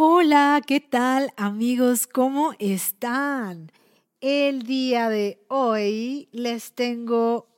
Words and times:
Hola, 0.00 0.62
¿qué 0.64 0.78
tal 0.78 1.32
amigos? 1.36 2.06
¿Cómo 2.06 2.54
están? 2.60 3.72
El 4.20 4.62
día 4.62 5.08
de 5.08 5.44
hoy 5.48 6.28
les 6.30 6.72
tengo 6.72 7.48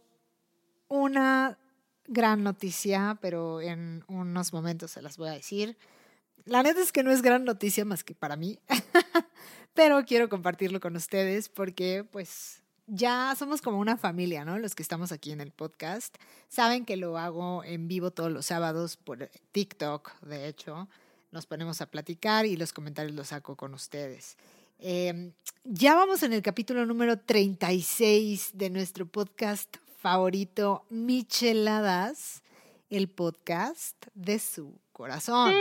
una 0.88 1.58
gran 2.06 2.42
noticia, 2.42 3.18
pero 3.20 3.60
en 3.60 4.04
unos 4.08 4.54
momentos 4.54 4.92
se 4.92 5.02
las 5.02 5.18
voy 5.18 5.28
a 5.28 5.32
decir. 5.32 5.76
La 6.46 6.62
neta 6.62 6.80
es 6.80 6.92
que 6.92 7.02
no 7.02 7.10
es 7.10 7.20
gran 7.20 7.44
noticia 7.44 7.84
más 7.84 8.04
que 8.04 8.14
para 8.14 8.36
mí, 8.36 8.58
pero 9.74 10.02
quiero 10.06 10.30
compartirlo 10.30 10.80
con 10.80 10.96
ustedes 10.96 11.50
porque 11.50 12.08
pues 12.10 12.62
ya 12.86 13.34
somos 13.38 13.60
como 13.60 13.78
una 13.80 13.98
familia, 13.98 14.46
¿no? 14.46 14.58
Los 14.58 14.74
que 14.74 14.82
estamos 14.82 15.12
aquí 15.12 15.30
en 15.32 15.42
el 15.42 15.50
podcast. 15.50 16.16
Saben 16.48 16.86
que 16.86 16.96
lo 16.96 17.18
hago 17.18 17.64
en 17.64 17.86
vivo 17.86 18.12
todos 18.12 18.32
los 18.32 18.46
sábados 18.46 18.96
por 18.96 19.28
TikTok, 19.52 20.18
de 20.22 20.48
hecho 20.48 20.88
nos 21.30 21.46
ponemos 21.46 21.80
a 21.80 21.86
platicar 21.86 22.46
y 22.46 22.56
los 22.56 22.72
comentarios 22.72 23.14
los 23.14 23.28
saco 23.28 23.56
con 23.56 23.74
ustedes. 23.74 24.36
Em, 24.78 25.32
ya 25.64 25.94
vamos 25.94 26.22
en 26.22 26.32
el 26.32 26.42
capítulo 26.42 26.86
número 26.86 27.18
36 27.18 28.50
de 28.54 28.70
nuestro 28.70 29.06
podcast 29.06 29.76
favorito, 29.98 30.86
Micheladas, 30.88 32.42
el 32.88 33.08
podcast 33.08 34.06
de 34.14 34.38
su 34.38 34.80
corazón. 34.92 35.54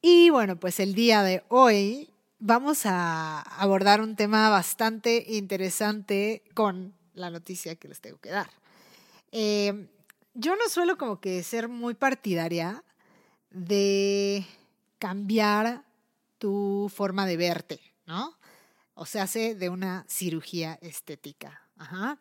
Y 0.00 0.30
bueno, 0.30 0.58
pues 0.58 0.80
el 0.80 0.94
día 0.94 1.22
de 1.22 1.42
hoy 1.48 2.10
vamos 2.38 2.86
a 2.86 3.40
abordar 3.40 4.00
un 4.00 4.16
tema 4.16 4.48
bastante 4.48 5.24
interesante 5.28 6.42
con 6.54 6.94
la 7.12 7.28
noticia 7.30 7.74
que 7.74 7.88
les 7.88 8.00
tengo 8.00 8.18
que 8.18 8.30
dar. 8.30 8.48
Eh, 9.32 9.88
yo 10.34 10.56
no 10.56 10.68
suelo 10.68 10.96
como 10.96 11.20
que 11.20 11.42
ser 11.42 11.68
muy 11.68 11.94
partidaria 11.94 12.84
de 13.50 14.46
cambiar 14.98 15.84
tu 16.38 16.90
forma 16.94 17.26
de 17.26 17.36
verte, 17.36 17.80
¿no? 18.06 18.36
O 18.94 19.06
sea, 19.06 19.24
hace 19.24 19.54
de 19.54 19.68
una 19.68 20.04
cirugía 20.08 20.78
estética. 20.82 21.62
Ajá. 21.76 22.18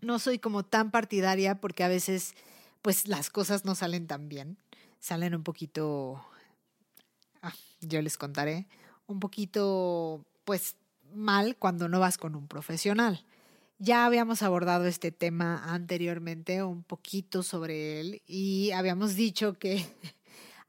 No 0.00 0.18
soy 0.18 0.38
como 0.38 0.64
tan 0.64 0.90
partidaria 0.90 1.60
porque 1.60 1.82
a 1.82 1.88
veces, 1.88 2.34
pues 2.82 3.08
las 3.08 3.30
cosas 3.30 3.64
no 3.64 3.74
salen 3.74 4.06
tan 4.06 4.28
bien. 4.28 4.58
Salen 5.00 5.34
un 5.34 5.44
poquito, 5.44 6.24
ah, 7.42 7.54
yo 7.80 8.02
les 8.02 8.16
contaré, 8.16 8.68
un 9.06 9.20
poquito, 9.20 10.24
pues 10.44 10.76
mal 11.14 11.56
cuando 11.56 11.88
no 11.88 12.00
vas 12.00 12.18
con 12.18 12.36
un 12.36 12.48
profesional. 12.48 13.24
Ya 13.80 14.06
habíamos 14.06 14.42
abordado 14.42 14.86
este 14.86 15.12
tema 15.12 15.62
anteriormente, 15.72 16.64
un 16.64 16.82
poquito 16.82 17.44
sobre 17.44 18.00
él, 18.00 18.22
y 18.26 18.72
habíamos 18.72 19.14
dicho 19.14 19.56
que 19.56 19.86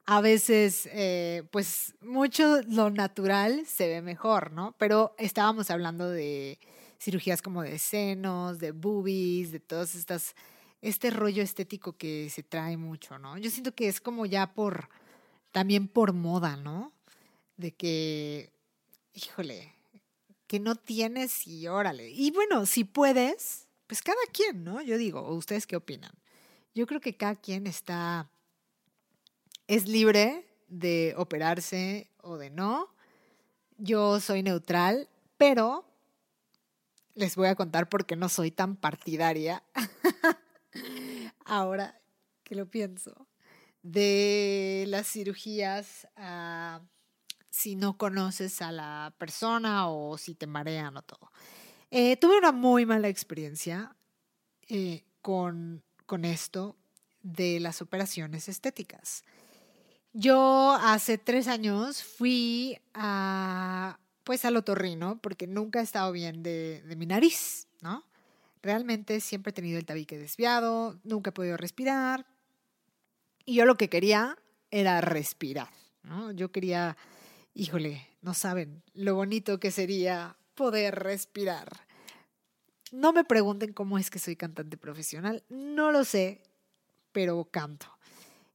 a 0.06 0.22
veces, 0.22 0.88
eh, 0.94 1.44
pues 1.50 1.96
mucho 2.02 2.62
lo 2.68 2.92
natural 2.92 3.66
se 3.66 3.88
ve 3.88 4.04
mejor, 4.04 4.52
¿no? 4.52 4.76
Pero 4.78 5.16
estábamos 5.18 5.72
hablando 5.72 6.08
de 6.08 6.60
cirugías 7.00 7.42
como 7.42 7.64
de 7.64 7.80
senos, 7.80 8.60
de 8.60 8.74
boobies, 8.74 9.52
de 9.52 9.60
todas 9.60 9.96
estas, 9.96 10.36
este 10.82 11.10
rollo 11.10 11.42
estético 11.42 11.98
que 11.98 12.30
se 12.30 12.44
trae 12.44 12.78
mucho, 12.78 13.18
¿no? 13.18 13.40
Yo 13.40 13.50
siento 13.50 13.74
que 13.74 13.88
es 13.88 14.02
como 14.02 14.28
ya 14.28 14.54
por, 14.54 14.88
también 15.52 15.88
por 15.88 16.14
moda, 16.14 16.58
¿no? 16.58 16.94
De 17.58 17.72
que, 17.72 18.54
híjole, 19.16 19.79
que 20.50 20.60
no 20.60 20.76
tienes 20.76 21.46
y 21.46 21.68
órale. 21.68 22.10
Y 22.10 22.32
bueno, 22.32 22.66
si 22.66 22.84
puedes, 22.84 23.68
pues 23.86 24.02
cada 24.02 24.18
quien, 24.34 24.64
¿no? 24.64 24.82
Yo 24.82 24.98
digo, 24.98 25.32
¿ustedes 25.32 25.68
qué 25.68 25.76
opinan? 25.76 26.12
Yo 26.74 26.88
creo 26.88 27.00
que 27.00 27.16
cada 27.16 27.36
quien 27.36 27.68
está, 27.68 28.32
es 29.68 29.88
libre 29.88 30.48
de 30.68 31.14
operarse 31.18 32.10
o 32.24 32.38
de 32.38 32.50
no. 32.50 32.90
Yo 33.78 34.20
soy 34.20 34.42
neutral, 34.42 35.08
pero 35.38 35.86
les 37.14 37.36
voy 37.36 37.48
a 37.48 37.56
contar 37.56 37.88
por 37.88 38.08
qué 38.08 38.16
no 38.16 38.28
soy 38.28 38.50
tan 38.50 38.76
partidaria. 38.76 39.64
Ahora 41.46 42.02
que 42.44 42.56
lo 42.56 42.66
pienso, 42.66 43.28
de 43.84 44.86
las 44.88 45.06
cirugías 45.12 46.08
a 46.16 46.82
si 47.60 47.76
no 47.76 47.98
conoces 47.98 48.62
a 48.62 48.72
la 48.72 49.14
persona 49.18 49.90
o 49.90 50.18
si 50.18 50.34
te 50.34 50.48
marean 50.48 50.96
o 50.96 51.02
todo. 51.02 51.30
Eh, 51.92 52.16
tuve 52.16 52.38
una 52.38 52.54
muy 52.54 52.86
mala 52.86 53.10
experiencia 53.10 53.94
eh, 54.70 55.04
con, 55.22 55.84
con 56.06 56.24
esto 56.24 56.78
de 57.22 57.60
las 57.60 57.82
operaciones 57.82 58.48
estéticas. 58.48 59.26
Yo 60.14 60.78
hace 60.82 61.18
tres 61.18 61.50
años 61.50 62.02
fui 62.02 62.80
a, 62.94 64.00
pues 64.24 64.46
al 64.46 64.56
otorrino 64.56 65.20
porque 65.22 65.46
nunca 65.46 65.82
he 65.82 65.84
estado 65.84 66.14
bien 66.14 66.42
de, 66.42 66.82
de 66.84 66.96
mi 66.96 67.08
nariz, 67.08 67.68
¿no? 67.82 68.06
Realmente 68.62 69.20
siempre 69.20 69.50
he 69.50 69.54
tenido 69.54 69.78
el 69.78 69.86
tabique 69.86 70.18
desviado, 70.18 70.98
nunca 71.04 71.32
he 71.32 71.34
podido 71.34 71.58
respirar. 71.58 72.26
Y 73.46 73.56
yo 73.56 73.66
lo 73.66 73.76
que 73.76 73.90
quería 73.90 74.38
era 74.72 75.02
respirar, 75.02 75.72
¿no? 76.04 76.32
Yo 76.32 76.54
quería 76.54 76.96
híjole, 77.54 78.08
no 78.22 78.34
saben 78.34 78.84
lo 78.94 79.16
bonito 79.16 79.60
que 79.60 79.72
sería 79.72 80.38
poder 80.56 80.96
respirar. 80.96 81.88
No 82.92 83.14
me 83.14 83.24
pregunten 83.24 83.74
cómo 83.74 83.98
es 83.98 84.10
que 84.10 84.20
soy 84.20 84.36
cantante 84.36 84.78
profesional, 84.78 85.44
no 85.50 85.92
lo 85.92 86.04
sé, 86.04 86.42
pero 87.12 87.46
canto. 87.46 87.88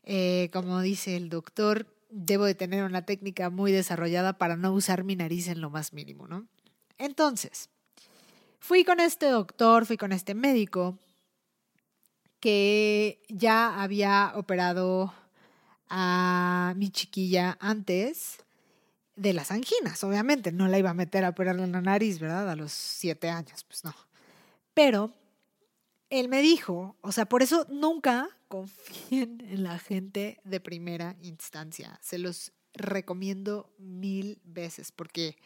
Eh, 0.03 0.51
como 0.53 0.81
dice 0.81 1.17
el 1.17 1.29
doctor, 1.29 1.87
debo 2.11 2.45
de 2.45 2.55
tener 2.55 2.85
una 2.85 3.07
técnica 3.07 3.51
muy 3.51 3.73
desarrollada 3.73 4.39
para 4.39 4.57
no 4.57 4.73
usar 4.73 5.05
mi 5.05 5.17
nariz 5.17 5.49
en 5.49 5.61
lo 5.61 5.71
más 5.71 5.93
mínimo, 5.93 6.29
¿no? 6.29 6.47
Entonces, 6.99 7.71
fui 8.59 8.85
con 8.85 9.01
este 9.01 9.27
doctor, 9.27 9.87
fui 9.87 9.97
con 9.97 10.13
este 10.13 10.35
médico 10.35 10.99
que 12.41 13.23
ya 13.29 13.83
había 13.83 14.33
operado 14.37 15.15
a 15.89 16.75
mi 16.77 16.91
chiquilla 16.91 17.57
antes 17.61 18.44
de 19.17 19.33
las 19.33 19.51
anginas, 19.51 20.03
obviamente. 20.05 20.53
No 20.53 20.69
la 20.69 20.79
iba 20.79 20.91
a 20.91 20.95
meter 20.95 21.25
a 21.25 21.31
operarle 21.31 21.65
en 21.65 21.73
la 21.73 21.81
nariz, 21.81 22.19
¿verdad? 22.19 22.51
A 22.51 22.57
los 22.57 22.73
siete 22.73 23.31
años, 23.31 23.65
pues 23.65 23.85
no. 23.85 23.95
Pero 24.75 25.15
él 26.11 26.29
me 26.29 26.43
dijo, 26.43 26.97
o 27.01 27.13
sea, 27.13 27.27
por 27.27 27.43
eso 27.43 27.67
nunca 27.71 28.29
confíen 28.49 29.41
en 29.49 29.63
la 29.63 29.79
gente 29.79 30.41
de 30.45 30.61
primera 30.61 31.17
instancia. 31.23 31.99
Se 32.03 32.19
los 32.19 32.53
recomiendo 32.75 33.73
mil 33.79 34.41
veces 34.45 34.91
porque 34.91 35.37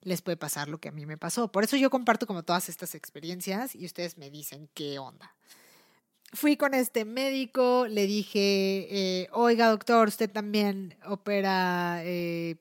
les 0.00 0.22
puede 0.22 0.36
pasar 0.36 0.68
lo 0.68 0.78
que 0.78 0.88
a 0.88 0.92
mí 0.92 1.06
me 1.06 1.18
pasó. 1.18 1.52
Por 1.52 1.64
eso 1.64 1.76
yo 1.76 1.90
comparto 1.90 2.26
como 2.26 2.42
todas 2.42 2.68
estas 2.68 2.94
experiencias 2.94 3.74
y 3.74 3.84
ustedes 3.84 4.18
me 4.18 4.30
dicen 4.30 4.68
qué 4.74 4.98
onda. 4.98 5.34
Fui 6.34 6.56
con 6.56 6.72
este 6.72 7.04
médico, 7.04 7.86
le 7.88 8.06
dije, 8.06 8.88
eh, 8.90 9.28
oiga 9.32 9.68
doctor, 9.68 10.08
usted 10.08 10.30
también 10.30 10.96
opera 11.04 12.00
eh, 12.04 12.56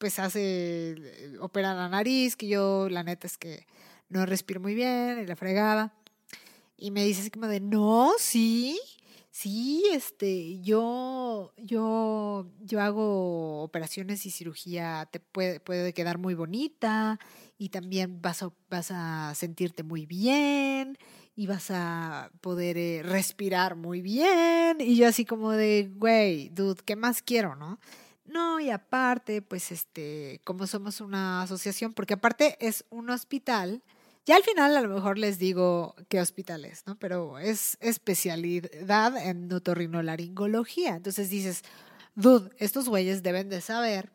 pues 0.00 0.18
hace, 0.18 0.92
eh, 0.92 1.36
opera 1.40 1.74
la 1.74 1.90
nariz, 1.90 2.34
que 2.34 2.48
yo 2.48 2.88
la 2.88 3.02
neta 3.04 3.26
es 3.26 3.36
que 3.36 3.66
no 4.08 4.24
respiro 4.24 4.58
muy 4.58 4.74
bien, 4.74 5.20
y 5.22 5.26
la 5.26 5.36
fregada. 5.36 5.92
Y 6.78 6.90
me 6.90 7.04
dice 7.04 7.20
así 7.20 7.30
como 7.30 7.46
de, 7.48 7.60
no, 7.60 8.12
sí, 8.18 8.80
sí, 9.30 9.84
este, 9.92 10.58
yo, 10.62 11.52
yo, 11.58 12.46
yo 12.60 12.80
hago 12.80 13.62
operaciones 13.62 14.24
y 14.24 14.30
cirugía, 14.30 15.06
te 15.12 15.20
puede, 15.20 15.60
puede 15.60 15.92
quedar 15.92 16.16
muy 16.16 16.32
bonita 16.32 17.20
y 17.58 17.68
también 17.68 18.22
vas 18.22 18.42
a, 18.42 18.50
vas 18.70 18.90
a 18.90 19.34
sentirte 19.34 19.82
muy 19.82 20.06
bien 20.06 20.96
y 21.36 21.46
vas 21.46 21.70
a 21.70 22.30
poder 22.40 22.78
eh, 22.78 23.02
respirar 23.04 23.76
muy 23.76 24.00
bien. 24.00 24.78
Y 24.80 24.96
yo 24.96 25.06
así 25.08 25.26
como 25.26 25.52
de, 25.52 25.90
güey, 25.94 26.48
dude, 26.48 26.82
¿qué 26.86 26.96
más 26.96 27.20
quiero, 27.20 27.54
no? 27.54 27.78
No, 28.30 28.60
y 28.60 28.70
aparte, 28.70 29.42
pues 29.42 29.72
este, 29.72 30.40
como 30.44 30.68
somos 30.68 31.00
una 31.00 31.42
asociación, 31.42 31.92
porque 31.92 32.14
aparte 32.14 32.56
es 32.60 32.84
un 32.88 33.10
hospital, 33.10 33.82
ya 34.24 34.36
al 34.36 34.44
final 34.44 34.76
a 34.76 34.82
lo 34.82 34.88
mejor 34.88 35.18
les 35.18 35.40
digo 35.40 35.96
qué 36.08 36.20
hospital 36.20 36.64
es, 36.64 36.86
¿no? 36.86 36.96
Pero 36.96 37.40
es 37.40 37.76
especialidad 37.80 39.16
en 39.16 39.52
otorrinolaringología. 39.52 40.94
Entonces 40.94 41.28
dices, 41.28 41.62
dude, 42.14 42.50
estos 42.58 42.88
güeyes 42.88 43.24
deben 43.24 43.48
de 43.48 43.60
saber 43.60 44.12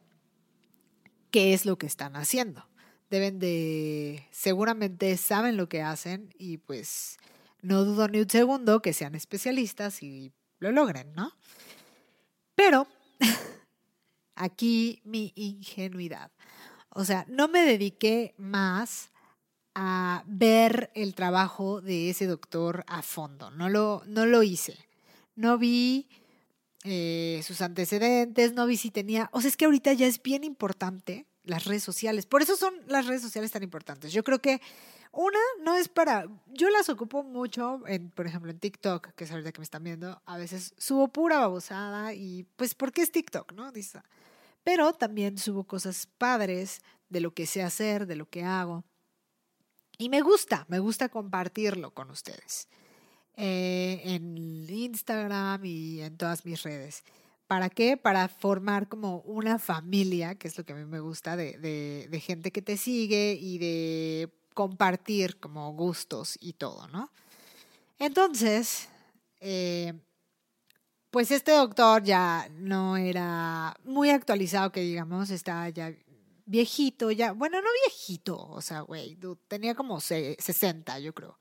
qué 1.29 1.53
es 1.53 1.65
lo 1.65 1.77
que 1.77 1.87
están 1.87 2.15
haciendo. 2.15 2.65
Deben 3.09 3.37
de, 3.37 4.25
seguramente 4.31 5.17
saben 5.17 5.57
lo 5.57 5.67
que 5.67 5.81
hacen 5.81 6.33
y 6.37 6.57
pues 6.59 7.17
no 7.61 7.83
dudo 7.83 8.07
ni 8.07 8.21
un 8.21 8.29
segundo 8.29 8.81
que 8.81 8.93
sean 8.93 9.13
especialistas 9.13 10.01
y 10.01 10.31
lo 10.59 10.71
logren, 10.71 11.13
¿no? 11.15 11.33
Pero 12.55 12.87
aquí 14.35 15.01
mi 15.03 15.31
ingenuidad. 15.35 16.31
O 16.89 17.05
sea, 17.05 17.25
no 17.27 17.47
me 17.47 17.63
dediqué 17.65 18.35
más 18.37 19.11
a 19.73 20.23
ver 20.25 20.91
el 20.95 21.13
trabajo 21.15 21.81
de 21.81 22.09
ese 22.09 22.27
doctor 22.27 22.85
a 22.87 23.01
fondo, 23.01 23.51
no 23.51 23.69
lo, 23.69 24.03
no 24.07 24.25
lo 24.25 24.43
hice. 24.43 24.77
no 25.35 25.57
vi 25.57 26.07
eh, 26.85 27.41
sus 27.43 27.61
antecedentes, 27.61 28.53
no 28.53 28.65
vi 28.67 28.77
si 28.77 28.91
tenía, 28.91 29.29
o 29.33 29.41
sea, 29.41 29.49
es 29.49 29.57
que 29.57 29.65
ahorita 29.65 29.91
ya 29.93 30.07
es 30.07 30.21
bien 30.21 30.43
importante 30.43 31.25
las 31.45 31.65
redes 31.65 31.83
sociales, 31.83 32.25
por 32.25 32.41
eso 32.41 32.55
son 32.55 32.73
las 32.87 33.07
redes 33.07 33.21
sociales 33.21 33.51
tan 33.51 33.63
importantes. 33.63 34.11
Yo 34.11 34.23
creo 34.23 34.39
que 34.39 34.61
una 35.11 35.39
no 35.63 35.75
es 35.75 35.87
para, 35.87 36.27
yo 36.47 36.69
las 36.69 36.89
ocupo 36.89 37.23
mucho, 37.23 37.81
en, 37.87 38.09
por 38.09 38.27
ejemplo, 38.27 38.51
en 38.51 38.59
TikTok, 38.59 39.13
que 39.15 39.23
es 39.23 39.31
ahorita 39.31 39.51
que 39.51 39.59
me 39.59 39.63
están 39.63 39.83
viendo, 39.83 40.21
a 40.25 40.37
veces 40.37 40.73
subo 40.77 41.07
pura 41.07 41.39
babosada 41.39 42.13
y 42.13 42.43
pues 42.57 42.75
porque 42.75 43.01
es 43.01 43.11
TikTok, 43.11 43.53
¿no? 43.53 43.71
Dice, 43.71 44.01
pero 44.63 44.91
también 44.93 45.37
subo 45.37 45.63
cosas 45.63 46.07
padres 46.17 46.81
de 47.09 47.21
lo 47.21 47.33
que 47.33 47.45
sé 47.45 47.63
hacer, 47.63 48.07
de 48.07 48.15
lo 48.17 48.27
que 48.29 48.43
hago. 48.43 48.83
Y 49.97 50.09
me 50.09 50.21
gusta, 50.21 50.65
me 50.67 50.79
gusta 50.79 51.07
compartirlo 51.07 51.93
con 51.93 52.11
ustedes 52.11 52.67
eh, 53.37 54.01
en 54.03 54.69
Instagram 54.69 55.63
y 55.63 56.01
en 56.01 56.17
todas 56.17 56.45
mis 56.45 56.63
redes. 56.63 57.03
¿Para 57.47 57.69
qué? 57.69 57.97
Para 57.97 58.27
formar 58.27 58.87
como 58.87 59.19
una 59.19 59.59
familia, 59.59 60.35
que 60.35 60.47
es 60.47 60.57
lo 60.57 60.65
que 60.65 60.73
a 60.73 60.75
mí 60.75 60.85
me 60.85 60.99
gusta, 60.99 61.35
de, 61.35 61.57
de, 61.59 62.07
de 62.09 62.19
gente 62.19 62.51
que 62.51 62.61
te 62.61 62.77
sigue 62.77 63.37
y 63.39 63.57
de 63.59 64.29
compartir 64.55 65.39
como 65.39 65.71
gustos 65.73 66.37
y 66.39 66.53
todo, 66.53 66.87
¿no? 66.87 67.11
Entonces, 67.99 68.87
eh, 69.39 69.93
pues 71.11 71.31
este 71.31 71.51
doctor 71.51 72.03
ya 72.03 72.49
no 72.51 72.97
era 72.97 73.75
muy 73.83 74.09
actualizado, 74.09 74.71
que 74.71 74.81
digamos, 74.81 75.29
estaba 75.29 75.69
ya 75.69 75.93
viejito, 76.45 77.11
ya, 77.11 77.31
bueno, 77.31 77.61
no 77.61 77.67
viejito, 77.85 78.37
o 78.37 78.61
sea, 78.61 78.81
güey, 78.81 79.17
tenía 79.47 79.75
como 79.75 79.99
60, 80.01 80.99
yo 80.99 81.13
creo. 81.13 81.37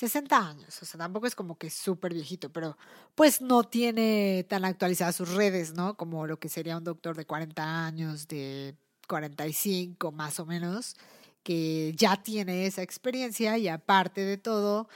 60 0.00 0.48
años, 0.48 0.82
o 0.82 0.86
sea, 0.86 0.96
tampoco 0.96 1.26
es 1.26 1.34
como 1.34 1.58
que 1.58 1.68
súper 1.68 2.14
viejito, 2.14 2.50
pero 2.50 2.78
pues 3.14 3.42
no 3.42 3.64
tiene 3.64 4.46
tan 4.48 4.64
actualizadas 4.64 5.16
sus 5.16 5.34
redes, 5.34 5.74
¿no? 5.74 5.94
Como 5.98 6.26
lo 6.26 6.38
que 6.38 6.48
sería 6.48 6.78
un 6.78 6.84
doctor 6.84 7.16
de 7.16 7.26
40 7.26 7.86
años, 7.86 8.26
de 8.26 8.74
45 9.06 10.10
más 10.10 10.40
o 10.40 10.46
menos 10.46 10.96
que 11.42 11.92
ya 11.96 12.22
tiene 12.22 12.66
esa 12.66 12.82
experiencia 12.82 13.58
y 13.58 13.68
aparte 13.68 14.22
de 14.24 14.38
todo, 14.38 14.88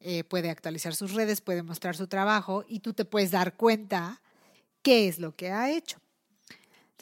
eh, 0.00 0.22
puede 0.22 0.50
actualizar 0.50 0.94
sus 0.94 1.12
redes, 1.12 1.40
puede 1.40 1.62
mostrar 1.64 1.96
su 1.96 2.06
trabajo 2.06 2.64
y 2.68 2.80
tú 2.80 2.92
te 2.92 3.04
puedes 3.04 3.32
dar 3.32 3.56
cuenta 3.56 4.22
qué 4.82 5.08
es 5.08 5.18
lo 5.18 5.34
que 5.34 5.50
ha 5.50 5.70
hecho. 5.70 5.98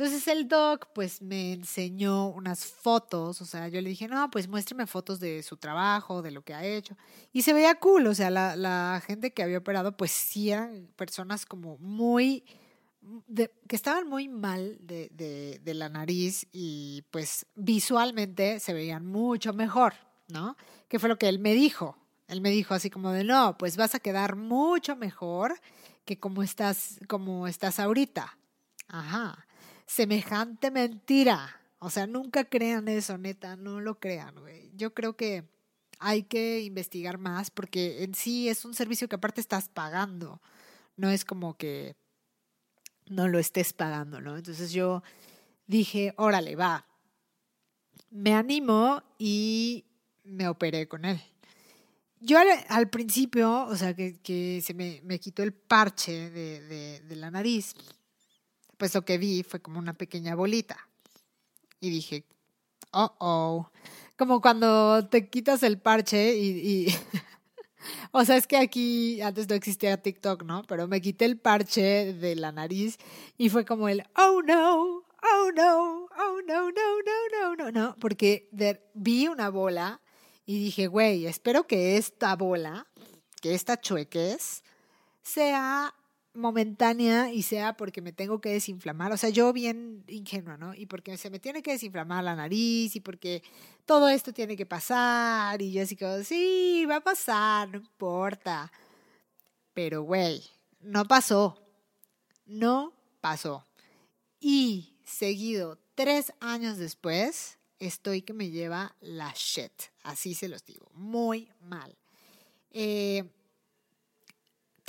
Entonces 0.00 0.28
el 0.28 0.48
doc 0.48 0.86
pues 0.94 1.20
me 1.20 1.52
enseñó 1.52 2.28
unas 2.28 2.64
fotos, 2.64 3.42
o 3.42 3.44
sea, 3.44 3.68
yo 3.68 3.82
le 3.82 3.90
dije, 3.90 4.08
no, 4.08 4.30
pues 4.30 4.48
muéstrame 4.48 4.86
fotos 4.86 5.20
de 5.20 5.42
su 5.42 5.58
trabajo, 5.58 6.22
de 6.22 6.30
lo 6.30 6.40
que 6.40 6.54
ha 6.54 6.64
hecho. 6.64 6.96
Y 7.34 7.42
se 7.42 7.52
veía 7.52 7.74
cool, 7.74 8.06
o 8.06 8.14
sea, 8.14 8.30
la, 8.30 8.56
la 8.56 9.02
gente 9.06 9.34
que 9.34 9.42
había 9.42 9.58
operado 9.58 9.98
pues 9.98 10.10
sí 10.10 10.52
eran 10.52 10.88
personas 10.96 11.44
como 11.44 11.76
muy 11.76 12.46
que 13.36 13.76
estaban 13.76 14.08
muy 14.08 14.30
mal 14.30 14.78
de, 14.80 15.60
de, 15.62 15.74
la 15.74 15.90
nariz 15.90 16.46
y 16.50 17.04
pues 17.10 17.44
visualmente 17.54 18.58
se 18.58 18.72
veían 18.72 19.04
mucho 19.04 19.52
mejor, 19.52 19.92
¿no? 20.28 20.56
Que 20.88 20.98
fue 20.98 21.10
lo 21.10 21.18
que 21.18 21.28
él 21.28 21.40
me 21.40 21.52
dijo. 21.52 21.98
Él 22.26 22.40
me 22.40 22.48
dijo 22.48 22.72
así 22.72 22.88
como 22.88 23.10
de, 23.10 23.22
no, 23.22 23.58
pues 23.58 23.76
vas 23.76 23.94
a 23.94 24.00
quedar 24.00 24.34
mucho 24.34 24.96
mejor 24.96 25.60
que 26.06 26.18
como 26.18 26.42
estás, 26.42 27.00
como 27.06 27.46
estás 27.46 27.78
ahorita. 27.78 28.38
Ajá. 28.88 29.46
Semejante 29.90 30.70
mentira. 30.70 31.60
O 31.80 31.90
sea, 31.90 32.06
nunca 32.06 32.44
crean 32.44 32.86
eso, 32.86 33.18
neta, 33.18 33.56
no 33.56 33.80
lo 33.80 33.98
crean, 33.98 34.36
güey. 34.36 34.70
Yo 34.76 34.94
creo 34.94 35.16
que 35.16 35.42
hay 35.98 36.22
que 36.22 36.60
investigar 36.60 37.18
más 37.18 37.50
porque 37.50 38.04
en 38.04 38.14
sí 38.14 38.48
es 38.48 38.64
un 38.64 38.72
servicio 38.72 39.08
que 39.08 39.16
aparte 39.16 39.40
estás 39.40 39.68
pagando. 39.68 40.40
No 40.96 41.10
es 41.10 41.24
como 41.24 41.54
que 41.54 41.96
no 43.08 43.26
lo 43.26 43.40
estés 43.40 43.72
pagando, 43.72 44.20
¿no? 44.20 44.36
Entonces 44.36 44.70
yo 44.70 45.02
dije, 45.66 46.14
órale, 46.16 46.54
va. 46.54 46.86
Me 48.10 48.34
animo 48.34 49.02
y 49.18 49.84
me 50.22 50.46
operé 50.46 50.86
con 50.86 51.04
él. 51.04 51.20
Yo 52.20 52.38
al, 52.68 52.90
principio, 52.90 53.66
o 53.66 53.74
sea, 53.74 53.92
que, 53.94 54.62
se 54.64 54.72
me, 54.72 55.18
quitó 55.18 55.42
el 55.42 55.52
parche 55.52 56.30
de, 56.30 57.16
la 57.16 57.32
nariz, 57.32 57.74
pues 58.80 58.94
lo 58.94 59.04
que 59.04 59.18
vi 59.18 59.42
fue 59.42 59.60
como 59.60 59.78
una 59.78 59.92
pequeña 59.92 60.34
bolita. 60.34 60.88
Y 61.80 61.90
dije, 61.90 62.24
oh, 62.92 63.14
oh. 63.18 63.70
Como 64.16 64.40
cuando 64.40 65.06
te 65.06 65.28
quitas 65.28 65.62
el 65.62 65.78
parche 65.78 66.34
y, 66.34 66.86
O 68.12 68.24
sea, 68.24 68.36
es 68.36 68.46
que 68.46 68.56
aquí 68.56 69.20
antes 69.20 69.48
no 69.50 69.54
existía 69.54 70.00
TikTok, 70.00 70.44
¿no? 70.44 70.62
Pero 70.64 70.88
me 70.88 71.02
quité 71.02 71.26
el 71.26 71.38
parche 71.38 72.14
de 72.14 72.36
la 72.36 72.52
nariz 72.52 72.96
y 73.36 73.50
fue 73.50 73.66
como 73.66 73.86
el, 73.90 74.02
oh 74.16 74.40
no, 74.42 75.04
oh 75.22 75.50
no, 75.54 76.06
oh 76.06 76.40
no, 76.46 76.70
no, 76.70 77.00
no, 77.02 77.56
no, 77.56 77.56
no, 77.56 77.70
no, 77.70 77.96
porque 78.00 78.48
vi 78.94 79.28
una 79.28 79.50
bola 79.50 80.00
y 80.46 80.58
dije, 80.58 80.86
güey, 80.86 81.26
espero 81.26 81.66
que 81.66 81.98
esta 81.98 82.34
bola, 82.34 82.86
que 83.42 83.54
esta 83.54 83.78
chueques, 83.78 84.64
sea 85.22 85.94
momentánea 86.40 87.32
y 87.32 87.42
sea 87.42 87.76
porque 87.76 88.02
me 88.02 88.12
tengo 88.12 88.40
que 88.40 88.50
desinflamar. 88.50 89.12
O 89.12 89.16
sea, 89.16 89.30
yo 89.30 89.52
bien 89.52 90.04
ingenua, 90.08 90.56
¿no? 90.56 90.74
Y 90.74 90.86
porque 90.86 91.16
se 91.16 91.30
me 91.30 91.38
tiene 91.38 91.62
que 91.62 91.72
desinflamar 91.72 92.24
la 92.24 92.34
nariz 92.34 92.96
y 92.96 93.00
porque 93.00 93.42
todo 93.86 94.08
esto 94.08 94.32
tiene 94.32 94.56
que 94.56 94.66
pasar. 94.66 95.60
Y 95.62 95.72
yo 95.72 95.82
así 95.82 95.96
como, 95.96 96.22
sí, 96.24 96.84
va 96.88 96.96
a 96.96 97.00
pasar, 97.00 97.68
no 97.68 97.78
importa. 97.78 98.72
Pero, 99.74 100.02
güey, 100.02 100.42
no 100.80 101.04
pasó. 101.04 101.56
No 102.46 102.92
pasó. 103.20 103.66
Y 104.40 104.96
seguido, 105.04 105.78
tres 105.94 106.32
años 106.40 106.78
después, 106.78 107.58
estoy 107.78 108.22
que 108.22 108.32
me 108.32 108.50
lleva 108.50 108.96
la 109.00 109.32
shit. 109.36 109.72
Así 110.02 110.34
se 110.34 110.48
los 110.48 110.64
digo. 110.64 110.90
Muy 110.94 111.48
mal. 111.60 111.96
Eh, 112.70 113.24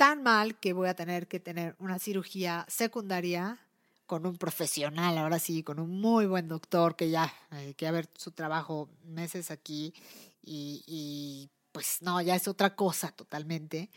tan 0.02 0.24
mal 0.24 0.58
que 0.58 0.72
voy 0.72 0.88
a 0.88 0.94
tener 0.94 1.28
que 1.28 1.38
tener 1.38 1.76
una 1.78 1.96
cirugía 2.00 2.66
secundaria 2.68 3.60
con 4.04 4.26
un 4.26 4.36
profesional, 4.36 5.16
ahora 5.16 5.38
sí, 5.38 5.62
con 5.62 5.78
un 5.78 6.00
muy 6.00 6.26
buen 6.26 6.48
doctor 6.48 6.96
que 6.96 7.08
ya, 7.08 7.32
eh, 7.52 7.74
que 7.76 7.86
a 7.86 7.92
ver 7.92 8.08
su 8.16 8.32
trabajo 8.32 8.88
meses 9.04 9.52
aquí 9.52 9.94
y, 10.42 11.48
pues 11.70 11.98
no, 12.00 12.20
ya 12.20 12.34
es 12.34 12.48
otra 12.48 12.74
cosa 12.74 13.12
totalmente, 13.12 13.90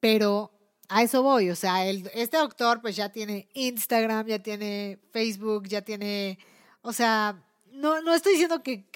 pero 0.00 0.50
a 0.88 1.04
eso 1.04 1.22
voy, 1.22 1.50
o 1.50 1.54
sea, 1.54 1.86
este 1.86 2.36
doctor 2.36 2.80
pues 2.80 2.96
ya 2.96 3.10
tiene 3.10 3.48
Instagram, 3.54 4.26
ya 4.26 4.40
tiene 4.40 4.98
Facebook, 5.12 5.68
ya 5.68 5.82
tiene, 5.82 6.36
o 6.82 6.92
sea, 6.92 7.40
no, 7.70 8.02
no 8.02 8.12
estoy 8.12 8.32
diciendo 8.32 8.64
que, 8.64 8.86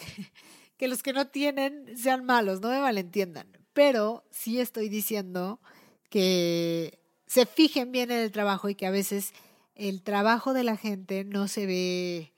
que 0.77 0.89
los 0.89 1.05
que 1.05 1.13
no 1.13 1.29
tienen 1.29 1.97
sean 1.97 2.25
malos, 2.25 2.61
no 2.61 2.71
me 2.71 2.81
malentiendan, 2.81 3.47
pero 3.73 4.25
sí 4.33 4.59
estoy 4.59 4.89
diciendo 4.89 5.61
que 6.09 6.99
se 7.27 7.47
fijen 7.47 7.93
bien 7.93 8.11
en 8.11 8.19
el 8.19 8.33
trabajo 8.33 8.69
y 8.69 8.75
que 8.75 8.87
a 8.87 8.91
veces 8.91 9.33
el 9.75 10.03
trabajo 10.03 10.55
de 10.55 10.65
la 10.65 10.77
gente 10.77 11.25
no 11.25 11.49
se 11.49 11.67
ve, 11.67 12.33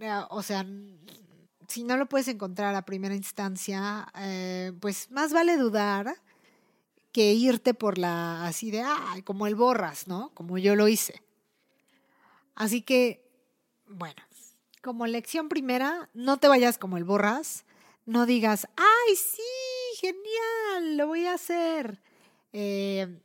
eh, 0.00 0.20
o 0.30 0.42
sea, 0.42 0.66
si 1.66 1.84
no 1.84 1.96
lo 1.96 2.06
puedes 2.06 2.28
encontrar 2.28 2.74
a 2.74 2.82
primera 2.82 3.14
instancia, 3.14 4.08
eh, 4.18 4.72
pues 4.80 5.10
más 5.10 5.32
vale 5.32 5.56
dudar 5.56 6.14
que 7.12 7.32
irte 7.32 7.74
por 7.74 7.98
la 7.98 8.46
así 8.46 8.70
de, 8.70 8.82
ah, 8.82 9.16
como 9.24 9.46
el 9.46 9.54
borras, 9.54 10.06
¿no? 10.06 10.30
Como 10.34 10.58
yo 10.58 10.76
lo 10.76 10.88
hice. 10.88 11.22
Así 12.54 12.82
que, 12.82 13.24
bueno, 13.86 14.22
como 14.82 15.06
lección 15.06 15.48
primera, 15.48 16.08
no 16.14 16.38
te 16.38 16.48
vayas 16.48 16.78
como 16.78 16.96
el 16.96 17.04
borras, 17.04 17.64
no 18.06 18.24
digas, 18.24 18.68
ay, 18.76 19.16
sí, 19.16 19.42
genial, 20.00 20.96
lo 20.96 21.06
voy 21.06 21.26
a 21.26 21.34
hacer. 21.34 22.00
Eh, 22.52 23.20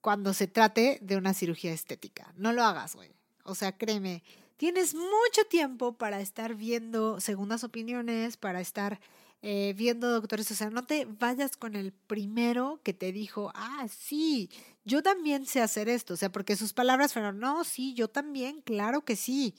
cuando 0.00 0.32
se 0.32 0.46
trate 0.46 0.98
de 1.02 1.16
una 1.16 1.34
cirugía 1.34 1.72
estética. 1.72 2.32
No 2.36 2.52
lo 2.52 2.62
hagas, 2.62 2.94
güey. 2.94 3.10
O 3.44 3.54
sea, 3.54 3.76
créeme, 3.76 4.22
tienes 4.56 4.94
mucho 4.94 5.44
tiempo 5.48 5.96
para 5.96 6.20
estar 6.20 6.54
viendo 6.54 7.20
segundas 7.20 7.64
opiniones, 7.64 8.36
para 8.36 8.60
estar 8.60 9.00
eh, 9.42 9.74
viendo 9.76 10.10
doctores. 10.10 10.50
O 10.50 10.54
sea, 10.54 10.70
no 10.70 10.84
te 10.84 11.06
vayas 11.06 11.56
con 11.56 11.76
el 11.76 11.92
primero 11.92 12.80
que 12.82 12.92
te 12.92 13.12
dijo, 13.12 13.52
ah, 13.54 13.86
sí, 13.88 14.50
yo 14.84 15.02
también 15.02 15.46
sé 15.46 15.60
hacer 15.60 15.88
esto. 15.88 16.14
O 16.14 16.16
sea, 16.16 16.30
porque 16.30 16.56
sus 16.56 16.72
palabras 16.72 17.12
fueron, 17.12 17.38
no, 17.38 17.64
sí, 17.64 17.94
yo 17.94 18.08
también, 18.08 18.60
claro 18.62 19.04
que 19.04 19.16
sí. 19.16 19.54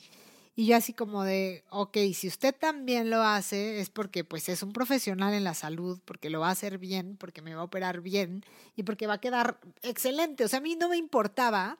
Y 0.60 0.66
yo 0.66 0.75
así 0.75 0.92
como 0.92 1.24
de, 1.24 1.63
ok, 1.70 1.96
si 2.13 2.28
usted 2.28 2.54
también 2.54 3.10
lo 3.10 3.22
hace 3.22 3.80
es 3.80 3.89
porque 3.89 4.25
pues 4.25 4.50
es 4.50 4.62
un 4.62 4.74
profesional 4.74 5.34
en 5.34 5.46
la 5.46 5.54
salud, 5.54 6.01
porque 6.04 6.30
lo 6.30 6.42
va 6.42 6.50
a 6.50 6.51
hacer 6.51 6.80
bien, 6.80 7.16
porque 7.16 7.42
me 7.42 7.56
va 7.56 7.62
a 7.62 7.63
operar 7.63 8.01
bien 8.01 8.44
y 8.75 8.84
porque 8.84 9.08
va 9.08 9.13
a 9.13 9.22
quedar 9.22 9.62
excelente. 9.84 10.44
O 10.44 10.50
sea, 10.50 10.60
a 10.60 10.62
mí 10.62 10.75
no 10.75 10.89
me 10.89 10.98
importaba 10.98 11.80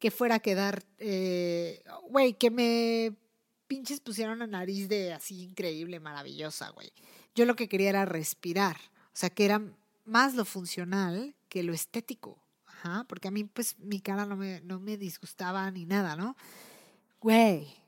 que 0.00 0.10
fuera 0.10 0.34
a 0.34 0.38
quedar, 0.40 0.82
eh, 0.98 1.84
güey, 2.08 2.34
que 2.34 2.50
me 2.50 3.14
pinches 3.68 4.00
pusieron 4.00 4.38
una 4.38 4.48
nariz 4.48 4.88
de 4.88 5.12
así 5.12 5.44
increíble, 5.44 6.00
maravillosa, 6.00 6.70
güey. 6.70 6.92
Yo 7.36 7.44
lo 7.44 7.54
que 7.54 7.68
quería 7.68 7.90
era 7.90 8.06
respirar, 8.06 8.76
o 9.04 9.16
sea, 9.16 9.30
que 9.30 9.44
era 9.44 9.62
más 10.04 10.34
lo 10.34 10.44
funcional 10.44 11.36
que 11.48 11.62
lo 11.62 11.72
estético. 11.72 12.42
Ajá, 12.66 13.04
porque 13.08 13.28
a 13.28 13.30
mí, 13.30 13.44
pues, 13.44 13.78
mi 13.78 14.00
cara 14.00 14.26
no 14.26 14.34
me, 14.34 14.62
no 14.62 14.80
me 14.80 14.96
disgustaba 14.96 15.70
ni 15.70 15.84
nada, 15.84 16.16
¿no? 16.16 16.36
Güey, 17.20 17.79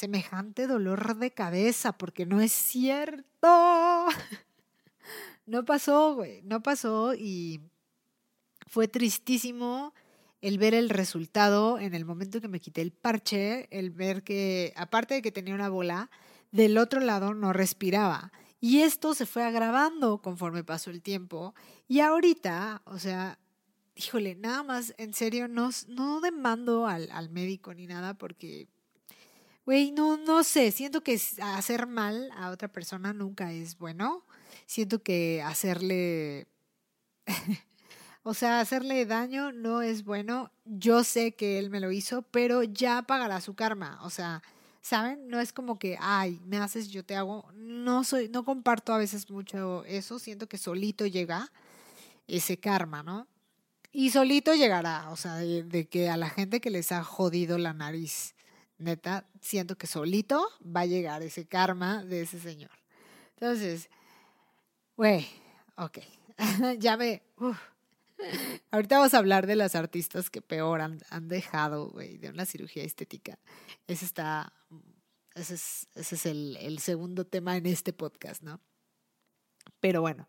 semejante 0.00 0.66
dolor 0.66 1.16
de 1.16 1.30
cabeza, 1.30 1.92
porque 1.92 2.24
no 2.24 2.40
es 2.40 2.52
cierto. 2.52 4.06
No 5.46 5.64
pasó, 5.64 6.14
güey, 6.14 6.42
no 6.42 6.62
pasó 6.62 7.12
y 7.14 7.60
fue 8.68 8.86
tristísimo 8.86 9.92
el 10.40 10.58
ver 10.58 10.74
el 10.74 10.90
resultado 10.90 11.78
en 11.78 11.92
el 11.92 12.04
momento 12.04 12.40
que 12.40 12.46
me 12.46 12.60
quité 12.60 12.82
el 12.82 12.92
parche, 12.92 13.66
el 13.76 13.90
ver 13.90 14.22
que, 14.22 14.72
aparte 14.76 15.14
de 15.14 15.22
que 15.22 15.32
tenía 15.32 15.54
una 15.54 15.68
bola, 15.68 16.08
del 16.52 16.78
otro 16.78 17.00
lado 17.00 17.34
no 17.34 17.52
respiraba. 17.52 18.32
Y 18.60 18.82
esto 18.82 19.12
se 19.14 19.26
fue 19.26 19.42
agravando 19.42 20.22
conforme 20.22 20.62
pasó 20.62 20.90
el 20.90 21.02
tiempo. 21.02 21.54
Y 21.88 22.00
ahorita, 22.00 22.82
o 22.84 22.98
sea, 22.98 23.38
híjole, 23.96 24.36
nada 24.36 24.62
más, 24.62 24.94
en 24.98 25.14
serio, 25.14 25.48
no, 25.48 25.70
no 25.88 26.20
demando 26.20 26.86
al, 26.86 27.10
al 27.10 27.28
médico 27.28 27.74
ni 27.74 27.86
nada 27.86 28.14
porque, 28.14 28.68
güey, 29.64 29.92
no, 29.92 30.16
no 30.16 30.42
sé, 30.44 30.72
siento 30.72 31.02
que 31.02 31.20
hacer 31.42 31.86
mal 31.86 32.30
a 32.36 32.50
otra 32.50 32.68
persona 32.68 33.12
nunca 33.12 33.52
es 33.52 33.78
bueno. 33.78 34.24
Siento 34.66 35.02
que 35.02 35.42
hacerle, 35.42 36.46
o 38.22 38.34
sea, 38.34 38.60
hacerle 38.60 39.06
daño 39.06 39.52
no 39.52 39.82
es 39.82 40.04
bueno. 40.04 40.52
Yo 40.64 41.04
sé 41.04 41.32
que 41.32 41.58
él 41.58 41.70
me 41.70 41.80
lo 41.80 41.90
hizo, 41.92 42.22
pero 42.22 42.62
ya 42.62 43.02
pagará 43.02 43.40
su 43.40 43.54
karma. 43.54 43.98
O 44.02 44.10
sea, 44.10 44.42
¿saben? 44.80 45.28
No 45.28 45.40
es 45.40 45.52
como 45.52 45.78
que, 45.78 45.96
ay, 46.00 46.40
me 46.46 46.58
haces, 46.58 46.88
yo 46.88 47.04
te 47.04 47.16
hago. 47.16 47.50
No 47.54 48.04
soy, 48.04 48.28
no 48.28 48.44
comparto 48.44 48.92
a 48.92 48.98
veces 48.98 49.30
mucho 49.30 49.84
eso. 49.84 50.18
Siento 50.18 50.48
que 50.48 50.58
solito 50.58 51.06
llega 51.06 51.50
ese 52.26 52.58
karma, 52.58 53.02
¿no? 53.02 53.26
Y 53.92 54.10
solito 54.10 54.54
llegará, 54.54 55.10
o 55.10 55.16
sea, 55.16 55.34
de, 55.34 55.88
que 55.88 56.08
a 56.08 56.16
la 56.16 56.30
gente 56.30 56.60
que 56.60 56.70
les 56.70 56.92
ha 56.92 57.02
jodido 57.02 57.58
la 57.58 57.72
nariz, 57.72 58.36
neta, 58.80 59.26
siento 59.40 59.76
que 59.76 59.86
solito 59.86 60.48
va 60.64 60.80
a 60.80 60.86
llegar 60.86 61.22
ese 61.22 61.46
karma 61.46 62.04
de 62.04 62.22
ese 62.22 62.40
señor. 62.40 62.70
Entonces, 63.34 63.88
güey, 64.96 65.26
ok, 65.76 65.98
ya 66.78 66.96
me... 66.96 67.22
Ahorita 68.70 68.98
vamos 68.98 69.14
a 69.14 69.18
hablar 69.18 69.46
de 69.46 69.56
las 69.56 69.74
artistas 69.74 70.28
que 70.28 70.42
peor 70.42 70.82
han, 70.82 71.00
han 71.08 71.28
dejado, 71.28 71.88
güey, 71.88 72.18
de 72.18 72.28
una 72.28 72.44
cirugía 72.44 72.84
estética. 72.84 73.38
Ese 73.86 74.04
está, 74.04 74.52
ese 75.34 75.54
es, 75.54 75.88
ese 75.94 76.14
es 76.16 76.26
el, 76.26 76.56
el 76.60 76.80
segundo 76.80 77.24
tema 77.26 77.56
en 77.56 77.64
este 77.64 77.94
podcast, 77.94 78.42
¿no? 78.42 78.60
Pero 79.80 80.02
bueno, 80.02 80.28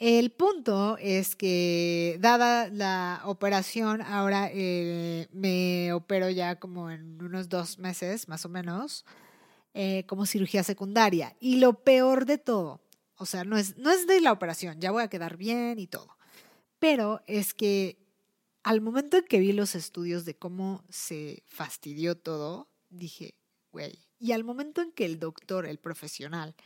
el 0.00 0.30
punto 0.30 0.96
es 0.98 1.36
que, 1.36 2.18
dada 2.20 2.68
la 2.68 3.22
operación, 3.24 4.02
ahora 4.02 4.50
eh, 4.52 5.28
me 5.32 5.92
opero 5.92 6.30
ya 6.30 6.58
como 6.58 6.90
en 6.90 7.22
unos 7.22 7.48
dos 7.48 7.78
meses, 7.78 8.28
más 8.28 8.44
o 8.44 8.48
menos, 8.48 9.04
eh, 9.74 10.04
como 10.06 10.26
cirugía 10.26 10.62
secundaria. 10.62 11.36
Y 11.40 11.56
lo 11.56 11.84
peor 11.84 12.26
de 12.26 12.38
todo, 12.38 12.80
o 13.16 13.26
sea, 13.26 13.44
no 13.44 13.56
es, 13.56 13.76
no 13.76 13.90
es 13.90 14.06
de 14.06 14.20
la 14.20 14.32
operación, 14.32 14.80
ya 14.80 14.90
voy 14.90 15.02
a 15.02 15.08
quedar 15.08 15.36
bien 15.36 15.78
y 15.78 15.86
todo, 15.86 16.16
pero 16.78 17.22
es 17.26 17.54
que 17.54 17.98
al 18.62 18.80
momento 18.80 19.16
en 19.16 19.24
que 19.24 19.38
vi 19.38 19.52
los 19.52 19.74
estudios 19.74 20.24
de 20.24 20.36
cómo 20.36 20.84
se 20.88 21.42
fastidió 21.46 22.16
todo, 22.16 22.68
dije, 22.88 23.34
güey, 23.70 24.06
y 24.18 24.32
al 24.32 24.44
momento 24.44 24.82
en 24.82 24.92
que 24.92 25.04
el 25.04 25.18
doctor, 25.18 25.66
el 25.66 25.78
profesional, 25.78 26.56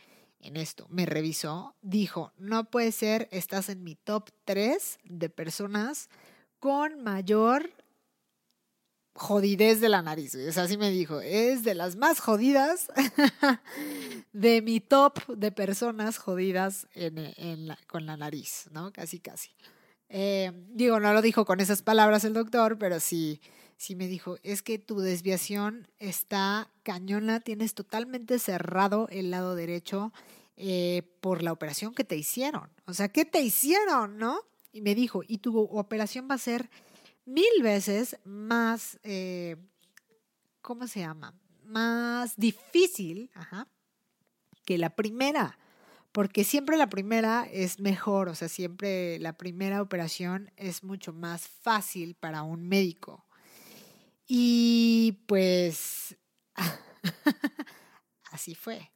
en 0.43 0.57
esto, 0.57 0.87
me 0.89 1.05
revisó, 1.05 1.75
dijo, 1.81 2.33
no 2.37 2.69
puede 2.69 2.91
ser, 2.91 3.27
estás 3.31 3.69
en 3.69 3.83
mi 3.83 3.95
top 3.95 4.29
3 4.45 4.99
de 5.03 5.29
personas 5.29 6.09
con 6.59 7.03
mayor 7.03 7.71
jodidez 9.13 9.81
de 9.81 9.89
la 9.89 10.01
nariz. 10.01 10.35
O 10.35 10.61
así 10.61 10.77
me 10.77 10.89
dijo, 10.89 11.21
es 11.21 11.63
de 11.63 11.75
las 11.75 11.95
más 11.95 12.19
jodidas 12.19 12.87
de 14.33 14.61
mi 14.61 14.79
top 14.79 15.25
de 15.27 15.51
personas 15.51 16.17
jodidas 16.17 16.87
con 17.87 18.05
la 18.05 18.17
nariz, 18.17 18.67
¿no? 18.71 18.91
Casi, 18.91 19.19
casi. 19.19 19.51
Eh, 20.09 20.51
digo, 20.69 20.99
no 20.99 21.13
lo 21.13 21.21
dijo 21.21 21.45
con 21.45 21.59
esas 21.59 21.81
palabras 21.81 22.23
el 22.23 22.33
doctor, 22.33 22.77
pero 22.77 22.99
sí, 22.99 23.41
sí 23.81 23.95
me 23.95 24.07
dijo, 24.07 24.37
es 24.43 24.61
que 24.61 24.77
tu 24.77 24.99
desviación 24.99 25.87
está 25.97 26.69
cañona, 26.83 27.39
tienes 27.39 27.73
totalmente 27.73 28.37
cerrado 28.37 29.07
el 29.09 29.31
lado 29.31 29.55
derecho 29.55 30.13
eh, 30.55 31.01
por 31.19 31.41
la 31.41 31.51
operación 31.51 31.95
que 31.95 32.03
te 32.03 32.15
hicieron. 32.15 32.69
O 32.85 32.93
sea, 32.93 33.09
¿qué 33.09 33.25
te 33.25 33.41
hicieron, 33.41 34.19
no? 34.19 34.39
Y 34.71 34.81
me 34.81 34.93
dijo, 34.93 35.23
y 35.27 35.39
tu 35.39 35.59
operación 35.59 36.27
va 36.29 36.35
a 36.35 36.37
ser 36.37 36.69
mil 37.25 37.63
veces 37.63 38.17
más, 38.23 38.99
eh, 39.01 39.55
¿cómo 40.61 40.85
se 40.85 40.99
llama? 40.99 41.33
Más 41.63 42.35
difícil 42.37 43.31
que 44.63 44.77
la 44.77 44.91
primera 44.91 45.57
porque 46.11 46.43
siempre 46.43 46.77
la 46.77 46.89
primera 46.89 47.47
es 47.51 47.79
mejor, 47.79 48.29
o 48.29 48.35
sea, 48.35 48.49
siempre 48.49 49.17
la 49.17 49.37
primera 49.37 49.81
operación 49.81 50.51
es 50.55 50.83
mucho 50.83 51.13
más 51.13 51.47
fácil 51.47 52.13
para 52.13 52.43
un 52.43 52.67
médico. 52.67 53.25
Y 54.33 55.23
pues 55.25 56.15
así 58.31 58.55
fue. 58.55 58.93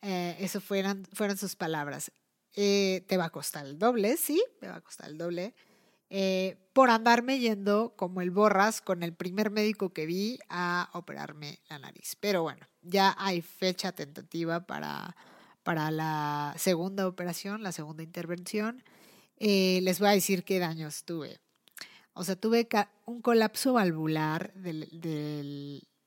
Eh, 0.00 0.36
eso 0.40 0.58
fueron, 0.58 1.04
fueron 1.12 1.36
sus 1.36 1.54
palabras. 1.54 2.10
Eh, 2.54 3.04
te 3.06 3.18
va 3.18 3.26
a 3.26 3.30
costar 3.30 3.66
el 3.66 3.78
doble, 3.78 4.16
sí, 4.16 4.42
te 4.60 4.68
va 4.68 4.76
a 4.76 4.80
costar 4.80 5.10
el 5.10 5.18
doble. 5.18 5.54
Eh, 6.08 6.56
por 6.72 6.88
andarme 6.88 7.40
yendo 7.40 7.92
como 7.94 8.22
el 8.22 8.30
borras 8.30 8.80
con 8.80 9.02
el 9.02 9.12
primer 9.12 9.50
médico 9.50 9.92
que 9.92 10.06
vi 10.06 10.38
a 10.48 10.88
operarme 10.94 11.60
la 11.68 11.78
nariz. 11.78 12.16
Pero 12.18 12.42
bueno, 12.42 12.66
ya 12.80 13.14
hay 13.18 13.42
fecha 13.42 13.92
tentativa 13.92 14.64
para, 14.66 15.14
para 15.62 15.90
la 15.90 16.54
segunda 16.56 17.06
operación, 17.06 17.62
la 17.62 17.72
segunda 17.72 18.02
intervención. 18.02 18.82
les 19.38 19.98
voy 19.98 20.08
a 20.08 20.12
decir 20.12 20.42
qué 20.42 20.58
daños 20.58 21.04
tuve. 21.04 21.43
O 22.14 22.22
sea, 22.22 22.36
tuve 22.36 22.68
un 23.06 23.20
colapso 23.20 23.72
valvular 23.72 24.54
del, 24.54 24.88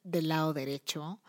del, 0.04 0.28
lado 0.28 0.54
derecho. 0.54 1.20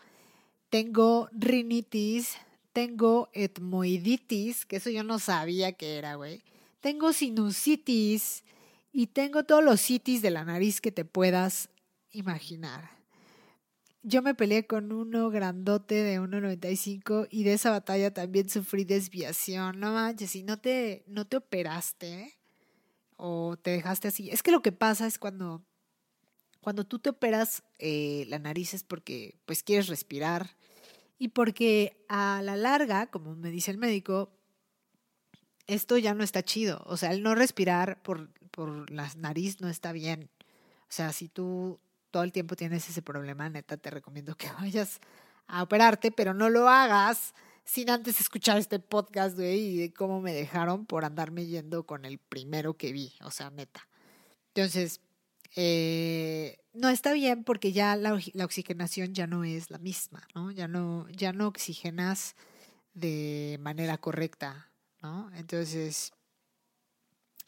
Tengo 0.69 1.27
rinitis, 1.33 2.37
tengo 2.71 3.29
etmoiditis, 3.33 4.65
que 4.65 4.77
eso 4.77 4.89
yo 4.89 5.03
no 5.03 5.19
sabía 5.19 5.73
que 5.73 5.97
era, 5.97 6.15
güey. 6.15 6.43
Tengo 6.79 7.11
sinusitis 7.11 8.45
y 8.93 9.07
tengo 9.07 9.43
todos 9.43 9.63
los 9.63 9.81
citis 9.81 10.21
de 10.21 10.31
la 10.31 10.45
nariz 10.45 10.79
que 10.79 10.93
te 10.93 11.03
puedas 11.03 11.69
imaginar. 12.11 12.99
Yo 14.01 14.21
me 14.21 14.33
peleé 14.33 14.65
con 14.65 14.93
uno 14.93 15.29
grandote 15.29 15.95
de 15.95 16.21
1.95 16.21 17.27
y 17.29 17.43
de 17.43 17.53
esa 17.53 17.69
batalla 17.69 18.13
también 18.13 18.49
sufrí 18.49 18.85
desviación. 18.85 19.81
No 19.81 19.91
manches, 19.91 20.31
si 20.31 20.43
no 20.43 20.57
te, 20.57 21.03
no 21.05 21.27
te 21.27 21.35
operaste, 21.35 22.38
o 23.19 23.57
te 23.57 23.71
dejaste 23.71 24.07
así. 24.07 24.29
Es 24.31 24.41
que 24.41 24.51
lo 24.51 24.61
que 24.61 24.71
pasa 24.71 25.05
es 25.05 25.19
cuando, 25.19 25.61
cuando 26.61 26.85
tú 26.85 26.99
te 26.99 27.09
operas 27.09 27.63
eh, 27.77 28.25
la 28.29 28.39
nariz 28.39 28.73
es 28.73 28.83
porque 28.83 29.37
pues 29.45 29.61
quieres 29.61 29.87
respirar 29.87 30.55
y 31.17 31.27
porque 31.27 32.05
a 32.07 32.41
la 32.41 32.55
larga, 32.55 33.07
como 33.07 33.35
me 33.35 33.51
dice 33.51 33.71
el 33.71 33.77
médico, 33.77 34.31
esto 35.67 35.97
ya 35.97 36.13
no 36.13 36.23
está 36.23 36.43
chido. 36.43 36.81
O 36.85 36.95
sea, 36.95 37.11
el 37.11 37.21
no 37.21 37.35
respirar 37.35 38.01
por, 38.03 38.31
por 38.51 38.89
la 38.89 39.11
nariz 39.17 39.59
no 39.59 39.67
está 39.67 39.91
bien. 39.91 40.29
O 40.83 40.91
sea, 40.91 41.11
si 41.11 41.27
tú 41.27 41.77
todo 42.09 42.23
el 42.23 42.31
tiempo 42.31 42.55
tienes 42.55 42.87
ese 42.89 43.01
problema, 43.01 43.49
neta, 43.49 43.75
te 43.75 43.89
recomiendo 43.89 44.35
que 44.35 44.49
vayas 44.59 45.01
a 45.47 45.61
operarte, 45.61 46.11
pero 46.11 46.33
no 46.33 46.49
lo 46.49 46.69
hagas 46.69 47.33
sin 47.65 47.89
antes 47.89 48.19
escuchar 48.19 48.57
este 48.57 48.79
podcast, 48.79 49.35
güey, 49.35 49.59
y 49.59 49.77
de 49.77 49.93
cómo 49.93 50.21
me 50.21 50.33
dejaron 50.33 50.85
por 50.85 51.05
andarme 51.05 51.45
yendo 51.45 51.85
con 51.85 52.05
el 52.05 52.17
primero 52.17 52.75
que 52.75 52.91
vi, 52.91 53.13
o 53.23 53.31
sea, 53.31 53.49
neta. 53.49 53.87
Entonces, 54.53 55.01
eh, 55.55 56.57
no 56.73 56.89
está 56.89 57.13
bien 57.13 57.43
porque 57.43 57.71
ya 57.71 57.95
la, 57.95 58.19
la, 58.33 58.45
oxigenación 58.45 59.13
ya 59.13 59.27
no 59.27 59.43
es 59.43 59.71
la 59.71 59.77
misma, 59.79 60.27
¿no? 60.35 60.51
Ya 60.51 60.67
no, 60.67 61.07
ya 61.09 61.33
no 61.33 61.47
oxigenas 61.47 62.35
de 62.93 63.57
manera 63.61 63.97
correcta, 63.97 64.71
¿no? 65.01 65.31
Entonces, 65.35 66.11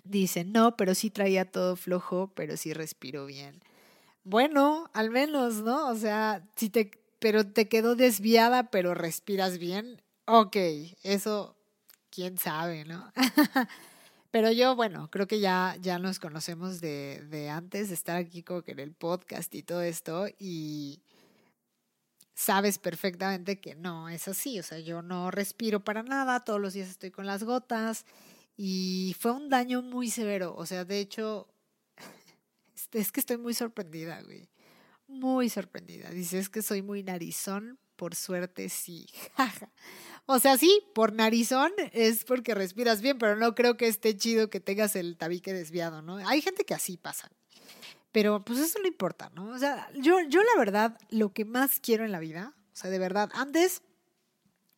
dicen, 0.04 0.52
no, 0.52 0.76
pero 0.78 0.96
sí 0.96 1.10
traía 1.10 1.50
todo 1.50 1.76
flojo, 1.76 2.32
pero 2.36 2.58
sí 2.58 2.74
respiro 2.74 3.26
bien. 3.26 3.62
Bueno, 4.24 4.90
al 4.94 5.10
menos, 5.10 5.56
¿no? 5.62 5.88
O 5.90 5.96
sea, 5.96 6.48
si 6.56 6.70
te, 6.70 6.92
pero 7.22 7.48
te 7.48 7.70
quedó 7.70 7.96
desviada, 7.96 8.72
pero 8.72 8.94
respiras 8.94 9.58
bien, 9.58 10.02
Ok, 10.34 10.56
eso, 11.04 11.58
quién 12.10 12.38
sabe, 12.38 12.86
¿no? 12.86 13.12
Pero 14.32 14.50
yo, 14.52 14.78
bueno, 14.78 15.10
creo 15.12 15.28
que 15.28 15.42
ya, 15.42 15.76
ya 15.82 16.00
nos 16.00 16.20
conocemos 16.20 16.80
de, 16.80 17.22
de 17.30 17.50
antes 17.50 17.90
de 17.90 17.96
estar 17.96 18.16
aquí 18.16 18.44
como 18.44 18.62
que 18.62 18.72
en 18.72 18.80
el 18.80 18.94
podcast 18.94 19.54
y 19.56 19.64
todo 19.64 19.82
esto 19.82 20.28
y 20.40 21.02
sabes 22.34 22.78
perfectamente 22.78 23.60
que 23.60 23.76
no 23.76 24.08
es 24.08 24.30
así, 24.30 24.58
o 24.60 24.64
sea, 24.64 24.80
yo 24.80 25.02
no 25.02 25.32
respiro 25.32 25.84
para 25.84 26.02
nada, 26.04 26.46
todos 26.46 26.62
los 26.62 26.74
días 26.74 26.90
estoy 26.90 27.12
con 27.12 27.26
las 27.26 27.44
gotas 27.44 28.06
y 28.56 29.16
fue 29.20 29.34
un 29.34 29.50
daño 29.50 29.82
muy 29.82 30.10
severo, 30.10 30.56
o 30.56 30.66
sea, 30.66 30.86
de 30.86 31.00
hecho, 31.00 31.48
Es 32.94 33.12
que 33.12 33.20
estoy 33.20 33.38
muy 33.38 33.54
sorprendida, 33.54 34.22
güey. 34.24 34.50
Muy 35.12 35.50
sorprendida. 35.50 36.10
Dice, 36.10 36.40
es 36.40 36.50
que 36.50 36.62
soy 36.62 36.82
muy 36.82 37.04
narizón, 37.04 37.78
por 37.98 38.16
suerte 38.16 38.70
sí. 38.70 39.08
o 40.26 40.40
sea, 40.40 40.58
sí, 40.58 40.82
por 40.96 41.14
narizón 41.14 41.72
es 41.92 42.24
porque 42.24 42.56
respiras 42.56 43.02
bien, 43.02 43.18
pero 43.18 43.36
no 43.36 43.54
creo 43.54 43.76
que 43.76 43.88
esté 43.88 44.16
chido 44.16 44.50
que 44.50 44.62
tengas 44.62 44.96
el 44.96 45.18
tabique 45.18 45.54
desviado, 45.54 46.02
¿no? 46.02 46.16
Hay 46.18 46.42
gente 46.42 46.64
que 46.64 46.74
así 46.74 46.96
pasa. 46.96 47.30
Pero 48.14 48.44
pues 48.44 48.60
eso 48.60 48.80
no 48.80 48.88
importa, 48.88 49.32
¿no? 49.36 49.50
O 49.50 49.60
sea, 49.60 49.90
yo, 49.96 50.20
yo 50.22 50.42
la 50.42 50.58
verdad, 50.58 50.98
lo 51.10 51.34
que 51.34 51.46
más 51.46 51.80
quiero 51.82 52.06
en 52.06 52.12
la 52.12 52.20
vida, 52.20 52.54
o 52.74 52.76
sea, 52.76 52.90
de 52.90 53.00
verdad, 53.00 53.30
antes 53.34 53.82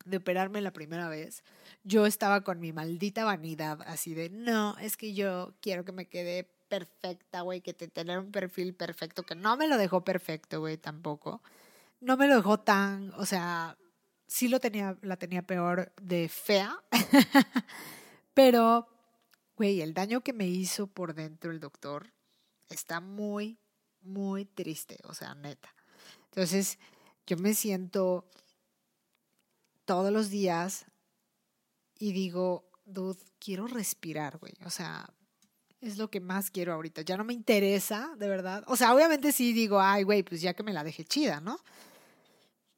de 0.05 0.17
operarme 0.17 0.61
la 0.61 0.73
primera 0.73 1.09
vez, 1.09 1.43
yo 1.83 2.05
estaba 2.05 2.43
con 2.43 2.59
mi 2.59 2.73
maldita 2.73 3.23
vanidad, 3.23 3.81
así 3.85 4.15
de, 4.15 4.29
no, 4.29 4.77
es 4.79 4.97
que 4.97 5.13
yo 5.13 5.55
quiero 5.61 5.85
que 5.85 5.91
me 5.91 6.07
quede 6.07 6.49
perfecta, 6.73 7.41
güey, 7.41 7.61
que 7.61 7.75
te 7.75 7.87
tener 7.87 8.17
un 8.17 8.31
perfil 8.31 8.73
perfecto, 8.73 9.21
que 9.21 9.35
no 9.35 9.55
me 9.57 9.67
lo 9.67 9.77
dejó 9.77 10.03
perfecto, 10.03 10.59
güey, 10.59 10.75
tampoco. 10.77 11.43
No 12.01 12.17
me 12.17 12.27
lo 12.27 12.35
dejó 12.37 12.59
tan, 12.59 13.13
o 13.13 13.27
sea, 13.27 13.77
sí 14.25 14.47
lo 14.47 14.59
tenía, 14.59 14.97
la 15.03 15.17
tenía 15.17 15.43
peor 15.43 15.93
de 16.01 16.29
fea, 16.29 16.75
pero, 18.33 18.87
güey, 19.55 19.81
el 19.81 19.93
daño 19.93 20.21
que 20.21 20.33
me 20.33 20.47
hizo 20.47 20.87
por 20.87 21.13
dentro 21.13 21.51
el 21.51 21.59
doctor 21.59 22.11
está 22.69 22.99
muy, 22.99 23.59
muy 24.01 24.45
triste, 24.45 24.97
o 25.03 25.13
sea, 25.13 25.35
neta. 25.35 25.75
Entonces, 26.31 26.79
yo 27.27 27.37
me 27.37 27.53
siento 27.53 28.27
todos 29.85 30.11
los 30.11 30.31
días 30.31 30.87
y 31.99 32.13
digo, 32.13 32.67
dude, 32.83 33.19
quiero 33.37 33.67
respirar, 33.67 34.39
güey. 34.39 34.53
O 34.65 34.71
sea, 34.71 35.07
es 35.83 35.97
lo 35.97 36.09
que 36.09 36.19
más 36.19 36.49
quiero 36.49 36.73
ahorita. 36.73 37.01
Ya 37.01 37.17
no 37.17 37.23
me 37.23 37.33
interesa, 37.33 38.13
de 38.17 38.27
verdad. 38.27 38.63
O 38.67 38.75
sea, 38.75 38.93
obviamente 38.93 39.31
sí 39.31 39.53
digo, 39.53 39.79
ay, 39.79 40.03
güey, 40.03 40.23
pues 40.23 40.41
ya 40.41 40.53
que 40.53 40.63
me 40.63 40.73
la 40.73 40.83
dejé 40.83 41.03
chida, 41.03 41.41
¿no? 41.41 41.59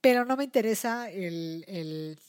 Pero 0.01 0.25
no 0.25 0.35
me 0.37 0.43
interesa 0.43 1.09
el, 1.09 1.63
el 1.67 2.19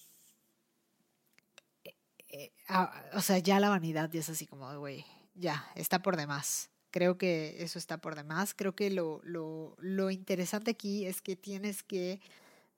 eh, 2.29 2.53
ah, 2.69 3.05
o 3.15 3.21
sea, 3.21 3.39
ya 3.39 3.61
la 3.61 3.71
vanidad 3.71 4.15
es 4.15 4.29
así 4.29 4.47
como, 4.47 4.79
güey, 4.79 5.05
ya, 5.35 5.71
está 5.75 6.03
por 6.03 6.17
demás. 6.17 6.71
Creo 6.91 7.19
que 7.19 7.57
eso 7.63 7.79
está 7.79 7.99
por 7.99 8.15
demás. 8.15 8.55
Creo 8.55 8.75
que 8.75 8.91
lo, 8.91 9.21
lo, 9.25 9.77
lo 9.79 10.11
interesante 10.11 10.71
aquí 10.71 11.07
es 11.07 11.21
que 11.21 11.37
tienes 11.37 11.83
que 11.83 12.21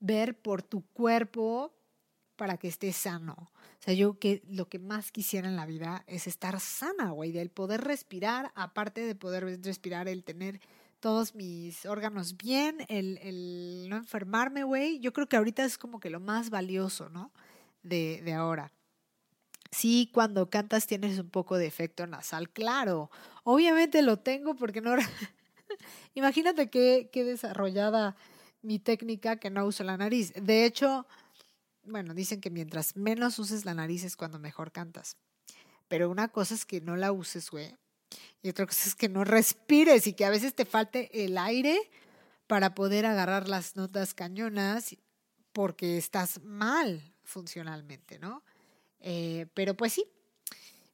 ver 0.01 0.37
por 0.37 0.63
tu 0.63 0.83
cuerpo 0.93 1.73
para 2.39 2.57
que 2.57 2.69
estés 2.69 2.97
sano. 2.97 3.35
O 3.37 3.83
sea, 3.83 3.93
yo 3.93 4.19
que 4.19 4.43
lo 4.49 4.69
que 4.69 4.79
más 4.79 5.13
quisiera 5.13 5.47
en 5.47 5.57
la 5.57 5.67
vida 5.67 6.05
es 6.07 6.27
estar 6.27 6.59
sana, 6.61 7.11
güey, 7.11 7.33
del 7.33 7.51
poder 7.51 7.83
respirar, 7.83 8.51
aparte 8.55 9.03
de 9.03 9.15
poder 9.15 9.45
respirar, 9.63 10.09
el 10.09 10.25
tener 10.25 10.61
todos 11.01 11.35
mis 11.35 11.85
órganos 11.85 12.39
bien, 12.39 12.79
el, 12.89 13.19
el 13.19 13.87
no 13.91 13.97
enfermarme, 13.97 14.65
güey. 14.65 15.01
Yo 15.01 15.13
creo 15.13 15.29
que 15.29 15.37
ahorita 15.37 15.65
es 15.65 15.77
como 15.77 16.01
que 16.01 16.09
lo 16.09 16.21
más 16.21 16.49
valioso, 16.49 17.11
¿no? 17.11 17.31
De, 17.83 18.23
de 18.25 18.33
ahora. 18.33 18.73
Sí, 19.71 20.11
cuando 20.15 20.49
cantas 20.49 20.87
tienes 20.87 21.19
un 21.19 21.29
poco 21.29 21.59
de 21.59 21.67
efecto 21.67 22.07
nasal, 22.07 22.49
claro. 22.49 23.11
Obviamente 23.45 24.01
lo 24.01 24.19
tengo 24.19 24.55
porque 24.55 24.81
no... 24.81 24.95
Imagínate 26.15 26.71
qué, 26.71 27.11
qué 27.13 27.25
desarrollada 27.25 28.17
mi 28.63 28.79
técnica 28.79 29.37
que 29.37 29.51
no 29.51 29.67
uso 29.67 29.85
la 29.85 29.97
nariz. 29.97 30.33
De 30.35 30.65
hecho, 30.65 31.07
bueno, 31.89 32.15
dicen 32.15 32.41
que 32.41 32.51
mientras 32.51 32.97
menos 32.97 33.39
uses 33.39 33.65
la 33.65 33.75
nariz 33.75 34.05
es 34.05 34.17
cuando 34.17 34.39
mejor 34.39 34.73
cantas. 34.73 35.17
Pero 35.89 36.11
una 36.11 36.29
cosa 36.29 36.55
es 36.55 36.65
que 36.65 36.81
no 36.81 36.97
la 36.97 37.13
uses, 37.13 37.51
güey. 37.51 37.75
Y 38.43 38.51
otra 38.51 38.67
cosa 38.67 38.89
es 38.89 38.95
que 38.95 39.09
no 39.09 39.25
respires 39.25 40.07
y 40.07 40.13
que 40.13 40.25
a 40.25 40.31
veces 40.31 40.55
te 40.55 40.65
falte 40.65 41.25
el 41.25 41.37
aire 41.39 41.79
para 42.47 42.75
poder 42.75 43.07
agarrar 43.07 43.49
las 43.49 43.77
notas 43.77 44.15
cañonas 44.15 44.97
porque 45.53 45.99
estás 45.99 46.43
mal 46.43 47.15
funcionalmente, 47.25 48.19
¿no? 48.19 48.43
Eh, 49.01 49.47
pero 49.55 49.75
pues 49.75 49.95
sí. 49.95 50.05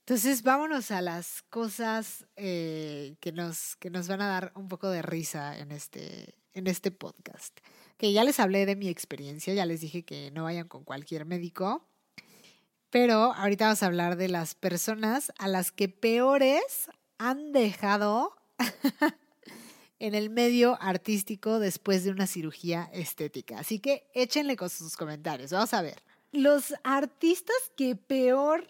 Entonces 0.00 0.42
vámonos 0.42 0.90
a 0.90 1.00
las 1.00 1.42
cosas 1.42 2.26
eh, 2.36 3.16
que, 3.20 3.32
nos, 3.32 3.76
que 3.76 3.90
nos 3.90 4.06
van 4.08 4.20
a 4.20 4.28
dar 4.28 4.52
un 4.54 4.68
poco 4.68 4.90
de 4.90 5.02
risa 5.02 5.58
en 5.58 5.72
este, 5.72 6.34
en 6.52 6.66
este 6.66 6.90
podcast 6.90 7.58
que 7.96 8.12
ya 8.12 8.24
les 8.24 8.40
hablé 8.40 8.66
de 8.66 8.76
mi 8.76 8.88
experiencia, 8.88 9.54
ya 9.54 9.66
les 9.66 9.80
dije 9.80 10.04
que 10.04 10.30
no 10.30 10.44
vayan 10.44 10.68
con 10.68 10.84
cualquier 10.84 11.24
médico, 11.24 11.86
pero 12.90 13.32
ahorita 13.34 13.66
vamos 13.66 13.82
a 13.82 13.86
hablar 13.86 14.16
de 14.16 14.28
las 14.28 14.54
personas 14.54 15.32
a 15.38 15.48
las 15.48 15.72
que 15.72 15.88
peores 15.88 16.88
han 17.18 17.52
dejado 17.52 18.36
en 19.98 20.14
el 20.14 20.30
medio 20.30 20.80
artístico 20.80 21.58
después 21.58 22.04
de 22.04 22.10
una 22.10 22.26
cirugía 22.26 22.90
estética. 22.92 23.58
Así 23.58 23.78
que 23.78 24.06
échenle 24.14 24.56
con 24.56 24.70
sus 24.70 24.96
comentarios, 24.96 25.50
vamos 25.50 25.74
a 25.74 25.82
ver. 25.82 26.02
Los 26.30 26.74
artistas 26.82 27.56
que 27.76 27.96
peor 27.96 28.68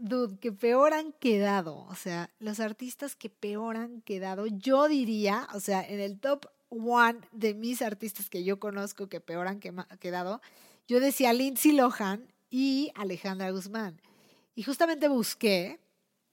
dude, 0.00 0.38
que 0.38 0.52
peor 0.52 0.94
han 0.94 1.12
quedado, 1.12 1.84
o 1.88 1.94
sea, 1.94 2.30
los 2.38 2.58
artistas 2.58 3.16
que 3.16 3.30
peor 3.30 3.76
han 3.76 4.00
quedado, 4.00 4.46
yo 4.46 4.88
diría, 4.88 5.46
o 5.54 5.60
sea, 5.60 5.86
en 5.86 6.00
el 6.00 6.18
top 6.18 6.46
one 6.70 7.20
de 7.32 7.54
mis 7.54 7.82
artistas 7.82 8.30
que 8.30 8.44
yo 8.44 8.58
conozco 8.58 9.08
que 9.08 9.20
peor 9.20 9.48
han 9.48 9.60
quedado, 9.60 10.40
yo 10.88 11.00
decía 11.00 11.32
Lindsay 11.32 11.72
Lohan 11.72 12.32
y 12.48 12.90
Alejandra 12.94 13.50
Guzmán. 13.50 14.00
Y 14.54 14.62
justamente 14.62 15.08
busqué 15.08 15.80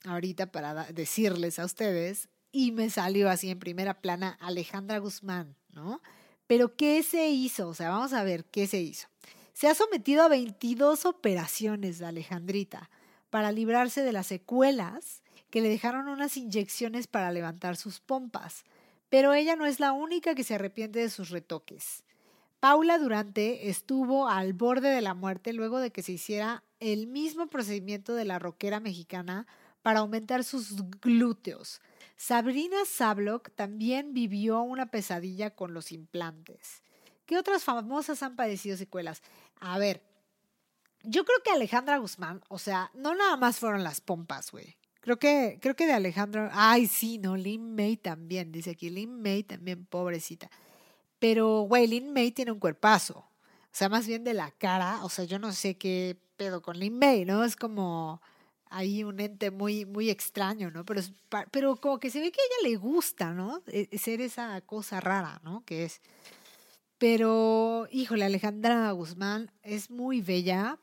ahorita 0.05 0.51
para 0.51 0.85
decirles 0.85 1.59
a 1.59 1.65
ustedes 1.65 2.29
y 2.51 2.71
me 2.71 2.89
salió 2.89 3.29
así 3.29 3.49
en 3.49 3.59
primera 3.59 4.01
plana 4.01 4.37
Alejandra 4.39 4.99
Guzmán, 4.99 5.55
¿no? 5.71 6.01
Pero 6.47 6.75
¿qué 6.75 7.03
se 7.03 7.29
hizo? 7.29 7.67
O 7.67 7.73
sea, 7.73 7.89
vamos 7.89 8.13
a 8.13 8.23
ver 8.23 8.45
qué 8.45 8.67
se 8.67 8.79
hizo. 8.79 9.07
Se 9.53 9.67
ha 9.67 9.75
sometido 9.75 10.23
a 10.23 10.29
22 10.29 11.05
operaciones 11.05 11.99
de 11.99 12.05
Alejandrita 12.05 12.89
para 13.29 13.51
librarse 13.51 14.01
de 14.01 14.13
las 14.13 14.27
secuelas 14.27 15.21
que 15.49 15.61
le 15.61 15.69
dejaron 15.69 16.07
unas 16.07 16.37
inyecciones 16.37 17.07
para 17.07 17.31
levantar 17.31 17.75
sus 17.75 17.99
pompas. 17.99 18.63
Pero 19.09 19.33
ella 19.33 19.55
no 19.55 19.65
es 19.65 19.79
la 19.79 19.93
única 19.93 20.35
que 20.35 20.43
se 20.43 20.55
arrepiente 20.55 20.99
de 20.99 21.09
sus 21.09 21.29
retoques. 21.29 22.03
Paula 22.59 22.97
Durante 22.97 23.69
estuvo 23.69 24.27
al 24.27 24.53
borde 24.53 24.89
de 24.89 25.01
la 25.01 25.13
muerte 25.13 25.53
luego 25.53 25.79
de 25.79 25.91
que 25.91 26.01
se 26.01 26.13
hiciera 26.13 26.63
el 26.79 27.07
mismo 27.07 27.47
procedimiento 27.47 28.15
de 28.15 28.25
la 28.25 28.39
rockera 28.39 28.79
mexicana 28.79 29.47
para 29.83 29.99
aumentar 29.99 30.43
sus 30.43 30.75
glúteos. 30.99 31.81
Sabrina 32.15 32.77
Sablock 32.85 33.51
también 33.51 34.13
vivió 34.13 34.61
una 34.61 34.89
pesadilla 34.89 35.51
con 35.51 35.73
los 35.73 35.91
implantes. 35.91 36.81
¿Qué 37.25 37.37
otras 37.37 37.63
famosas 37.63 38.23
han 38.23 38.35
padecido 38.35 38.75
secuelas? 38.75 39.21
A 39.59 39.77
ver, 39.77 40.01
yo 41.03 41.23
creo 41.25 41.37
que 41.43 41.51
Alejandra 41.51 41.97
Guzmán, 41.97 42.41
o 42.49 42.57
sea, 42.57 42.91
no 42.95 43.13
nada 43.13 43.37
más 43.37 43.59
fueron 43.59 43.83
las 43.83 44.01
pompas, 44.01 44.51
güey. 44.51 44.77
Creo 45.07 45.19
que, 45.19 45.57
creo 45.61 45.73
que 45.73 45.85
de 45.85 45.93
Alejandro, 45.93 46.49
ay, 46.51 46.85
sí, 46.85 47.17
no, 47.17 47.37
Lin 47.37 47.75
May 47.75 47.95
también, 47.95 48.51
dice 48.51 48.71
aquí, 48.71 48.89
Lin 48.89 49.21
May 49.21 49.41
también, 49.41 49.85
pobrecita. 49.85 50.51
Pero, 51.17 51.61
güey, 51.61 51.87
Lin 51.87 52.11
May 52.11 52.33
tiene 52.33 52.51
un 52.51 52.59
cuerpazo. 52.59 53.19
O 53.19 53.29
sea, 53.71 53.87
más 53.87 54.05
bien 54.05 54.25
de 54.25 54.33
la 54.33 54.51
cara, 54.51 55.05
o 55.05 55.09
sea, 55.09 55.23
yo 55.23 55.39
no 55.39 55.53
sé 55.53 55.77
qué 55.77 56.17
pedo 56.35 56.61
con 56.61 56.77
Lin 56.77 56.99
May, 56.99 57.23
¿no? 57.23 57.45
Es 57.45 57.55
como 57.55 58.21
ahí 58.65 59.05
un 59.05 59.21
ente 59.21 59.49
muy, 59.49 59.85
muy 59.85 60.09
extraño, 60.09 60.71
¿no? 60.71 60.83
Pero, 60.83 61.01
pero 61.51 61.77
como 61.77 62.01
que 62.01 62.09
se 62.09 62.19
ve 62.19 62.29
que 62.29 62.41
a 62.41 62.43
ella 62.43 62.69
le 62.69 62.75
gusta, 62.75 63.31
¿no? 63.31 63.63
E, 63.67 63.97
ser 63.97 64.19
esa 64.19 64.59
cosa 64.59 64.99
rara, 64.99 65.39
¿no? 65.41 65.63
Que 65.63 65.85
es. 65.85 66.01
Pero, 66.97 67.87
híjole, 67.91 68.25
Alejandra 68.25 68.91
Guzmán 68.91 69.53
es 69.63 69.89
muy 69.89 70.19
bella. 70.19 70.77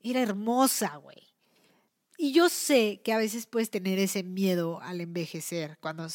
Era 0.00 0.22
hermosa, 0.22 0.96
güey. 0.96 1.27
Y 2.20 2.32
yo 2.32 2.48
sé 2.48 3.00
que 3.04 3.12
a 3.12 3.16
veces 3.16 3.46
puedes 3.46 3.70
tener 3.70 4.00
ese 4.00 4.24
miedo 4.24 4.80
al 4.82 5.00
envejecer, 5.00 5.78
cuando, 5.80 6.08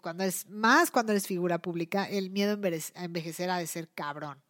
cuando 0.00 0.24
es 0.24 0.48
más 0.48 0.90
cuando 0.90 1.12
eres 1.12 1.26
figura 1.26 1.60
pública, 1.60 2.08
el 2.08 2.30
miedo 2.30 2.58
a 2.94 3.04
envejecer 3.04 3.50
ha 3.50 3.58
de 3.58 3.66
ser 3.66 3.90
cabrón. 3.90 4.42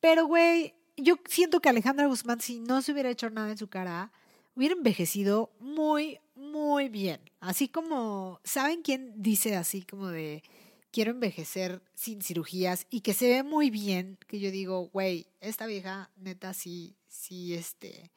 Pero, 0.00 0.26
güey, 0.26 0.74
yo 0.96 1.16
siento 1.26 1.60
que 1.60 1.68
Alejandra 1.68 2.06
Guzmán, 2.06 2.40
si 2.40 2.60
no 2.60 2.80
se 2.80 2.92
hubiera 2.92 3.10
hecho 3.10 3.28
nada 3.28 3.50
en 3.50 3.58
su 3.58 3.68
cara, 3.68 4.10
hubiera 4.56 4.74
envejecido 4.74 5.52
muy, 5.60 6.18
muy 6.34 6.88
bien. 6.88 7.20
Así 7.40 7.68
como, 7.68 8.40
¿saben 8.42 8.80
quién 8.80 9.12
dice 9.16 9.54
así 9.54 9.82
como 9.82 10.08
de 10.08 10.42
quiero 10.92 11.10
envejecer 11.10 11.82
sin 11.94 12.22
cirugías 12.22 12.86
y 12.88 13.02
que 13.02 13.12
se 13.12 13.28
ve 13.28 13.42
muy 13.42 13.68
bien? 13.68 14.16
Que 14.28 14.40
yo 14.40 14.50
digo, 14.50 14.88
güey, 14.94 15.26
esta 15.42 15.66
vieja 15.66 16.10
neta 16.16 16.54
sí, 16.54 16.96
sí, 17.06 17.52
este 17.52 18.10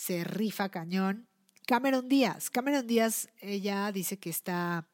se 0.00 0.24
rifa 0.24 0.70
cañón. 0.70 1.28
Cameron 1.66 2.08
Díaz. 2.08 2.48
Cameron 2.48 2.86
Díaz, 2.86 3.28
ella 3.38 3.92
dice 3.92 4.18
que 4.18 4.30
está 4.30 4.88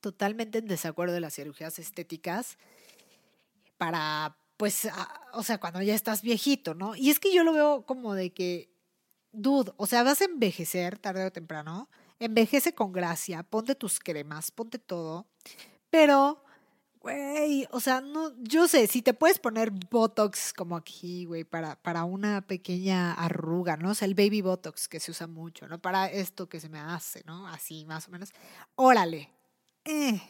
totalmente 0.00 0.58
en 0.58 0.66
desacuerdo 0.66 1.14
de 1.14 1.20
las 1.20 1.34
cirugías 1.34 1.78
estéticas 1.78 2.58
para, 3.78 4.36
pues, 4.58 4.86
o 5.32 5.42
sea, 5.42 5.58
cuando 5.58 5.80
ya 5.80 5.94
estás 5.94 6.20
viejito, 6.20 6.74
¿no? 6.74 6.94
Y 6.94 7.08
es 7.08 7.18
que 7.18 7.32
yo 7.32 7.42
lo 7.42 7.54
veo 7.54 7.86
como 7.86 8.12
de 8.12 8.34
que, 8.34 8.70
dude, 9.32 9.72
o 9.78 9.86
sea, 9.86 10.02
vas 10.02 10.20
a 10.20 10.26
envejecer 10.26 10.98
tarde 10.98 11.24
o 11.24 11.32
temprano. 11.32 11.88
envejece 12.18 12.74
con 12.74 12.92
gracia, 12.92 13.42
ponte 13.42 13.74
tus 13.74 13.98
cremas, 13.98 14.50
ponte 14.50 14.78
todo, 14.78 15.26
pero, 15.88 16.44
güey, 17.02 17.66
o 17.72 17.80
sea, 17.80 18.00
no, 18.00 18.32
yo 18.38 18.68
sé, 18.68 18.86
si 18.86 19.02
te 19.02 19.12
puedes 19.12 19.40
poner 19.40 19.72
Botox 19.72 20.52
como 20.52 20.76
aquí, 20.76 21.24
güey, 21.24 21.42
para, 21.42 21.74
para 21.74 22.04
una 22.04 22.46
pequeña 22.46 23.12
arruga, 23.12 23.76
¿no? 23.76 23.90
O 23.90 23.94
sea, 23.94 24.06
el 24.06 24.14
baby 24.14 24.40
Botox 24.40 24.88
que 24.88 25.00
se 25.00 25.10
usa 25.10 25.26
mucho, 25.26 25.66
¿no? 25.66 25.80
Para 25.80 26.06
esto 26.06 26.48
que 26.48 26.60
se 26.60 26.68
me 26.68 26.78
hace, 26.78 27.24
¿no? 27.26 27.48
Así, 27.48 27.84
más 27.86 28.06
o 28.06 28.12
menos. 28.12 28.30
Órale. 28.76 29.28
Eh. 29.84 30.22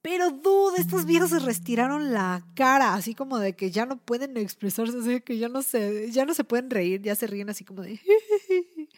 Pero, 0.00 0.30
dude, 0.30 0.80
estos 0.80 1.04
viejos 1.04 1.30
se 1.30 1.40
retiraron 1.40 2.14
la 2.14 2.46
cara, 2.54 2.94
así 2.94 3.14
como 3.14 3.38
de 3.38 3.54
que 3.54 3.70
ya 3.70 3.86
no 3.86 3.98
pueden 3.98 4.36
expresarse, 4.36 4.98
así 4.98 5.20
que 5.20 5.36
ya 5.36 5.48
no 5.48 5.62
se, 5.62 6.10
ya 6.12 6.24
no 6.24 6.32
se 6.32 6.44
pueden 6.44 6.70
reír, 6.70 7.02
ya 7.02 7.14
se 7.14 7.26
ríen 7.26 7.50
así 7.50 7.64
como 7.64 7.82
de... 7.82 8.00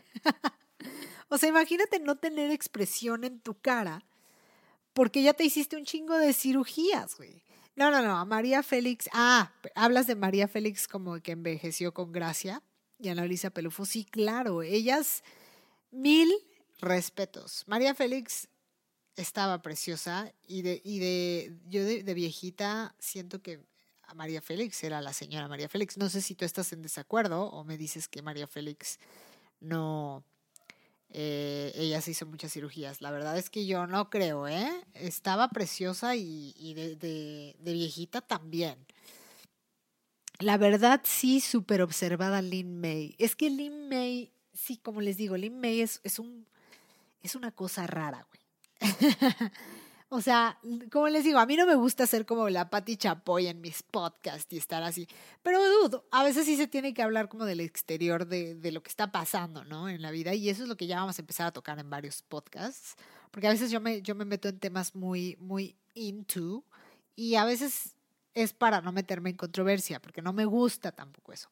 o 1.28 1.38
sea, 1.38 1.48
imagínate 1.48 1.98
no 1.98 2.16
tener 2.16 2.50
expresión 2.50 3.24
en 3.24 3.40
tu 3.40 3.58
cara 3.58 4.04
porque 4.98 5.22
ya 5.22 5.32
te 5.32 5.44
hiciste 5.44 5.76
un 5.76 5.84
chingo 5.84 6.18
de 6.18 6.32
cirugías, 6.32 7.16
güey. 7.16 7.44
No, 7.76 7.88
no, 7.92 8.02
no, 8.02 8.16
a 8.16 8.24
María 8.24 8.64
Félix. 8.64 9.08
Ah, 9.12 9.52
hablas 9.76 10.08
de 10.08 10.16
María 10.16 10.48
Félix 10.48 10.88
como 10.88 11.20
que 11.20 11.30
envejeció 11.30 11.94
con 11.94 12.10
gracia. 12.10 12.64
Y 12.98 13.08
Ana 13.08 13.24
Luisa 13.24 13.50
Pelufo, 13.50 13.86
sí, 13.86 14.04
claro. 14.04 14.60
Ellas, 14.60 15.22
mil 15.92 16.34
respetos. 16.80 17.62
María 17.68 17.94
Félix 17.94 18.48
estaba 19.14 19.62
preciosa 19.62 20.34
y 20.48 20.62
de, 20.62 20.82
y 20.82 20.98
de 20.98 21.56
yo 21.68 21.84
de, 21.84 22.02
de 22.02 22.14
viejita 22.14 22.96
siento 22.98 23.40
que 23.40 23.60
a 24.02 24.14
María 24.14 24.42
Félix 24.42 24.82
era 24.82 25.00
la 25.00 25.12
señora 25.12 25.46
María 25.46 25.68
Félix. 25.68 25.96
No 25.96 26.08
sé 26.08 26.22
si 26.22 26.34
tú 26.34 26.44
estás 26.44 26.72
en 26.72 26.82
desacuerdo 26.82 27.44
o 27.44 27.62
me 27.62 27.78
dices 27.78 28.08
que 28.08 28.20
María 28.20 28.48
Félix 28.48 28.98
no, 29.60 30.24
eh, 31.10 31.72
ella 31.74 32.00
se 32.00 32.10
hizo 32.10 32.26
muchas 32.26 32.52
cirugías. 32.52 33.00
La 33.00 33.10
verdad 33.10 33.38
es 33.38 33.50
que 33.50 33.66
yo 33.66 33.86
no 33.86 34.10
creo, 34.10 34.46
¿eh? 34.46 34.70
Estaba 34.94 35.48
preciosa 35.48 36.16
y, 36.16 36.74
de, 36.74 36.96
de, 36.96 37.72
viejita 37.72 38.20
también. 38.20 38.76
La 40.38 40.56
verdad, 40.56 41.00
sí, 41.04 41.40
súper 41.40 41.82
observada 41.82 42.42
Lin 42.42 42.80
May. 42.80 43.14
Es 43.18 43.34
que 43.34 43.50
Lin 43.50 43.88
May, 43.88 44.32
sí, 44.52 44.76
como 44.76 45.00
les 45.00 45.16
digo, 45.16 45.36
Lin 45.36 45.58
May 45.58 45.80
es, 45.80 46.00
es, 46.04 46.18
un, 46.18 46.46
es 47.22 47.34
una 47.34 47.50
cosa 47.50 47.86
rara, 47.86 48.26
güey. 48.30 48.38
O 50.10 50.22
sea, 50.22 50.58
como 50.90 51.08
les 51.08 51.24
digo, 51.24 51.38
a 51.38 51.44
mí 51.44 51.54
no 51.56 51.66
me 51.66 51.74
gusta 51.74 52.06
ser 52.06 52.24
como 52.24 52.48
la 52.48 52.70
Patti 52.70 52.96
Chapoy 52.96 53.46
en 53.46 53.60
mis 53.60 53.82
podcasts 53.82 54.50
y 54.52 54.56
estar 54.56 54.82
así. 54.82 55.06
Pero 55.42 55.60
dudo, 55.82 56.06
a 56.10 56.24
veces 56.24 56.46
sí 56.46 56.56
se 56.56 56.66
tiene 56.66 56.94
que 56.94 57.02
hablar 57.02 57.28
como 57.28 57.44
del 57.44 57.60
exterior 57.60 58.26
de, 58.26 58.54
de, 58.54 58.72
lo 58.72 58.82
que 58.82 58.88
está 58.88 59.12
pasando, 59.12 59.64
¿no? 59.64 59.88
En 59.88 60.00
la 60.00 60.10
vida. 60.10 60.34
Y 60.34 60.48
eso 60.48 60.62
es 60.62 60.68
lo 60.68 60.78
que 60.78 60.86
ya 60.86 60.96
vamos 60.96 61.18
a 61.18 61.22
empezar 61.22 61.46
a 61.46 61.52
tocar 61.52 61.78
en 61.78 61.90
varios 61.90 62.22
podcasts. 62.22 62.96
Porque 63.30 63.48
a 63.48 63.50
veces 63.50 63.70
yo 63.70 63.80
me, 63.80 64.00
yo 64.00 64.14
me 64.14 64.24
meto 64.24 64.48
en 64.48 64.58
temas 64.58 64.94
muy, 64.94 65.36
muy 65.40 65.76
into. 65.92 66.64
Y 67.14 67.34
a 67.34 67.44
veces 67.44 67.94
es 68.32 68.54
para 68.54 68.80
no 68.80 68.92
meterme 68.92 69.30
en 69.30 69.36
controversia, 69.36 70.00
porque 70.00 70.22
no 70.22 70.32
me 70.32 70.46
gusta 70.46 70.90
tampoco 70.90 71.34
eso. 71.34 71.50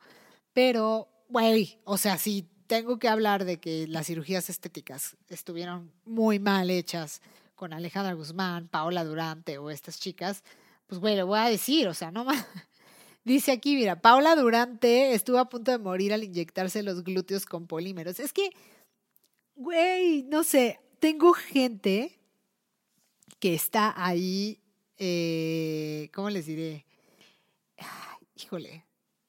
Pero, 0.54 1.08
güey, 1.28 1.78
o 1.84 1.98
sea, 1.98 2.16
si 2.16 2.48
tengo 2.66 2.98
que 2.98 3.08
hablar 3.08 3.44
de 3.44 3.58
que 3.58 3.86
las 3.86 4.06
cirugías 4.06 4.48
estéticas 4.48 5.16
estuvieron 5.28 5.92
muy 6.04 6.38
mal 6.38 6.70
hechas 6.70 7.20
con 7.56 7.72
Alejandra 7.72 8.14
Guzmán, 8.14 8.68
Paola 8.68 9.04
Durante 9.04 9.58
o 9.58 9.70
estas 9.70 9.98
chicas, 9.98 10.44
pues 10.86 11.00
güey, 11.00 11.16
lo 11.16 11.26
voy 11.26 11.40
a 11.40 11.46
decir, 11.46 11.88
o 11.88 11.94
sea, 11.94 12.10
no 12.10 12.24
más. 12.24 12.46
Dice 13.24 13.50
aquí, 13.50 13.74
mira, 13.74 14.00
Paola 14.00 14.36
Durante 14.36 15.12
estuvo 15.12 15.38
a 15.38 15.48
punto 15.48 15.72
de 15.72 15.78
morir 15.78 16.12
al 16.14 16.22
inyectarse 16.22 16.84
los 16.84 17.02
glúteos 17.02 17.44
con 17.44 17.66
polímeros. 17.66 18.20
Es 18.20 18.32
que, 18.32 18.50
güey, 19.56 20.22
no 20.24 20.44
sé, 20.44 20.78
tengo 21.00 21.32
gente 21.32 22.20
que 23.40 23.54
está 23.54 23.92
ahí, 23.96 24.60
eh, 24.98 26.08
¿cómo 26.14 26.30
les 26.30 26.46
diré? 26.46 26.86
híjole, 28.36 28.84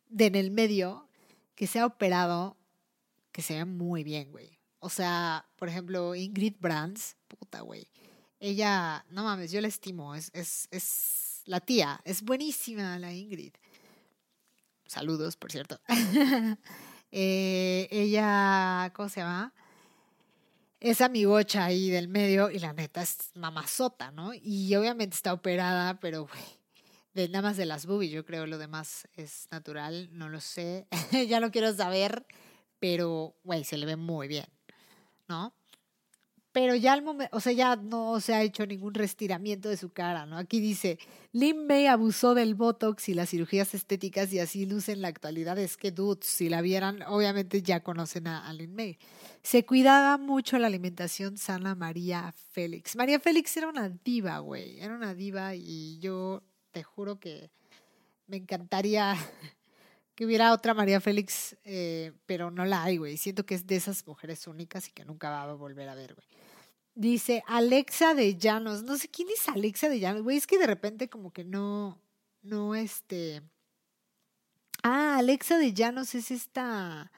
de 0.10 0.26
en 0.26 0.36
el 0.36 0.52
medio, 0.52 1.08
que 1.56 1.68
se 1.68 1.80
ha 1.80 1.86
operado, 1.86 2.58
que 3.32 3.42
se 3.42 3.56
ve 3.56 3.66
muy 3.66 4.04
bien, 4.04 4.32
güey. 4.32 4.60
O 4.80 4.90
sea, 4.90 5.48
por 5.56 5.70
ejemplo, 5.70 6.13
Ingrid 6.13 6.56
Brands, 6.60 7.16
puta, 7.28 7.62
güey. 7.62 7.90
Ella, 8.39 9.04
no 9.10 9.23
mames, 9.23 9.52
yo 9.52 9.62
la 9.62 9.67
estimo, 9.67 10.13
es, 10.13 10.30
es, 10.34 10.67
es 10.71 11.41
la 11.45 11.60
tía, 11.60 12.00
es 12.04 12.21
buenísima 12.21 13.00
la 13.00 13.12
Ingrid. 13.12 13.54
Saludos, 14.86 15.36
por 15.36 15.52
cierto. 15.52 15.80
eh, 17.12 17.88
ella, 17.89 18.91
¿cómo 18.95 19.10
se 19.10 19.21
llama? 19.21 19.54
Es 20.80 21.02
amigocha 21.02 21.65
ahí 21.65 21.89
del 21.89 22.08
medio 22.08 22.52
y 22.52 22.60
la 22.60 22.73
neta 22.73 23.02
es 23.02 23.32
mamazota, 23.34 24.12
¿no? 24.12 24.32
Y 24.34 24.73
obviamente 24.76 25.15
está 25.15 25.34
operada, 25.34 26.00
pero, 26.00 26.28
güey, 26.28 27.28
nada 27.28 27.41
más 27.41 27.58
de 27.58 27.65
las 27.65 27.88
boobies, 27.88 28.12
yo 28.12 28.23
creo 28.23 28.45
lo 28.45 28.60
demás 28.60 29.08
es 29.15 29.47
natural, 29.50 30.10
no 30.12 30.30
lo 30.30 30.39
sé, 30.39 30.88
ya 31.28 31.39
no 31.39 31.50
quiero 31.50 31.73
saber, 31.73 32.28
pero, 32.80 33.36
güey, 33.43 33.63
se 33.63 33.78
le 33.78 33.88
ve 33.88 33.95
muy 33.95 34.28
bien, 34.28 34.45
¿no? 35.28 35.57
Pero 36.58 36.74
ya 36.74 36.93
al 36.93 37.04
momento, 37.04 37.38
o 37.38 37.39
sea, 37.39 37.54
ya 37.54 37.76
no 37.76 38.20
se 38.20 38.34
ha 38.34 38.41
hecho 38.41 38.65
ningún 38.65 38.96
restiramiento 38.96 39.70
de 39.70 39.78
su 39.78 39.91
cara, 39.91 40.26
¿no? 40.26 40.39
Aquí 40.39 40.60
dice, 40.60 40.98
Lin 41.32 41.67
May 41.67 41.86
abusó 41.86 42.34
del 42.34 42.56
Botox 42.56 43.10
y 43.10 43.13
las 43.13 43.30
cirugías 43.30 43.76
estéticas 43.76 44.34
y 44.34 44.39
así 44.39 44.65
luce 44.65 44.93
en 44.93 45.04
la 45.04 45.08
actualidad. 45.08 45.60
Es 45.60 45.78
que, 45.78 45.91
dudes, 45.91 46.26
si 46.26 46.50
la 46.50 46.62
vieran, 46.62 47.04
obviamente 47.04 47.62
ya 47.62 47.84
conocen 47.84 48.26
a, 48.26 48.52
Lin 48.54 48.74
May. 48.74 48.98
Se 49.43 49.67
cuidaba 49.67 50.17
mucho 50.17 50.58
la 50.58 50.65
alimentación 50.65 51.38
sana 51.38 51.76
María 51.76 52.34
Félix. 52.54 52.96
María 52.96 53.20
Félix 53.20 53.56
era 53.56 53.67
una 53.67 53.89
diva, 53.89 54.39
güey, 54.39 54.80
era 54.80 54.96
una 54.96 55.13
diva 55.13 55.54
y 55.54 56.00
yo 56.00 56.41
te 56.72 56.82
juro 56.82 57.20
que 57.20 57.52
me 58.26 58.38
encantaría 58.38 59.13
que 60.15 60.26
hubiera 60.26 60.52
otra 60.54 60.74
María 60.74 61.02
Félix, 61.02 61.56
eh, 61.65 62.13
pero 62.26 62.50
no 62.50 62.65
la 62.65 62.84
hay, 62.84 62.98
güey. 62.98 63.15
Siento 63.17 63.46
que 63.46 63.54
es 63.54 63.67
de 63.67 63.76
esas 63.76 64.08
mujeres 64.08 64.48
únicas 64.48 64.88
y 64.88 64.91
que 64.91 65.06
nunca 65.06 65.30
va 65.30 65.43
a 65.43 65.54
volver 65.54 65.88
a 65.88 65.93
ver, 65.93 66.15
güey. 66.15 66.26
Dice 66.97 67.43
Alexa 67.45 68.15
de 68.15 68.38
Llanos. 68.38 68.81
No 68.81 68.97
sé 68.97 69.07
quién 69.07 69.27
es 69.29 69.47
Alexa 69.47 69.88
de 69.88 69.99
Llanos, 69.99 70.23
güey. 70.23 70.36
Es 70.36 70.47
que 70.47 70.57
de 70.57 70.65
repente 70.65 71.10
como 71.10 71.31
que 71.31 71.43
no, 71.43 72.01
no 72.41 72.73
este... 72.73 73.43
Ah, 74.81 75.17
Alexa 75.19 75.60
de 75.60 75.73
Llanos 75.73 76.15
es 76.15 76.31
esta... 76.31 77.12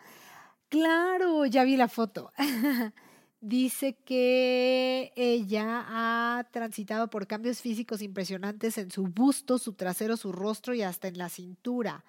Claro, 0.68 1.46
ya 1.46 1.64
vi 1.64 1.78
la 1.78 1.88
foto. 1.88 2.34
Dice 3.40 3.96
que 4.04 5.14
ella 5.16 5.86
ha 5.88 6.44
transitado 6.52 7.10
por 7.10 7.26
cambios 7.26 7.62
físicos 7.62 8.02
impresionantes 8.02 8.78
en 8.78 8.92
su 8.92 9.04
busto, 9.08 9.58
su 9.58 9.76
trasero, 9.76 10.18
su 10.18 10.34
rostro 10.34 10.74
y 10.74 10.82
hasta 10.82 11.08
en 11.08 11.18
la 11.18 11.30
cintura. 11.30 12.04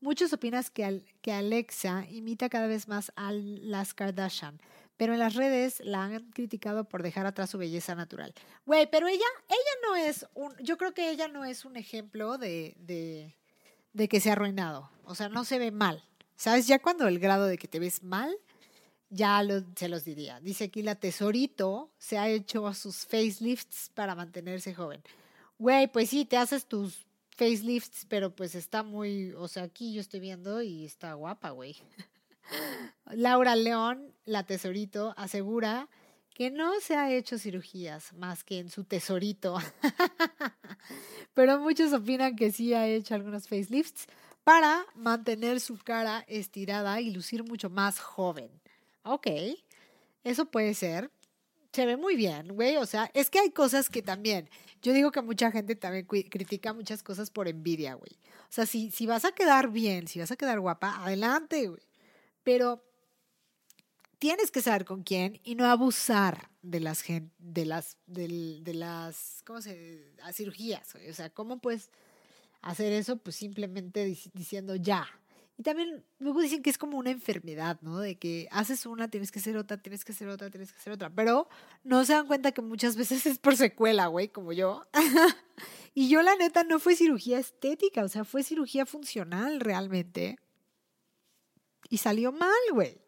Muchos 0.00 0.32
opinan 0.32 0.62
que, 0.72 1.02
que 1.22 1.32
Alexa 1.32 2.06
imita 2.08 2.48
cada 2.48 2.68
vez 2.68 2.86
más 2.86 3.12
a 3.16 3.32
las 3.32 3.94
Kardashian, 3.94 4.60
pero 4.96 5.12
en 5.12 5.18
las 5.18 5.34
redes 5.34 5.80
la 5.84 6.04
han 6.04 6.30
criticado 6.30 6.84
por 6.84 7.02
dejar 7.02 7.26
atrás 7.26 7.50
su 7.50 7.58
belleza 7.58 7.94
natural. 7.94 8.34
Güey, 8.64 8.90
pero 8.90 9.08
ella, 9.08 9.24
ella 9.48 9.88
no 9.88 9.96
es 9.96 10.26
un, 10.34 10.56
yo 10.58 10.76
creo 10.78 10.94
que 10.94 11.10
ella 11.10 11.28
no 11.28 11.44
es 11.44 11.64
un 11.64 11.76
ejemplo 11.76 12.38
de, 12.38 12.74
de, 12.78 13.36
de 13.92 14.08
que 14.08 14.20
se 14.20 14.30
ha 14.30 14.32
arruinado. 14.32 14.90
O 15.04 15.14
sea, 15.14 15.28
no 15.28 15.44
se 15.44 15.58
ve 15.58 15.70
mal. 15.70 16.02
¿Sabes? 16.36 16.66
Ya 16.66 16.78
cuando 16.78 17.08
el 17.08 17.18
grado 17.18 17.46
de 17.46 17.56
que 17.56 17.68
te 17.68 17.78
ves 17.78 18.02
mal, 18.02 18.36
ya 19.08 19.42
se 19.74 19.88
los 19.88 20.04
diría. 20.04 20.40
Dice 20.40 20.64
aquí 20.64 20.82
la 20.82 20.96
tesorito 20.96 21.90
se 21.98 22.18
ha 22.18 22.28
hecho 22.28 22.72
sus 22.74 23.06
facelifts 23.06 23.90
para 23.94 24.14
mantenerse 24.14 24.74
joven. 24.74 25.02
Güey, 25.58 25.86
pues 25.88 26.10
sí, 26.10 26.24
te 26.24 26.36
haces 26.36 26.66
tus 26.66 27.06
facelifts, 27.30 28.06
pero 28.08 28.34
pues 28.34 28.54
está 28.54 28.82
muy, 28.82 29.32
o 29.32 29.48
sea, 29.48 29.64
aquí 29.64 29.94
yo 29.94 30.00
estoy 30.00 30.20
viendo 30.20 30.60
y 30.62 30.84
está 30.84 31.14
guapa, 31.14 31.50
güey. 31.50 31.76
Laura 33.06 33.56
León, 33.56 34.14
la 34.24 34.44
tesorito, 34.44 35.14
asegura 35.16 35.88
que 36.36 36.50
no 36.50 36.80
se 36.80 36.94
ha 36.96 37.10
hecho 37.10 37.38
cirugías 37.38 38.12
más 38.12 38.44
que 38.44 38.58
en 38.58 38.68
su 38.68 38.84
tesorito. 38.84 39.56
Pero 41.34 41.58
muchos 41.60 41.94
opinan 41.94 42.36
que 42.36 42.52
sí 42.52 42.74
ha 42.74 42.86
hecho 42.86 43.14
algunos 43.14 43.48
facelifts 43.48 44.06
para 44.44 44.84
mantener 44.94 45.60
su 45.60 45.78
cara 45.78 46.26
estirada 46.28 47.00
y 47.00 47.10
lucir 47.10 47.42
mucho 47.42 47.70
más 47.70 48.00
joven. 48.00 48.50
Ok, 49.02 49.28
eso 50.24 50.44
puede 50.50 50.74
ser. 50.74 51.10
Se 51.72 51.86
ve 51.86 51.96
muy 51.96 52.16
bien, 52.16 52.48
güey. 52.54 52.76
O 52.76 52.84
sea, 52.84 53.10
es 53.14 53.30
que 53.30 53.38
hay 53.38 53.50
cosas 53.50 53.88
que 53.88 54.02
también. 54.02 54.50
Yo 54.82 54.92
digo 54.92 55.12
que 55.12 55.22
mucha 55.22 55.50
gente 55.50 55.74
también 55.74 56.04
critica 56.04 56.74
muchas 56.74 57.02
cosas 57.02 57.30
por 57.30 57.48
envidia, 57.48 57.94
güey. 57.94 58.12
O 58.42 58.52
sea, 58.52 58.66
si, 58.66 58.90
si 58.90 59.06
vas 59.06 59.24
a 59.24 59.32
quedar 59.32 59.70
bien, 59.70 60.06
si 60.06 60.20
vas 60.20 60.30
a 60.30 60.36
quedar 60.36 60.60
guapa, 60.60 61.02
adelante, 61.02 61.68
güey 61.68 61.82
pero 62.46 62.80
tienes 64.20 64.52
que 64.52 64.62
saber 64.62 64.84
con 64.84 65.02
quién 65.02 65.40
y 65.42 65.56
no 65.56 65.66
abusar 65.66 66.48
de 66.62 66.78
las 66.78 67.02
de 67.38 67.66
las 67.66 67.98
de, 68.06 68.72
las 68.72 69.42
¿cómo 69.44 69.60
se 69.60 70.14
cirugías, 70.32 70.94
o 70.94 71.12
sea, 71.12 71.28
cómo 71.28 71.58
puedes 71.58 71.90
hacer 72.62 72.92
eso 72.92 73.16
pues 73.16 73.34
simplemente 73.34 74.04
diciendo 74.04 74.76
ya 74.76 75.08
Y 75.58 75.64
también 75.64 76.04
luego 76.20 76.40
dicen 76.40 76.62
que 76.62 76.70
es 76.70 76.78
como 76.78 76.98
una 76.98 77.10
enfermedad, 77.10 77.78
¿no? 77.80 77.98
De 77.98 78.16
que 78.16 78.46
haces 78.52 78.86
una, 78.86 79.08
tienes 79.08 79.32
que 79.32 79.40
hacer 79.40 79.56
otra, 79.56 79.78
tienes 79.78 80.04
que 80.04 80.12
hacer 80.12 80.28
otra, 80.28 80.48
tienes 80.48 80.70
que 80.70 80.78
hacer 80.78 80.92
otra. 80.92 81.10
Pero 81.10 81.48
no 81.82 82.04
se 82.04 82.12
dan 82.12 82.28
cuenta 82.28 82.52
que 82.52 82.62
muchas 82.62 82.94
veces 82.94 83.26
es 83.26 83.38
por 83.38 83.56
secuela, 83.56 84.06
güey, 84.06 84.28
como 84.28 84.52
yo. 84.52 84.84
y 85.94 86.08
yo 86.08 86.22
la 86.22 86.36
neta 86.36 86.62
no 86.62 86.78
fue 86.78 86.94
cirugía 86.94 87.40
estética, 87.40 88.04
o 88.04 88.08
sea, 88.08 88.24
fue 88.24 88.44
cirugía 88.44 88.86
funcional 88.86 89.58
realmente. 89.58 90.38
Y 91.88 91.98
salió 91.98 92.32
mal, 92.32 92.50
güey. 92.72 92.98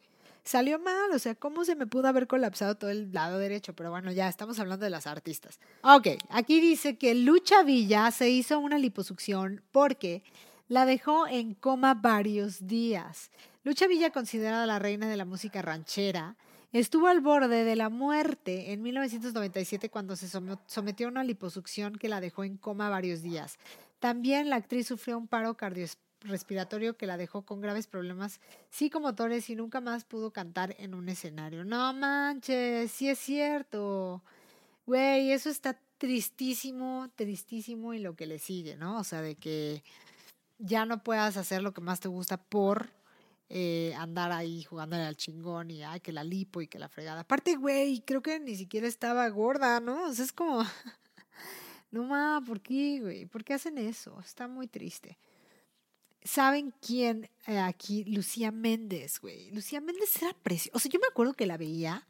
Salió 0.45 0.79
mal, 0.79 1.11
o 1.13 1.19
sea, 1.19 1.35
¿cómo 1.35 1.67
se 1.67 1.77
me 1.77 1.87
pudo 1.87 2.09
haber 2.09 2.27
colapsado 2.27 2.75
todo 2.77 2.89
el 2.89 3.13
lado 3.13 3.39
derecho? 3.39 3.75
Pero 3.75 3.91
bueno, 3.91 4.11
ya 4.13 4.29
estamos 4.29 4.59
hablando 4.59 4.85
de 4.85 4.91
las 4.91 5.07
artistas. 5.07 5.61
Ok, 5.83 6.09
aquí 6.31 6.61
dice 6.61 6.97
que 6.97 7.15
Lucha 7.15 7.63
Villa 7.63 8.11
se 8.11 8.31
hizo 8.31 8.59
una 8.59 8.79
liposucción 8.79 9.63
porque 9.73 10.23
la 10.69 10.87
dejó 10.87 11.27
en 11.27 11.55
coma 11.55 11.93
varios 11.93 12.67
días. 12.67 13.31
Lucha 13.63 13.87
Villa, 13.87 14.11
considerada 14.11 14.65
la 14.65 14.79
reina 14.79 15.07
de 15.07 15.19
la 15.19 15.27
música 15.27 15.61
ranchera, 15.61 16.37
estuvo 16.73 17.09
al 17.09 17.21
borde 17.21 17.65
de 17.65 17.77
la 17.77 17.91
muerte 17.91 18.73
en 18.73 18.81
1997 18.81 19.91
cuando 19.91 20.17
se 20.17 20.29
sometió 20.29 21.09
a 21.09 21.11
una 21.11 21.25
liposucción 21.25 21.97
que 21.97 22.09
la 22.09 22.23
dejó 22.23 22.45
en 22.45 22.57
coma 22.57 22.89
varios 22.89 23.21
días. 23.21 23.59
También 23.99 24.49
la 24.49 24.57
actriz 24.57 24.87
sufrió 24.87 25.19
un 25.19 25.29
paro 25.29 25.59
cardiorrespiratorio 26.19 26.97
que 26.97 27.07
la 27.07 27.17
dejó 27.17 27.43
con 27.43 27.61
graves 27.61 27.87
problemas 27.87 28.41
psicomotores 28.71 29.49
y 29.51 29.57
nunca 29.57 29.81
más 29.81 30.05
pudo 30.05 30.33
cantar 30.33 30.75
en 30.79 30.95
un 30.95 31.09
escenario. 31.09 31.65
No 31.65 31.93
manches, 31.93 32.91
sí 32.91 33.09
es 33.09 33.19
cierto. 33.19 34.23
Güey, 34.87 35.33
eso 35.33 35.49
está 35.49 35.79
tristísimo, 35.99 37.11
tristísimo 37.15 37.95
y 37.95 37.99
lo 37.99 38.17
que 38.17 38.27
le 38.27 38.39
sigue, 38.39 38.77
¿no? 38.77 38.99
O 38.99 39.05
sea, 39.05 39.23
de 39.23 39.37
que 39.37 39.83
ya 40.59 40.87
no 40.87 41.03
puedas 41.03 41.37
hacer 41.37 41.63
lo 41.63 41.73
que 41.73 41.81
más 41.81 42.01
te 42.01 42.09
gusta 42.09 42.37
por 42.37 42.91
eh, 43.49 43.95
andar 43.97 44.33
ahí 44.33 44.65
jugándole 44.65 45.05
al 45.05 45.17
chingón 45.17 45.71
y 45.71 45.83
ay, 45.83 46.01
que 46.01 46.13
la 46.13 46.25
lipo 46.25 46.61
y 46.61 46.69
que 46.69 46.79
la 46.79 46.89
fregada. 46.89 47.21
Aparte, 47.21 47.57
güey, 47.57 48.01
creo 48.01 48.23
que 48.23 48.41
ni 48.41 48.57
siquiera 48.57 48.87
estaba 48.87 49.29
gorda, 49.29 49.81
¿no? 49.81 50.09
O 50.09 50.13
sea, 50.13 50.25
es 50.25 50.33
como, 50.33 50.65
no 51.91 52.05
ma, 52.05 52.43
¿por 52.45 52.61
qué, 52.61 53.01
güey? 53.01 53.27
¿Por 53.27 53.45
qué 53.45 53.55
hacen 53.55 53.79
eso? 53.79 54.19
Está 54.21 54.49
muy 54.49 54.67
triste. 54.67 55.19
¿Saben 56.29 56.75
quién 56.83 57.31
eh, 57.47 57.59
aquí? 57.59 58.05
Lucía 58.05 58.53
Méndez, 58.53 59.19
güey. 59.19 59.51
Lucía 59.51 59.81
Méndez 59.81 60.21
era 60.21 60.35
preciosa. 60.35 60.77
O 60.77 60.79
sea, 60.79 60.91
yo 60.91 61.01
me 61.01 61.07
acuerdo 61.07 61.33
que 61.33 61.47
la 61.47 61.57
veía 61.57 62.07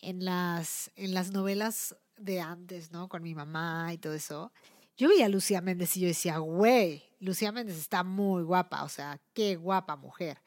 en 0.00 0.24
las, 0.24 0.92
en 0.94 1.12
las 1.12 1.32
novelas 1.32 1.96
de 2.16 2.40
antes, 2.40 2.92
¿no? 2.92 3.08
Con 3.08 3.24
mi 3.24 3.34
mamá 3.34 3.92
y 3.92 3.98
todo 3.98 4.14
eso. 4.14 4.52
Yo 4.96 5.08
veía 5.08 5.26
a 5.26 5.28
Lucía 5.28 5.60
Méndez 5.60 5.96
y 5.96 6.02
yo 6.02 6.06
decía, 6.06 6.38
güey, 6.38 7.02
Lucía 7.18 7.50
Méndez 7.50 7.78
está 7.78 8.04
muy 8.04 8.44
guapa, 8.44 8.84
o 8.84 8.88
sea, 8.88 9.20
qué 9.34 9.56
guapa 9.56 9.96
mujer. 9.96 10.40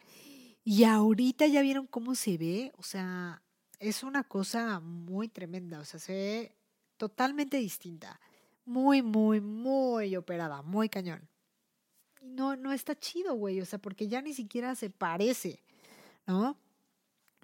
Y 0.63 0.86
ahorita 0.86 1.47
ya 1.47 1.62
vieron 1.62 1.88
cómo 1.88 2.15
se 2.15 2.38
ve, 2.38 2.71
o 2.78 2.84
sea, 2.84 3.41
es 3.80 4.04
una 4.04 4.24
cosa 4.24 4.80
muy 4.80 5.28
tremenda, 5.28 5.82
o 5.82 5.84
sea, 5.84 6.00
se 6.00 6.13
ve 6.13 6.56
totalmente 6.95 7.58
distinta, 7.58 8.21
muy, 8.63 9.02
muy, 9.02 9.41
muy 9.41 10.15
operada, 10.15 10.62
muy 10.62 10.88
cañón. 10.88 11.31
No, 12.21 12.55
no 12.55 12.71
está 12.71 12.97
chido, 12.97 13.36
güey, 13.36 13.60
o 13.62 13.65
sea, 13.65 13.79
porque 13.79 14.07
ya 14.07 14.21
ni 14.21 14.34
siquiera 14.34 14.75
se 14.75 14.89
parece, 14.89 15.63
¿no? 16.27 16.57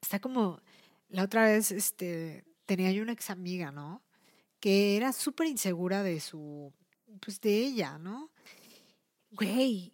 Está 0.01 0.19
como, 0.19 0.61
la 1.09 1.23
otra 1.23 1.45
vez, 1.45 1.71
este, 1.71 2.45
tenía 2.65 2.91
yo 2.91 3.03
una 3.03 3.13
ex 3.13 3.29
amiga, 3.29 3.71
¿no? 3.71 4.01
Que 4.59 4.95
era 4.95 5.13
súper 5.13 5.47
insegura 5.47 6.03
de 6.03 6.19
su, 6.19 6.71
pues 7.19 7.41
de 7.41 7.57
ella, 7.57 7.97
¿no? 7.97 8.31
güey, 9.31 9.93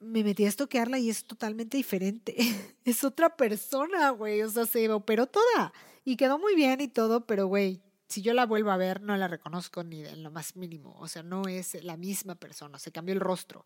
me 0.00 0.24
metí 0.24 0.44
a 0.44 0.48
estoquearla 0.48 0.98
y 0.98 1.10
es 1.10 1.24
totalmente 1.24 1.76
diferente. 1.76 2.34
es 2.84 3.04
otra 3.04 3.36
persona, 3.36 4.10
güey. 4.10 4.42
O 4.42 4.50
sea, 4.50 4.66
se 4.66 4.90
operó 4.90 5.26
toda 5.26 5.72
y 6.04 6.16
quedó 6.16 6.38
muy 6.38 6.54
bien 6.54 6.80
y 6.80 6.88
todo, 6.88 7.26
pero 7.26 7.46
güey, 7.46 7.80
si 8.08 8.22
yo 8.22 8.34
la 8.34 8.46
vuelvo 8.46 8.70
a 8.70 8.76
ver, 8.76 9.00
no 9.00 9.16
la 9.16 9.28
reconozco 9.28 9.84
ni 9.84 10.04
en 10.04 10.22
lo 10.22 10.30
más 10.30 10.56
mínimo. 10.56 10.96
O 10.98 11.08
sea, 11.08 11.22
no 11.22 11.42
es 11.48 11.82
la 11.82 11.96
misma 11.96 12.34
persona, 12.34 12.78
se 12.78 12.92
cambió 12.92 13.14
el 13.14 13.20
rostro. 13.20 13.64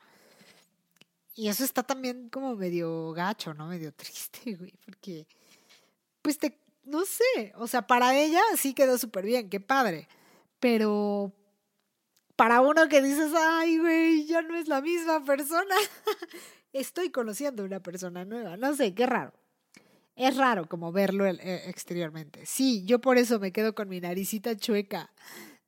Y 1.37 1.49
eso 1.49 1.65
está 1.65 1.83
también 1.83 2.31
como 2.31 2.57
medio 2.57 3.13
gacho, 3.13 3.53
¿no? 3.53 3.69
Medio 3.69 3.93
triste, 3.95 4.55
güey, 4.55 4.73
porque, 4.85 5.29
pues 6.23 6.39
te, 6.39 6.59
no 6.85 7.05
sé, 7.05 7.53
o 7.57 7.67
sea, 7.67 7.87
para 7.87 8.17
ella 8.19 8.41
sí 8.57 8.73
quedó 8.73 8.97
súper 8.97 9.27
bien, 9.27 9.51
qué 9.51 9.61
padre, 9.61 10.09
pero 10.59 11.33
para 12.37 12.63
uno 12.63 12.89
que 12.89 13.03
dices, 13.03 13.33
ay, 13.37 13.79
güey, 13.79 14.25
ya 14.27 14.43
no 14.43 14.57
es 14.57 14.67
la 14.67 14.81
misma 14.81 15.25
persona. 15.25 15.75
Estoy 16.73 17.11
conociendo 17.11 17.65
una 17.65 17.81
persona 17.81 18.25
nueva. 18.25 18.57
No 18.57 18.75
sé, 18.75 18.95
qué 18.95 19.07
raro. 19.07 19.33
Es 20.15 20.37
raro 20.37 20.67
como 20.67 20.93
verlo 20.93 21.27
eh, 21.27 21.63
exteriormente. 21.69 22.45
Sí, 22.45 22.85
yo 22.85 23.01
por 23.01 23.17
eso 23.17 23.39
me 23.39 23.53
quedo 23.53 23.75
con 23.75 23.89
mi 23.89 24.01
naricita 24.01 24.57
chueca. 24.57 25.11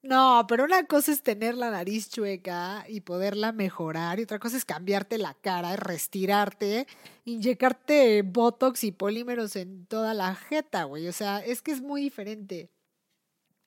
No, 0.03 0.45
pero 0.49 0.65
una 0.65 0.85
cosa 0.87 1.13
es 1.13 1.23
tener 1.23 1.55
la 1.57 1.71
nariz 1.71 2.09
chueca 2.09 2.85
y 2.89 3.01
poderla 3.01 3.53
mejorar 3.53 4.21
y 4.21 4.23
otra 4.23 4.39
cosa 4.39 4.57
es 4.57 4.65
cambiarte 4.65 5.19
la 5.19 5.35
cara, 5.35 5.75
restirarte, 5.77 6.87
inyectarte 7.25 8.23
botox 8.23 8.85
y 8.85 8.93
polímeros 8.93 9.57
en 9.57 9.87
toda 9.87 10.15
la 10.15 10.35
jeta, 10.37 10.85
güey. 10.85 11.09
O 11.09 11.13
sea, 11.13 11.39
es 11.45 11.63
que 11.63 11.73
es 11.73 11.81
muy 11.81 12.01
diferente. 12.01 12.71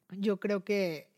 Yo 0.09 0.39
creo 0.39 0.63
que 0.63 1.11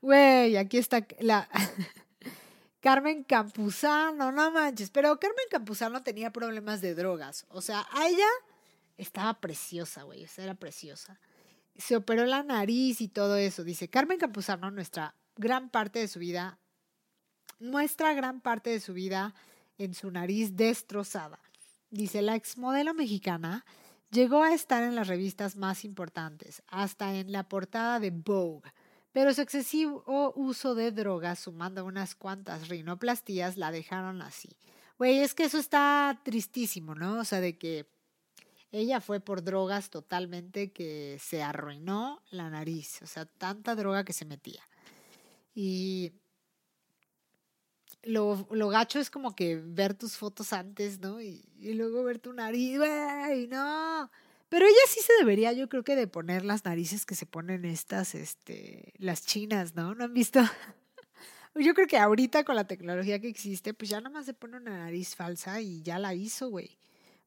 Güey, 0.00 0.56
aquí 0.56 0.78
está 0.78 1.06
la 1.20 1.48
Carmen 2.80 3.24
Campuzano, 3.24 4.30
no 4.32 4.50
manches. 4.50 4.90
Pero 4.90 5.18
Carmen 5.18 5.46
Campuzano 5.50 6.02
tenía 6.02 6.32
problemas 6.32 6.80
de 6.80 6.94
drogas. 6.94 7.46
O 7.48 7.60
sea, 7.60 7.86
a 7.90 8.06
ella 8.08 8.28
estaba 8.96 9.40
preciosa, 9.40 10.02
güey. 10.02 10.24
O 10.24 10.28
sea, 10.28 10.44
era 10.44 10.54
preciosa. 10.54 11.18
Se 11.76 11.96
operó 11.96 12.24
la 12.26 12.42
nariz 12.42 13.00
y 13.00 13.08
todo 13.08 13.36
eso. 13.36 13.64
Dice 13.64 13.88
Carmen 13.88 14.18
Campuzano, 14.18 14.70
nuestra 14.70 15.14
gran 15.36 15.70
parte 15.70 15.98
de 15.98 16.08
su 16.08 16.18
vida, 16.18 16.58
nuestra 17.58 18.14
gran 18.14 18.40
parte 18.40 18.70
de 18.70 18.80
su 18.80 18.94
vida 18.94 19.34
en 19.78 19.94
su 19.94 20.10
nariz 20.10 20.56
destrozada. 20.56 21.40
Dice 21.90 22.22
la 22.22 22.36
exmodelo 22.36 22.94
mexicana 22.94 23.64
llegó 24.10 24.42
a 24.42 24.54
estar 24.54 24.82
en 24.82 24.94
las 24.94 25.08
revistas 25.08 25.56
más 25.56 25.84
importantes, 25.84 26.62
hasta 26.68 27.14
en 27.14 27.32
la 27.32 27.48
portada 27.48 27.98
de 27.98 28.10
Vogue 28.10 28.70
pero 29.14 29.32
su 29.32 29.42
excesivo 29.42 30.32
uso 30.34 30.74
de 30.74 30.90
drogas, 30.90 31.38
sumando 31.38 31.84
unas 31.84 32.16
cuantas 32.16 32.66
rinoplastías, 32.68 33.56
la 33.56 33.70
dejaron 33.70 34.20
así. 34.22 34.48
Güey, 34.98 35.20
es 35.20 35.34
que 35.34 35.44
eso 35.44 35.56
está 35.56 36.20
tristísimo, 36.24 36.96
¿no? 36.96 37.20
O 37.20 37.24
sea, 37.24 37.40
de 37.40 37.56
que 37.56 37.86
ella 38.74 39.00
fue 39.00 39.20
por 39.20 39.44
drogas 39.44 39.88
totalmente 39.88 40.72
que 40.72 41.16
se 41.20 41.44
arruinó 41.44 42.20
la 42.30 42.50
nariz, 42.50 43.00
o 43.02 43.06
sea, 43.06 43.24
tanta 43.24 43.76
droga 43.76 44.04
que 44.04 44.12
se 44.12 44.24
metía. 44.24 44.62
Y 45.54 46.12
lo, 48.02 48.48
lo 48.50 48.68
gacho 48.68 48.98
es 48.98 49.10
como 49.10 49.36
que 49.36 49.62
ver 49.64 49.94
tus 49.94 50.16
fotos 50.16 50.52
antes, 50.52 50.98
¿no? 50.98 51.22
Y, 51.22 51.44
y 51.60 51.74
luego 51.74 52.02
ver 52.02 52.18
tu 52.18 52.32
nariz, 52.32 52.78
güey, 52.78 53.46
no. 53.46 54.10
Pero 54.48 54.66
ella 54.66 54.76
sí 54.88 55.00
se 55.06 55.12
debería, 55.20 55.52
yo 55.52 55.68
creo 55.68 55.84
que 55.84 55.94
de 55.94 56.08
poner 56.08 56.44
las 56.44 56.64
narices 56.64 57.06
que 57.06 57.14
se 57.14 57.26
ponen 57.26 57.64
estas, 57.64 58.16
este, 58.16 58.92
las 58.98 59.24
chinas, 59.24 59.76
¿no? 59.76 59.94
¿No 59.94 60.02
han 60.02 60.14
visto? 60.14 60.40
yo 61.54 61.74
creo 61.74 61.86
que 61.86 61.98
ahorita 61.98 62.42
con 62.42 62.56
la 62.56 62.66
tecnología 62.66 63.20
que 63.20 63.28
existe, 63.28 63.72
pues 63.72 63.88
ya 63.88 64.00
nada 64.00 64.10
más 64.12 64.26
se 64.26 64.34
pone 64.34 64.56
una 64.56 64.78
nariz 64.78 65.14
falsa 65.14 65.60
y 65.60 65.80
ya 65.82 66.00
la 66.00 66.14
hizo, 66.14 66.50
güey. 66.50 66.76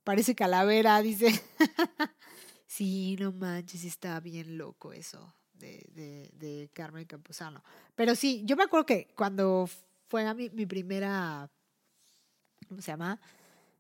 Parece 0.08 0.36
calavera, 0.36 1.02
dice. 1.02 1.28
sí, 2.66 3.18
no 3.20 3.34
manches, 3.34 3.84
está 3.84 4.18
bien 4.22 4.58
loco 4.58 4.94
eso 4.94 5.34
de, 5.54 5.86
de, 5.94 6.30
de 6.32 6.70
Carmen 6.72 7.04
Campuzano. 7.04 7.62
Pero 7.94 8.16
sí, 8.16 8.42
yo 8.46 8.56
me 8.56 8.64
acuerdo 8.64 8.86
que 8.86 9.10
cuando 9.18 9.70
fue 10.08 10.26
a 10.26 10.34
mi, 10.34 10.50
mi 10.52 10.66
primera, 10.66 11.52
¿cómo 12.70 12.82
se 12.82 12.92
llama? 12.92 13.20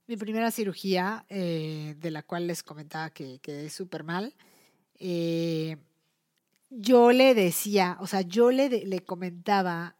mi 0.07 0.17
primera 0.17 0.51
cirugía, 0.51 1.25
eh, 1.29 1.95
de 1.97 2.11
la 2.11 2.23
cual 2.23 2.47
les 2.47 2.61
comentaba 2.61 3.09
que 3.09 3.39
quedé 3.39 3.69
súper 3.69 4.03
mal, 4.03 4.35
eh, 4.99 5.77
yo 6.69 7.13
le 7.13 7.35
decía, 7.35 7.95
o 8.01 8.07
sea, 8.07 8.19
yo 8.19 8.51
le, 8.51 8.67
le 8.67 8.99
comentaba, 8.99 9.95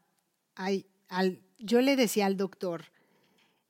al, 0.56 1.42
yo 1.58 1.80
le 1.80 1.96
decía 1.96 2.26
al 2.26 2.36
doctor, 2.36 2.84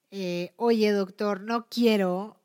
eh, 0.09 0.53
oye 0.55 0.91
doctor, 0.91 1.41
no 1.41 1.67
quiero, 1.69 2.36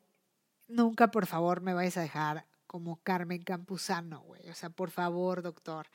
nunca 0.73 1.11
por 1.11 1.25
favor 1.25 1.61
me 1.61 1.73
vayas 1.73 1.97
a 1.97 2.01
dejar 2.01 2.45
como 2.67 2.97
Carmen 3.03 3.43
Campuzano, 3.43 4.21
güey, 4.21 4.49
o 4.49 4.55
sea, 4.55 4.69
por 4.69 4.89
favor 4.89 5.41
doctor. 5.41 5.87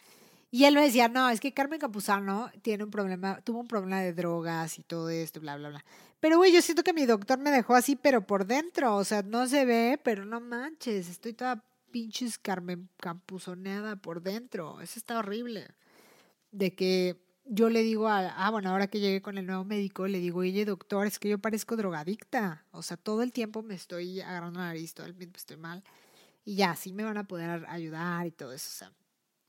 Y 0.51 0.65
él 0.65 0.75
me 0.75 0.83
decía, 0.83 1.09
no, 1.09 1.29
es 1.29 1.41
que 1.41 1.53
Carmen 1.53 1.79
Campuzano 1.79 2.51
tiene 2.63 2.85
un 2.85 2.91
problema, 2.91 3.41
tuvo 3.43 3.61
un 3.61 3.69
problema 3.69 4.01
de 4.01 4.15
drogas 4.15 4.79
y 4.79 4.83
todo 4.83 5.11
esto, 5.11 5.41
bla, 5.41 5.57
bla, 5.57 5.69
bla. 5.69 5.85
Pero, 6.21 6.39
güey, 6.39 6.53
yo 6.53 6.63
siento 6.63 6.83
que 6.83 6.93
mi 6.93 7.05
doctor 7.05 7.39
me 7.39 7.51
dejó 7.51 7.75
así, 7.75 7.97
pero 7.97 8.27
por 8.27 8.47
dentro, 8.47 8.97
o 8.97 9.05
sea, 9.05 9.23
no 9.23 9.47
se 9.47 9.65
ve, 9.65 10.01
pero 10.03 10.25
no 10.25 10.41
manches, 10.41 11.09
estoy 11.09 11.35
toda 11.35 11.63
pinches 11.91 12.39
Carmen 12.39 12.89
Campuzoneada 12.99 13.97
por 13.97 14.23
dentro. 14.23 14.81
Eso 14.81 14.99
está 14.99 15.19
horrible. 15.19 15.69
De 16.51 16.75
que 16.75 17.21
yo 17.49 17.71
le 17.71 17.83
digo 17.83 18.09
a, 18.09 18.29
ah, 18.29 18.51
bueno, 18.51 18.71
ahora 18.71 18.89
que 18.89 19.01
llegué 19.01 19.23
con 19.23 19.39
el 19.39 19.47
nuevo 19.47 19.65
médico, 19.65 20.07
le 20.07 20.21
digo, 20.21 20.41
oye, 20.41 20.65
doctor, 20.65 21.07
es 21.07 21.19
que 21.19 21.29
yo 21.29 21.39
parezco 21.39 21.77
drogadicta. 21.77 22.65
O 22.71 22.83
sea, 22.83 22.97
todo 22.97 23.23
el 23.23 23.33
tiempo 23.33 23.63
me 23.63 23.75
estoy 23.75 24.21
agarrando 24.21 24.61
la 24.61 24.67
nariz, 24.67 24.95
todo 24.95 25.07
el 25.07 25.15
tiempo 25.15 25.39
estoy 25.39 25.57
mal. 25.57 25.83
Y 26.45 26.57
ya, 26.57 26.77
sí 26.77 26.93
me 26.93 27.05
van 27.05 27.19
a 27.19 27.25
poder 27.25 27.65
ayudar 27.69 28.27
y 28.27 28.31
todo 28.31 28.53
eso. 28.53 28.69
O 28.71 28.79
sea, 28.79 28.93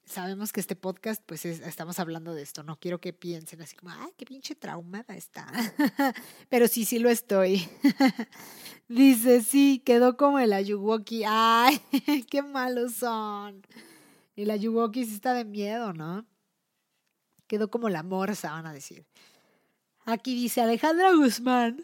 sabemos 0.05 0.51
que 0.51 0.59
este 0.59 0.75
podcast, 0.75 1.21
pues 1.25 1.45
estamos 1.45 1.99
hablando 1.99 2.33
de 2.33 2.41
esto. 2.41 2.63
No 2.63 2.79
quiero 2.79 2.99
que 2.99 3.13
piensen 3.13 3.61
así 3.61 3.75
como, 3.75 3.91
ay, 3.91 4.11
qué 4.17 4.25
pinche 4.25 4.55
traumada 4.55 5.15
está. 5.15 5.47
Pero 6.49 6.67
sí, 6.67 6.85
sí 6.85 6.99
lo 6.99 7.09
estoy. 7.09 7.67
Dice, 8.87 9.41
sí, 9.43 9.81
quedó 9.85 10.17
como 10.17 10.39
el 10.39 10.53
Ayuwoki. 10.53 11.23
Ay, 11.27 11.79
qué 12.29 12.41
malos 12.41 12.93
son. 12.93 13.61
El 14.35 14.51
Ayuwoki 14.51 15.05
sí 15.05 15.13
está 15.13 15.33
de 15.33 15.45
miedo, 15.45 15.93
¿no? 15.93 16.25
Quedó 17.49 17.71
como 17.71 17.89
la 17.89 18.03
morsa, 18.03 18.51
van 18.51 18.67
a 18.67 18.73
decir. 18.73 19.07
Aquí 20.05 20.35
dice 20.35 20.61
Alejandra 20.61 21.13
Guzmán. 21.15 21.83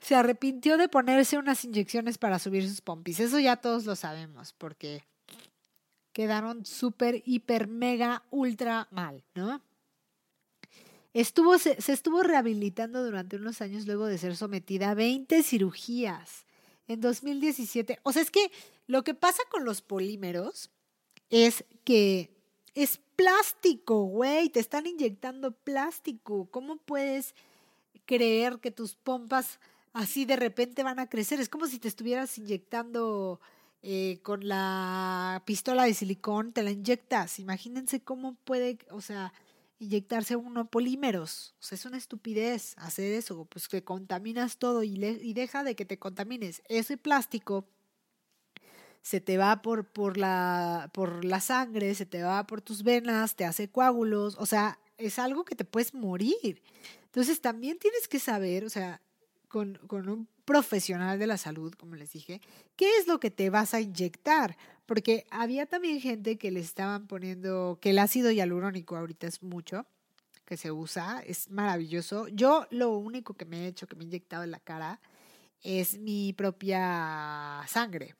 Se 0.00 0.16
arrepintió 0.16 0.76
de 0.76 0.88
ponerse 0.88 1.38
unas 1.38 1.64
inyecciones 1.64 2.18
para 2.18 2.40
subir 2.40 2.68
sus 2.68 2.80
pompis. 2.80 3.20
Eso 3.20 3.38
ya 3.38 3.54
todos 3.54 3.84
lo 3.84 3.94
sabemos, 3.94 4.52
porque 4.58 5.04
quedaron 6.12 6.66
súper, 6.66 7.22
hiper, 7.24 7.68
mega, 7.68 8.24
ultra 8.30 8.88
mal, 8.90 9.22
¿no? 9.36 9.62
Estuvo, 11.14 11.58
se, 11.58 11.80
se, 11.80 11.92
estuvo 11.92 12.24
rehabilitando 12.24 13.04
durante 13.04 13.36
unos 13.36 13.60
años 13.60 13.86
luego 13.86 14.06
de 14.06 14.18
ser 14.18 14.34
sometida 14.34 14.90
a 14.90 14.94
20 14.94 15.44
cirugías. 15.44 16.44
En 16.88 17.00
2017, 17.00 18.00
o 18.02 18.12
sea, 18.12 18.22
es 18.22 18.32
que 18.32 18.50
lo 18.88 19.04
que 19.04 19.14
pasa 19.14 19.44
con 19.48 19.64
los 19.64 19.80
polímeros 19.80 20.70
es 21.30 21.64
que 21.84 22.41
es 22.74 23.00
plástico, 23.16 24.04
güey, 24.04 24.48
te 24.48 24.60
están 24.60 24.86
inyectando 24.86 25.52
plástico. 25.52 26.48
¿Cómo 26.50 26.76
puedes 26.76 27.34
creer 28.06 28.58
que 28.58 28.70
tus 28.70 28.94
pompas 28.94 29.60
así 29.92 30.24
de 30.24 30.36
repente 30.36 30.82
van 30.82 30.98
a 30.98 31.08
crecer? 31.08 31.40
Es 31.40 31.48
como 31.48 31.66
si 31.66 31.78
te 31.78 31.88
estuvieras 31.88 32.38
inyectando 32.38 33.40
eh, 33.82 34.20
con 34.22 34.48
la 34.48 35.42
pistola 35.44 35.84
de 35.84 35.94
silicón, 35.94 36.52
te 36.52 36.62
la 36.62 36.70
inyectas. 36.70 37.38
Imagínense 37.38 38.00
cómo 38.00 38.36
puede, 38.44 38.78
o 38.90 39.00
sea, 39.00 39.32
inyectarse 39.82 40.36
uno 40.36 40.70
polímeros. 40.70 41.54
O 41.60 41.64
sea, 41.64 41.76
es 41.76 41.84
una 41.84 41.96
estupidez 41.98 42.74
hacer 42.78 43.12
eso, 43.12 43.44
pues 43.46 43.68
que 43.68 43.82
contaminas 43.82 44.56
todo 44.56 44.82
y, 44.82 44.96
deja 45.34 45.64
de 45.64 45.74
que 45.74 45.84
te 45.84 45.98
contamines. 45.98 46.62
Ese 46.68 46.96
plástico 46.96 47.66
se 49.02 49.20
te 49.20 49.36
va 49.36 49.62
por, 49.62 49.84
por, 49.84 50.16
la, 50.16 50.90
por 50.94 51.24
la 51.24 51.40
sangre, 51.40 51.94
se 51.94 52.06
te 52.06 52.22
va 52.22 52.46
por 52.46 52.62
tus 52.62 52.84
venas, 52.84 53.34
te 53.34 53.44
hace 53.44 53.68
coágulos, 53.68 54.36
o 54.38 54.46
sea, 54.46 54.78
es 54.96 55.18
algo 55.18 55.44
que 55.44 55.56
te 55.56 55.64
puedes 55.64 55.92
morir. 55.92 56.62
Entonces 57.06 57.40
también 57.40 57.78
tienes 57.78 58.08
que 58.08 58.20
saber, 58.20 58.64
o 58.64 58.70
sea, 58.70 59.02
con, 59.48 59.74
con 59.86 60.08
un 60.08 60.28
profesional 60.44 61.18
de 61.18 61.26
la 61.26 61.36
salud, 61.36 61.74
como 61.74 61.96
les 61.96 62.12
dije, 62.12 62.40
qué 62.76 62.96
es 62.98 63.06
lo 63.06 63.20
que 63.20 63.30
te 63.30 63.50
vas 63.50 63.74
a 63.74 63.80
inyectar. 63.80 64.56
Porque 64.86 65.26
había 65.30 65.66
también 65.66 66.00
gente 66.00 66.38
que 66.38 66.50
le 66.50 66.60
estaban 66.60 67.06
poniendo, 67.06 67.78
que 67.80 67.90
el 67.90 67.98
ácido 67.98 68.30
hialurónico 68.30 68.96
ahorita 68.96 69.26
es 69.26 69.42
mucho, 69.42 69.86
que 70.44 70.56
se 70.56 70.70
usa, 70.70 71.22
es 71.26 71.50
maravilloso. 71.50 72.28
Yo 72.28 72.66
lo 72.70 72.90
único 72.96 73.34
que 73.34 73.44
me 73.44 73.64
he 73.64 73.66
hecho, 73.68 73.86
que 73.86 73.96
me 73.96 74.04
he 74.04 74.06
inyectado 74.06 74.44
en 74.44 74.50
la 74.50 74.60
cara, 74.60 75.00
es 75.62 75.98
mi 75.98 76.32
propia 76.32 77.64
sangre. 77.68 78.16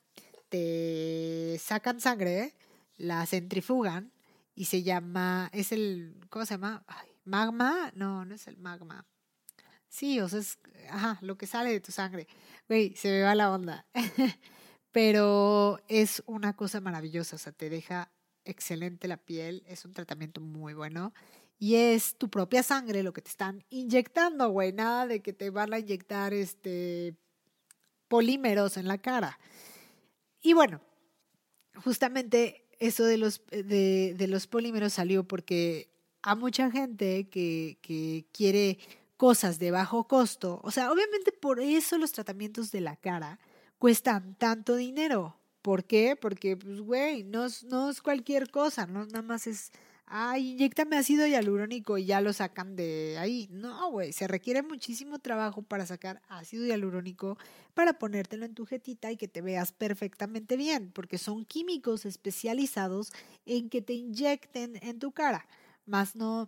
Te 0.53 1.57
sacan 1.57 1.99
sangre, 1.99 2.53
la 2.95 3.25
centrifugan 3.25 4.13
y 4.53 4.65
se 4.65 4.83
llama, 4.83 5.49
es 5.51 5.71
el, 5.71 6.15
¿cómo 6.29 6.45
se 6.45 6.53
llama? 6.53 6.85
magma, 7.25 7.91
no, 7.95 8.23
no 8.23 8.35
es 8.35 8.47
el 8.47 8.57
magma. 8.57 9.03
Sí, 9.89 10.19
o 10.19 10.29
sea, 10.29 10.41
es 10.41 10.59
ajá, 10.91 11.17
lo 11.21 11.39
que 11.39 11.47
sale 11.47 11.71
de 11.71 11.79
tu 11.79 11.91
sangre. 11.91 12.27
Güey, 12.67 12.95
se 12.95 13.09
me 13.09 13.23
va 13.23 13.33
la 13.33 13.51
onda. 13.51 13.87
Pero 14.91 15.79
es 15.87 16.21
una 16.27 16.55
cosa 16.55 16.79
maravillosa, 16.81 17.35
o 17.35 17.39
sea, 17.39 17.51
te 17.51 17.71
deja 17.71 18.11
excelente 18.45 19.07
la 19.07 19.17
piel, 19.17 19.63
es 19.65 19.85
un 19.85 19.93
tratamiento 19.93 20.39
muy 20.39 20.75
bueno. 20.75 21.15
Y 21.57 21.77
es 21.77 22.15
tu 22.15 22.29
propia 22.29 22.61
sangre 22.61 23.01
lo 23.01 23.11
que 23.11 23.23
te 23.23 23.31
están 23.31 23.65
inyectando, 23.71 24.49
güey. 24.49 24.71
Nada 24.71 25.07
de 25.07 25.23
que 25.23 25.33
te 25.33 25.49
van 25.49 25.73
a 25.73 25.79
inyectar 25.79 26.31
este 26.31 27.15
polímeros 28.07 28.77
en 28.77 28.87
la 28.87 28.99
cara. 28.99 29.39
Y 30.43 30.53
bueno, 30.53 30.81
justamente 31.83 32.67
eso 32.79 33.05
de 33.05 33.17
los, 33.17 33.41
de, 33.49 34.13
de 34.15 34.27
los 34.27 34.45
polímeros 34.45 34.93
salió 34.93 35.23
porque 35.27 35.89
a 36.21 36.35
mucha 36.35 36.69
gente 36.69 37.29
que, 37.29 37.79
que 37.81 38.25
quiere 38.31 38.77
cosas 39.17 39.57
de 39.57 39.71
bajo 39.71 40.05
costo. 40.07 40.59
O 40.63 40.69
sea, 40.69 40.91
obviamente 40.91 41.31
por 41.31 41.61
eso 41.61 41.97
los 41.97 42.11
tratamientos 42.11 42.71
de 42.71 42.81
la 42.81 42.97
cara 42.97 43.39
cuestan 43.79 44.35
tanto 44.35 44.75
dinero. 44.75 45.37
¿Por 45.61 45.85
qué? 45.85 46.17
Porque, 46.19 46.57
pues, 46.57 46.81
güey, 46.81 47.23
no 47.23 47.47
no 47.69 47.89
es 47.89 48.01
cualquier 48.01 48.51
cosa, 48.51 48.85
no 48.85 49.05
nada 49.05 49.21
más 49.21 49.47
es, 49.47 49.71
ay, 50.15 50.51
inyectame 50.51 50.95
ácido 50.95 51.25
hialurónico 51.25 51.97
y 51.97 52.05
ya 52.05 52.21
lo 52.21 52.33
sacan 52.33 52.75
de 52.75 53.17
ahí. 53.17 53.47
No, 53.49 53.89
güey, 53.89 54.13
se 54.13 54.27
requiere 54.27 54.61
muchísimo 54.61 55.17
trabajo 55.17 55.63
para 55.63 55.87
sacar 55.87 56.21
ácido 56.29 56.67
hialurónico 56.67 57.35
para 57.73 57.97
ponértelo 57.97 58.45
en 58.45 58.53
tu 58.53 58.67
jetita 58.67 59.11
y 59.11 59.17
que 59.17 59.27
te 59.27 59.41
veas 59.41 59.71
perfectamente 59.71 60.55
bien, 60.55 60.91
porque 60.91 61.17
son 61.17 61.45
químicos 61.45 62.05
especializados 62.05 63.11
en 63.47 63.71
que 63.71 63.81
te 63.81 63.93
inyecten 63.93 64.77
en 64.83 64.99
tu 64.99 65.13
cara, 65.13 65.47
más 65.87 66.15
no 66.15 66.47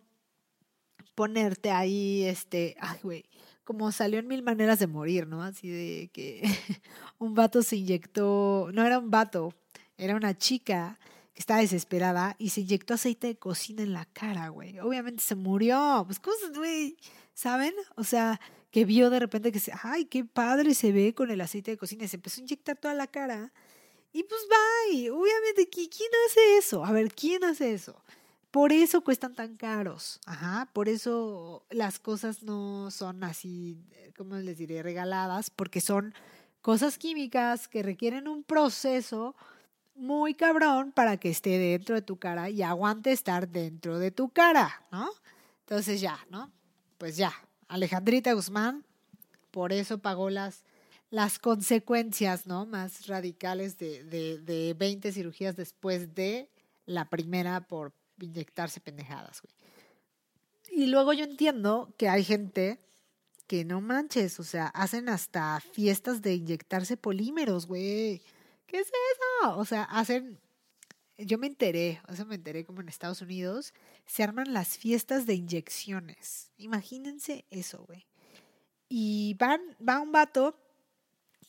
ponerte 1.16 1.72
ahí, 1.72 2.24
este, 2.24 2.76
ay, 2.80 3.00
güey, 3.02 3.26
como 3.64 3.92
salió 3.92 4.20
en 4.20 4.28
mil 4.28 4.44
maneras 4.44 4.78
de 4.78 4.86
morir, 4.86 5.26
¿no? 5.26 5.42
Así 5.42 5.70
de 5.70 6.12
que 6.14 6.44
un 7.18 7.34
vato 7.34 7.64
se 7.64 7.78
inyectó, 7.78 8.70
no 8.76 8.86
era 8.86 9.00
un 9.00 9.10
vato, 9.10 9.56
era 9.98 10.16
una 10.16 10.38
chica 10.38 11.00
que 11.36 11.42
estaba 11.42 11.60
desesperada 11.60 12.36
y 12.40 12.50
se 12.50 12.62
inyectó 12.62 12.94
aceite 12.94 13.28
de 13.28 13.36
cocina 13.36 13.84
en 13.84 13.92
la 13.92 14.06
cara, 14.06 14.48
güey. 14.48 14.80
Obviamente 14.80 15.22
se 15.22 15.36
murió, 15.36 16.04
pues 16.06 16.18
cosas, 16.18 16.58
güey, 16.58 16.96
¿saben? 17.34 17.74
O 17.98 18.06
sea, 18.06 18.40
que 18.72 18.86
vio 18.86 19.10
de 19.10 19.20
repente 19.20 19.52
que 19.52 19.60
se, 19.60 19.74
ay, 19.84 20.06
qué 20.06 20.24
padre 20.24 20.74
se 20.74 20.94
ve 20.94 21.14
con 21.14 21.30
el 21.30 21.42
aceite 21.42 21.72
de 21.72 21.78
cocina 21.78 22.06
y 22.06 22.08
se 22.08 22.16
empezó 22.16 22.40
a 22.40 22.44
inyectar 22.44 22.78
toda 22.78 22.94
la 22.94 23.08
cara. 23.08 23.52
Y 24.14 24.24
pues 24.24 24.42
bye, 24.48 25.12
obviamente, 25.12 25.68
¿quién 25.68 26.10
hace 26.26 26.58
eso? 26.58 26.86
A 26.86 26.94
ver, 26.94 27.14
¿quién 27.14 27.44
hace 27.44 27.74
eso? 27.74 28.02
Por 28.50 28.72
eso 28.72 29.04
cuestan 29.04 29.36
tan 29.36 29.58
caros. 29.58 30.22
Ajá, 30.26 30.70
por 30.72 30.88
eso 30.88 31.66
las 31.70 32.00
cosas 32.00 32.44
no 32.44 32.92
son 32.92 33.26
así, 33.26 33.78
eh, 33.92 34.14
¿cómo 34.16 34.38
les 34.38 34.58
diré? 34.58 34.82
Regaladas, 34.82 35.50
porque 35.50 35.82
son 35.82 36.14
cosas 36.62 36.98
químicas 36.98 37.68
que 37.68 37.84
requieren 37.84 38.30
un 38.30 38.46
proceso 38.46 39.36
muy 39.96 40.34
cabrón 40.34 40.92
para 40.92 41.18
que 41.18 41.30
esté 41.30 41.58
dentro 41.58 41.96
de 41.96 42.02
tu 42.02 42.18
cara 42.18 42.50
y 42.50 42.62
aguante 42.62 43.12
estar 43.12 43.48
dentro 43.48 43.98
de 44.00 44.12
tu 44.12 44.30
cara, 44.30 44.86
¿no? 44.92 45.10
Entonces 45.62 46.02
ya, 46.02 46.20
¿no? 46.30 46.52
Pues 46.98 47.18
ya, 47.18 47.34
Alejandrita 47.68 48.34
Guzmán, 48.34 48.86
por 49.52 49.72
eso 49.74 49.98
pagó 50.00 50.30
las, 50.30 50.64
las 51.10 51.40
consecuencias, 51.40 52.46
¿no? 52.46 52.66
Más 52.66 53.08
radicales 53.08 53.78
de, 53.78 54.04
de, 54.04 54.38
de 54.40 54.74
20 54.74 55.12
cirugías 55.12 55.56
después 55.56 56.14
de 56.14 56.50
la 56.86 57.10
primera 57.10 57.62
por 57.62 57.94
inyectarse 58.20 58.80
pendejadas, 58.80 59.42
güey. 59.42 59.54
Y 60.70 60.88
luego 60.88 61.14
yo 61.14 61.24
entiendo 61.24 61.94
que 61.98 62.10
hay 62.10 62.24
gente 62.24 62.80
que 63.48 63.64
no 63.64 63.82
manches, 63.82 64.40
o 64.40 64.44
sea, 64.44 64.68
hacen 64.68 65.10
hasta 65.10 65.60
fiestas 65.60 66.22
de 66.22 66.34
inyectarse 66.34 66.98
polímeros, 66.98 67.68
güey. 67.68 68.22
¿Qué 68.66 68.80
es 68.80 68.88
eso? 68.88 69.58
O 69.58 69.66
sea, 69.66 69.84
hacen, 69.84 70.40
yo 71.18 71.38
me 71.38 71.48
enteré, 71.48 72.02
o 72.08 72.16
sea, 72.16 72.26
me 72.26 72.36
enteré 72.36 72.66
como 72.66 72.82
en 72.82 72.90
Estados 72.90 73.22
Unidos, 73.22 73.74
se 74.06 74.24
arman 74.24 74.54
las 74.54 74.78
fiestas 74.78 75.26
de 75.26 75.36
inyecciones. 75.36 76.52
Imagínense 76.58 77.46
eso, 77.50 77.86
güey. 77.86 78.06
Y 78.90 79.36
van, 79.40 79.62
va 79.88 80.00
un 80.00 80.12
vato 80.12 80.60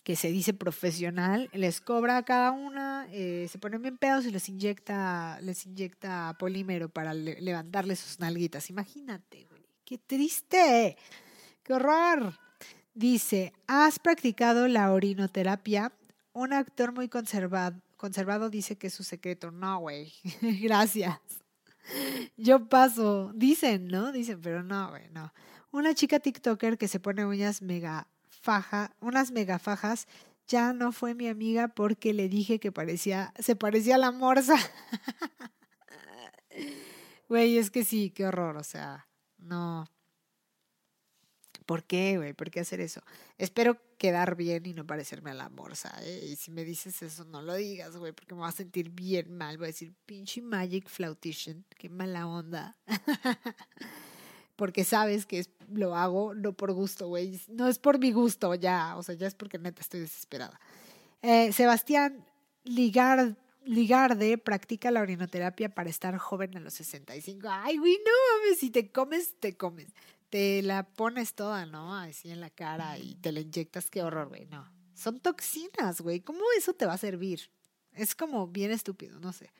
que 0.07 0.15
se 0.15 0.29
dice 0.29 0.55
profesional, 0.55 1.51
les 1.53 1.81
cobra 1.81 2.17
a 2.17 2.25
cada 2.25 2.53
una, 2.53 3.09
eh, 3.11 3.49
se 3.51 3.59
ponen 3.59 3.83
bien 3.83 3.99
pedos 3.99 4.25
y 4.25 4.31
les 4.31 4.49
inyecta, 4.49 5.41
les 5.41 5.67
inyecta 5.67 6.37
polímero 6.39 6.89
para 6.89 7.13
levantarle 7.13 7.97
sus 7.97 8.21
nalguitas. 8.21 8.71
Imagínate, 8.71 9.47
güey, 9.51 9.67
qué 9.85 9.99
triste, 9.99 10.97
qué 11.65 11.73
horror. 11.73 12.39
Dice, 12.95 13.53
¿has 13.67 13.99
practicado 13.99 14.69
la 14.69 14.93
orinoterapia? 14.93 15.93
Un 16.37 16.53
actor 16.53 16.93
muy 16.93 17.09
conservado, 17.09 17.81
conservado 17.97 18.51
dice 18.51 18.77
que 18.77 18.89
es 18.89 18.93
su 18.93 19.05
secreto. 19.05 19.51
No, 19.51 19.79
güey, 19.79 20.13
gracias. 20.61 21.19
Yo 22.37 22.69
paso, 22.69 23.33
dicen, 23.35 23.89
¿no? 23.89 24.13
Dicen, 24.13 24.43
pero 24.43 24.63
no, 24.63 24.91
güey, 24.91 25.09
no. 25.13 25.33
Una 25.71 25.95
chica 25.95 26.21
TikToker 26.21 26.77
que 26.77 26.89
se 26.89 27.01
pone 27.01 27.25
uñas 27.25 27.63
mega 27.63 28.07
faja, 28.29 28.95
unas 29.01 29.31
megafajas, 29.31 30.09
ya 30.47 30.75
no 30.75 30.93
fue 30.93 31.15
mi 31.15 31.27
amiga 31.27 31.69
porque 31.69 32.13
le 32.13 32.29
dije 32.29 32.61
que 32.61 32.71
parecía, 32.71 33.33
se 33.39 33.57
parecía 33.57 33.95
a 33.95 33.99
la 33.99 34.13
morsa. 34.13 34.57
Güey, 37.29 37.59
es 37.59 37.73
que 37.73 37.85
sí, 37.85 38.11
qué 38.11 38.27
horror, 38.27 38.57
o 38.57 38.63
sea, 38.63 39.09
no. 39.39 39.89
¿Por 41.67 41.83
qué, 41.83 42.17
güey? 42.17 42.33
¿Por 42.33 42.51
qué 42.51 42.61
hacer 42.61 42.81
eso? 42.81 43.03
Espero 43.39 43.77
quedar 43.99 44.37
bien 44.37 44.65
y 44.67 44.73
no 44.73 44.87
parecerme 44.87 45.33
a 45.33 45.35
la 45.35 45.49
morsa, 45.49 45.93
¿eh? 46.03 46.29
Y 46.31 46.37
si 46.37 46.53
me 46.53 46.65
dices 46.65 47.03
eso, 47.03 47.25
no 47.25 47.43
lo 47.43 47.55
digas, 47.55 47.97
güey, 47.97 48.13
porque 48.13 48.35
me 48.35 48.41
voy 48.43 48.49
a 48.49 48.53
sentir 48.53 48.91
bien 48.91 49.37
mal. 49.37 49.59
Voy 49.59 49.65
a 49.65 49.69
decir, 49.69 49.93
pinche 50.07 50.41
Magic 50.41 50.89
Flautician, 50.89 51.65
qué 51.77 51.89
mala 51.89 52.29
onda. 52.29 52.77
porque 54.55 54.85
sabes 54.85 55.27
que 55.27 55.45
lo 55.73 55.97
hago 55.97 56.35
no 56.35 56.53
por 56.53 56.73
gusto, 56.73 57.09
güey. 57.09 57.41
No 57.49 57.67
es 57.67 57.81
por 57.81 57.99
mi 57.99 58.13
gusto, 58.13 58.55
ya. 58.55 58.97
O 58.97 59.03
sea, 59.03 59.17
ya 59.17 59.27
es 59.27 59.35
porque 59.35 59.59
neta 59.59 59.83
estoy 59.83 60.01
desesperada. 60.01 60.61
Eh, 61.21 61.53
Sebastián 61.53 62.25
Ligar, 62.63 63.37
Ligarde 63.65 64.39
practica 64.39 64.93
la 64.93 65.01
orinoterapia 65.01 65.69
para 65.69 65.91
estar 65.91 66.17
joven 66.19 66.57
a 66.57 66.61
los 66.61 66.75
65. 66.75 67.49
Ay, 67.51 67.77
güey, 67.79 67.99
no 68.05 68.13
mames, 68.41 68.61
si 68.61 68.71
te 68.71 68.93
comes, 68.93 69.35
te 69.41 69.57
comes 69.57 69.89
te 70.31 70.63
la 70.63 70.87
pones 70.87 71.35
toda, 71.35 71.67
¿no? 71.67 71.97
Así 71.97 72.31
en 72.31 72.41
la 72.41 72.51
cara 72.51 72.99
y 72.99 73.15
te 73.17 73.33
la 73.33 73.41
inyectas, 73.41 73.91
qué 73.91 74.03
horror, 74.03 74.29
güey, 74.29 74.47
no. 74.47 74.71
Son 74.95 75.21
toxinas, 75.21 76.01
güey, 76.01 76.21
¿cómo 76.21 76.41
eso 76.57 76.73
te 76.73 76.87
va 76.87 76.95
a 76.95 76.99
servir? 76.99 77.51
Es 77.93 78.15
como 78.15 78.47
bien 78.47 78.71
estúpido, 78.71 79.21
no 79.21 79.33
sé. 79.33 79.51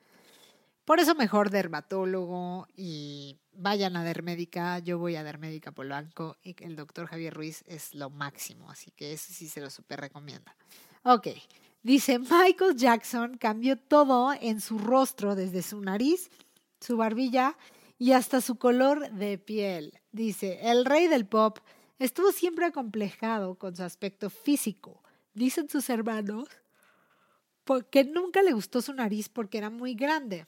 Por 0.87 1.01
eso 1.01 1.17
mejor 1.17 1.51
dermatólogo 1.51 2.69
y 2.77 3.41
vayan 3.53 3.97
a 3.97 4.05
Dermédica. 4.05 4.79
Yo 4.79 5.01
voy 5.01 5.17
a 5.17 5.25
Dermédica 5.25 5.73
Polanco 5.73 6.37
y 6.45 6.55
el 6.63 6.77
doctor 6.77 7.09
Javier 7.09 7.35
Ruiz 7.35 7.65
es 7.67 7.93
lo 7.93 8.09
máximo, 8.09 8.71
así 8.71 8.93
que 8.93 9.13
eso 9.13 9.33
sí 9.33 9.49
se 9.49 9.61
lo 9.61 9.69
súper 9.69 10.01
recomienda. 10.01 10.55
Ok, 11.03 11.29
dice 11.83 12.21
Michael 12.21 12.77
Jackson 12.77 13.37
cambió 13.37 13.77
todo 13.77 14.33
en 14.33 14.61
su 14.61 14.79
rostro, 14.79 15.35
desde 15.35 15.63
su 15.63 15.81
nariz, 15.81 16.31
su 16.81 16.97
barbilla 16.97 17.57
y 17.99 18.13
hasta 18.13 18.41
su 18.41 18.57
color 18.57 19.11
de 19.13 19.39
piel. 19.39 20.01
Dice, 20.13 20.61
el 20.63 20.85
rey 20.85 21.09
del 21.09 21.27
pop 21.27 21.59
estuvo 21.99 22.33
siempre 22.33 22.67
acomplejado 22.67 23.57
con 23.57 23.75
su 23.75 23.83
aspecto 23.83 24.31
físico. 24.31 25.03
Dicen 25.35 25.69
sus 25.69 25.89
hermanos 25.91 26.49
que 27.91 28.05
nunca 28.05 28.43
le 28.43 28.53
gustó 28.53 28.81
su 28.81 28.93
nariz 28.93 29.29
porque 29.29 29.59
era 29.59 29.71
muy 29.71 29.95
grande. 29.95 30.47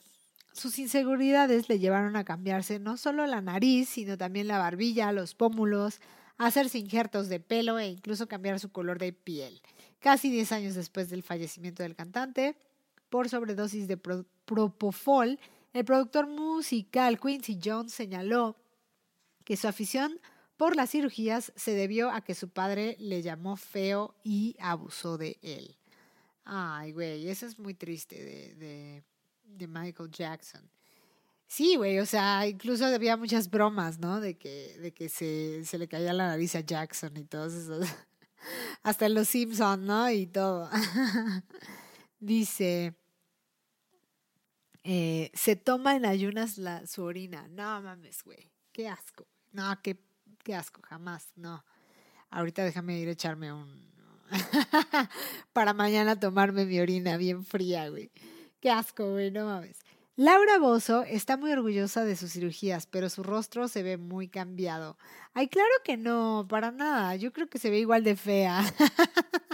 Sus 0.53 0.79
inseguridades 0.79 1.69
le 1.69 1.79
llevaron 1.79 2.17
a 2.17 2.25
cambiarse 2.25 2.79
no 2.79 2.97
solo 2.97 3.27
la 3.27 3.41
nariz, 3.41 3.89
sino 3.89 4.17
también 4.17 4.49
la 4.49 4.59
barbilla, 4.59 5.13
los 5.13 5.35
pómulos, 5.35 6.01
hacerse 6.37 6.79
injertos 6.79 7.29
de 7.29 7.41
pelo 7.41 7.79
e 7.79 7.89
incluso 7.89 8.29
cambiar 8.29 8.61
su 8.61 8.71
color 8.71 8.99
de 8.99 9.13
piel. 9.13 9.61
Casi 10.01 10.31
10 10.31 10.53
años 10.53 10.75
después 10.75 11.11
del 11.11 11.23
fallecimiento 11.23 11.83
del 11.83 11.97
cantante, 11.97 12.57
por 13.09 13.29
sobredosis 13.29 13.89
de 13.89 13.97
propofol, 13.97 15.39
el 15.73 15.85
productor 15.85 16.27
musical 16.27 17.21
Quincy 17.21 17.59
Jones 17.63 17.93
señaló 17.93 18.57
que 19.45 19.57
su 19.57 19.69
afición 19.69 20.21
por 20.59 20.77
las 20.77 20.91
cirugías 20.91 21.53
se 21.57 21.73
debió 21.73 22.11
a 22.11 22.21
que 22.21 22.35
su 22.35 22.49
padre 22.51 22.97
le 22.99 23.23
llamó 23.23 23.57
feo 23.57 24.17
y 24.25 24.57
abusó 24.59 25.17
de 25.17 25.39
él. 25.41 25.79
Ay, 26.45 26.93
güey, 26.93 27.29
eso 27.29 27.47
es 27.47 27.59
muy 27.59 27.75
triste 27.75 28.17
de, 28.57 29.05
de, 29.45 29.67
Michael 29.69 30.11
Jackson. 30.11 30.69
Sí, 31.47 31.77
güey, 31.77 31.99
o 32.01 32.07
sea, 32.07 32.47
incluso 32.47 32.87
había 32.87 33.17
muchas 33.17 33.49
bromas, 33.49 33.99
¿no? 33.99 34.21
De 34.21 34.37
que, 34.37 34.77
de 34.79 34.93
que 34.93 35.09
se, 35.09 35.65
se 35.65 35.79
le 35.79 35.89
caía 35.89 36.13
la 36.13 36.27
nariz 36.27 36.55
a 36.57 36.61
Jackson 36.61 37.17
y 37.17 37.25
todo 37.25 37.47
eso. 37.47 37.81
Hasta 38.83 39.09
los 39.09 39.29
Simpsons, 39.29 39.85
¿no? 39.85 40.11
Y 40.11 40.27
todo. 40.27 40.69
Dice, 42.21 42.95
eh, 44.91 45.31
se 45.35 45.55
toma 45.55 45.97
en 45.97 46.07
ayunas 46.07 46.57
la, 46.57 46.87
su 46.87 47.03
orina. 47.03 47.47
No 47.49 47.83
mames, 47.83 48.23
güey. 48.25 48.51
Qué 48.73 48.89
asco. 48.89 49.27
No, 49.53 49.79
qué, 49.83 50.01
qué 50.43 50.55
asco, 50.55 50.81
jamás. 50.83 51.27
No. 51.37 51.63
Ahorita 52.31 52.65
déjame 52.65 52.99
ir 52.99 53.09
a 53.09 53.13
echarme 53.13 53.53
un. 53.53 53.87
para 55.53 55.75
mañana 55.75 56.19
tomarme 56.19 56.65
mi 56.65 56.81
orina 56.81 57.19
bien 57.19 57.45
fría, 57.45 57.91
güey. 57.91 58.11
Qué 58.61 58.71
asco, 58.71 59.11
güey, 59.11 59.31
no 59.31 59.45
mames. 59.45 59.79
Laura 60.17 60.59
Bozo 60.59 61.03
está 61.03 61.37
muy 61.37 61.53
orgullosa 61.53 62.07
de 62.07 62.17
sus 62.17 62.33
cirugías, 62.33 62.87
pero 62.87 63.11
su 63.11 63.23
rostro 63.23 63.69
se 63.69 63.83
ve 63.83 63.99
muy 63.99 64.29
cambiado. 64.29 64.97
Ay, 65.35 65.49
claro 65.49 65.69
que 65.85 65.99
no, 65.99 66.47
para 66.49 66.71
nada. 66.71 67.15
Yo 67.17 67.35
creo 67.35 67.51
que 67.51 67.59
se 67.59 67.69
ve 67.69 67.79
igual 67.79 68.05
de 68.05 68.17
fea. 68.17 68.65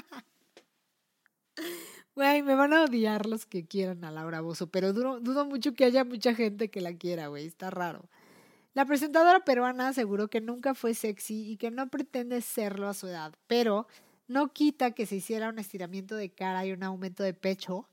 Güey, 2.14 2.42
me 2.42 2.54
van 2.54 2.72
a 2.72 2.84
odiar 2.84 3.26
los 3.26 3.44
que 3.44 3.66
quieran 3.66 4.04
a 4.04 4.12
Laura 4.12 4.40
Bozo, 4.40 4.68
pero 4.68 4.92
dudo, 4.92 5.44
mucho 5.46 5.74
que 5.74 5.84
haya 5.84 6.04
mucha 6.04 6.34
gente 6.34 6.70
que 6.70 6.80
la 6.80 6.96
quiera, 6.96 7.26
güey, 7.26 7.46
está 7.46 7.70
raro. 7.70 8.08
La 8.72 8.84
presentadora 8.84 9.44
peruana 9.44 9.88
aseguró 9.88 10.28
que 10.28 10.40
nunca 10.40 10.74
fue 10.74 10.94
sexy 10.94 11.50
y 11.50 11.56
que 11.56 11.70
no 11.72 11.88
pretende 11.88 12.40
serlo 12.40 12.88
a 12.88 12.94
su 12.94 13.08
edad, 13.08 13.34
pero 13.48 13.88
no 14.28 14.52
quita 14.52 14.92
que 14.92 15.06
se 15.06 15.16
hiciera 15.16 15.48
un 15.48 15.58
estiramiento 15.58 16.14
de 16.14 16.30
cara 16.30 16.64
y 16.64 16.72
un 16.72 16.84
aumento 16.84 17.24
de 17.24 17.34
pecho 17.34 17.88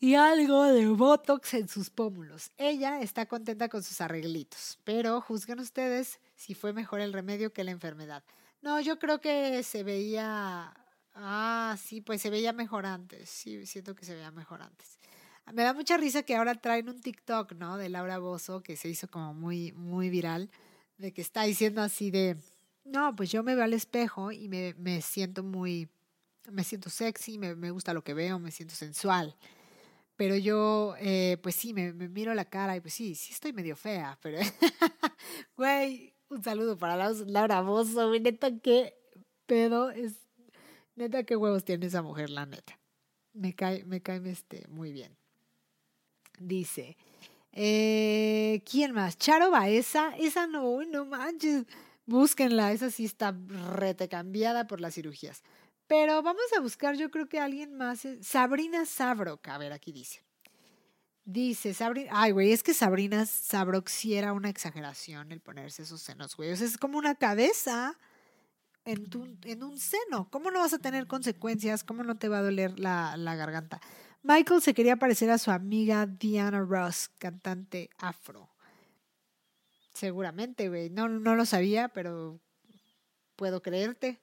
y 0.00 0.14
algo 0.14 0.64
de 0.64 0.86
botox 0.88 1.54
en 1.54 1.68
sus 1.68 1.90
pómulos. 1.90 2.52
Ella 2.56 3.00
está 3.00 3.26
contenta 3.26 3.68
con 3.68 3.82
sus 3.82 4.00
arreglitos, 4.00 4.78
pero 4.84 5.20
juzguen 5.20 5.60
ustedes 5.60 6.18
si 6.34 6.54
fue 6.54 6.72
mejor 6.72 7.00
el 7.00 7.12
remedio 7.12 7.52
que 7.52 7.64
la 7.64 7.72
enfermedad. 7.72 8.24
No, 8.62 8.80
yo 8.80 8.98
creo 8.98 9.20
que 9.20 9.62
se 9.62 9.82
veía 9.82 10.72
Ah, 11.20 11.76
sí, 11.82 12.00
pues 12.00 12.22
se 12.22 12.30
veía 12.30 12.52
mejor 12.52 12.86
antes. 12.86 13.28
Sí, 13.28 13.66
siento 13.66 13.96
que 13.96 14.04
se 14.04 14.14
veía 14.14 14.30
mejor 14.30 14.62
antes. 14.62 15.00
Me 15.52 15.64
da 15.64 15.74
mucha 15.74 15.96
risa 15.96 16.22
que 16.22 16.36
ahora 16.36 16.54
traen 16.54 16.88
un 16.88 17.00
TikTok, 17.00 17.54
¿no? 17.54 17.76
De 17.76 17.88
Laura 17.88 18.18
Bozo, 18.18 18.62
que 18.62 18.76
se 18.76 18.88
hizo 18.88 19.08
como 19.08 19.34
muy, 19.34 19.72
muy 19.72 20.10
viral, 20.10 20.48
de 20.96 21.12
que 21.12 21.20
está 21.20 21.42
diciendo 21.42 21.82
así 21.82 22.12
de, 22.12 22.36
no, 22.84 23.16
pues 23.16 23.32
yo 23.32 23.42
me 23.42 23.56
veo 23.56 23.64
al 23.64 23.72
espejo 23.72 24.30
y 24.30 24.48
me, 24.48 24.74
me 24.78 25.00
siento 25.02 25.42
muy, 25.42 25.88
me 26.52 26.62
siento 26.62 26.88
sexy, 26.88 27.36
me, 27.36 27.56
me, 27.56 27.72
gusta 27.72 27.94
lo 27.94 28.04
que 28.04 28.14
veo, 28.14 28.38
me 28.38 28.52
siento 28.52 28.76
sensual. 28.76 29.36
Pero 30.16 30.36
yo, 30.36 30.94
eh, 31.00 31.38
pues 31.42 31.56
sí, 31.56 31.74
me, 31.74 31.92
miro 31.92 32.32
la 32.34 32.44
cara 32.44 32.76
y 32.76 32.80
pues 32.80 32.94
sí, 32.94 33.16
sí 33.16 33.32
estoy 33.32 33.52
medio 33.52 33.74
fea, 33.74 34.18
pero, 34.22 34.38
güey, 35.56 36.14
un 36.28 36.44
saludo 36.44 36.78
para 36.78 37.10
Laura 37.26 37.60
Bozo, 37.62 38.12
neta, 38.20 38.56
qué 38.60 38.94
pedo 39.46 39.90
es 39.90 40.27
Neta, 40.98 41.22
qué 41.22 41.36
huevos 41.36 41.64
tiene 41.64 41.86
esa 41.86 42.02
mujer, 42.02 42.28
la 42.28 42.44
neta. 42.44 42.76
Me 43.32 43.54
cae, 43.54 43.84
me 43.84 44.02
cae 44.02 44.20
este, 44.28 44.66
muy 44.66 44.90
bien. 44.90 45.16
Dice, 46.40 46.96
eh, 47.52 48.62
¿quién 48.68 48.90
más? 48.92 49.16
Charo 49.16 49.52
Baeza, 49.52 50.16
esa 50.18 50.48
no, 50.48 50.82
no 50.84 51.04
manches. 51.04 51.66
Búsquenla, 52.06 52.72
esa 52.72 52.90
sí 52.90 53.04
está 53.04 53.32
rete 53.74 54.08
cambiada 54.08 54.66
por 54.66 54.80
las 54.80 54.94
cirugías. 54.94 55.44
Pero 55.86 56.20
vamos 56.20 56.42
a 56.56 56.60
buscar, 56.60 56.96
yo 56.96 57.12
creo 57.12 57.28
que 57.28 57.38
alguien 57.38 57.76
más. 57.76 58.04
Sabrina 58.20 58.84
Sabrok, 58.84 59.46
a 59.46 59.58
ver, 59.58 59.72
aquí 59.72 59.92
dice. 59.92 60.24
Dice 61.24 61.74
Sabrina, 61.74 62.10
ay, 62.12 62.32
güey, 62.32 62.50
es 62.50 62.64
que 62.64 62.74
Sabrina 62.74 63.24
Sabrok 63.24 63.86
sí 63.88 64.14
era 64.14 64.32
una 64.32 64.48
exageración 64.48 65.30
el 65.30 65.40
ponerse 65.40 65.82
esos 65.82 66.02
senos, 66.02 66.34
güey. 66.34 66.50
O 66.50 66.54
es 66.54 66.76
como 66.76 66.98
una 66.98 67.14
cabeza 67.14 67.96
en, 68.88 69.10
tu, 69.10 69.26
en 69.44 69.62
un 69.62 69.78
seno. 69.78 70.28
¿Cómo 70.30 70.50
no 70.50 70.60
vas 70.60 70.72
a 70.72 70.78
tener 70.78 71.06
consecuencias? 71.06 71.84
¿Cómo 71.84 72.02
no 72.02 72.16
te 72.16 72.28
va 72.28 72.38
a 72.38 72.42
doler 72.42 72.78
la, 72.80 73.16
la 73.16 73.36
garganta? 73.36 73.80
Michael 74.22 74.62
se 74.62 74.74
quería 74.74 74.96
parecer 74.96 75.30
a 75.30 75.38
su 75.38 75.50
amiga 75.50 76.06
Diana 76.06 76.60
Ross, 76.60 77.10
cantante 77.18 77.90
afro. 77.98 78.48
Seguramente, 79.92 80.68
güey. 80.68 80.90
No, 80.90 81.08
no 81.08 81.34
lo 81.34 81.44
sabía, 81.44 81.88
pero 81.88 82.40
puedo 83.36 83.62
creerte. 83.62 84.20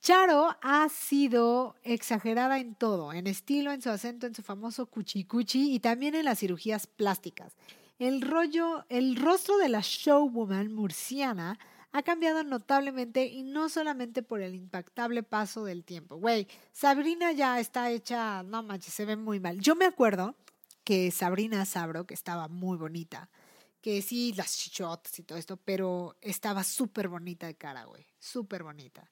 Charo 0.00 0.56
ha 0.62 0.88
sido 0.88 1.76
exagerada 1.82 2.58
en 2.58 2.74
todo, 2.74 3.12
en 3.12 3.26
estilo, 3.26 3.70
en 3.70 3.82
su 3.82 3.90
acento, 3.90 4.26
en 4.26 4.34
su 4.34 4.42
famoso 4.42 4.86
cuchicuchi 4.86 5.74
y 5.74 5.80
también 5.80 6.14
en 6.14 6.24
las 6.24 6.38
cirugías 6.38 6.86
plásticas. 6.86 7.54
El 7.98 8.22
rollo, 8.22 8.86
el 8.88 9.16
rostro 9.16 9.58
de 9.58 9.68
la 9.68 9.80
showwoman 9.82 10.72
murciana 10.72 11.58
ha 11.92 12.02
cambiado 12.02 12.44
notablemente 12.44 13.26
y 13.26 13.42
no 13.42 13.68
solamente 13.68 14.22
por 14.22 14.40
el 14.40 14.54
impactable 14.54 15.22
paso 15.22 15.64
del 15.64 15.84
tiempo. 15.84 16.16
Güey, 16.16 16.46
Sabrina 16.72 17.32
ya 17.32 17.58
está 17.58 17.90
hecha, 17.90 18.42
no 18.42 18.62
manches, 18.62 18.94
se 18.94 19.04
ve 19.04 19.16
muy 19.16 19.40
mal. 19.40 19.60
Yo 19.60 19.74
me 19.74 19.86
acuerdo 19.86 20.36
que 20.84 21.10
Sabrina 21.10 21.64
Sabro, 21.66 22.06
que 22.06 22.14
estaba 22.14 22.48
muy 22.48 22.76
bonita, 22.76 23.28
que 23.80 24.02
sí, 24.02 24.32
las 24.36 24.56
chichotas 24.56 25.18
y 25.18 25.22
todo 25.22 25.38
esto, 25.38 25.56
pero 25.56 26.16
estaba 26.20 26.64
súper 26.64 27.08
bonita 27.08 27.46
de 27.46 27.56
cara, 27.56 27.84
güey, 27.84 28.06
súper 28.18 28.62
bonita. 28.62 29.10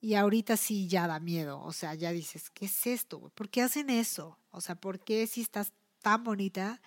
Y 0.00 0.14
ahorita 0.14 0.56
sí 0.56 0.86
ya 0.86 1.06
da 1.08 1.18
miedo, 1.18 1.60
o 1.60 1.72
sea, 1.72 1.94
ya 1.94 2.12
dices, 2.12 2.50
¿qué 2.50 2.66
es 2.66 2.86
esto? 2.86 3.18
Güey? 3.18 3.32
¿Por 3.34 3.48
qué 3.48 3.62
hacen 3.62 3.90
eso? 3.90 4.38
O 4.50 4.60
sea, 4.60 4.76
¿por 4.76 5.00
qué 5.00 5.26
si 5.26 5.40
estás 5.40 5.72
tan 6.02 6.22
bonita 6.24 6.80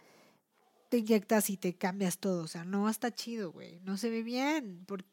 te 0.90 1.00
inyectas 1.00 1.50
y 1.50 1.58
te 1.58 1.74
cambias 1.74 2.20
todo? 2.20 2.44
O 2.44 2.48
sea, 2.48 2.64
no 2.64 2.90
está 2.90 3.12
chido, 3.14 3.52
güey, 3.52 3.80
no 3.82 3.98
se 3.98 4.10
ve 4.10 4.24
bien. 4.24 4.86
¿Por 4.86 5.04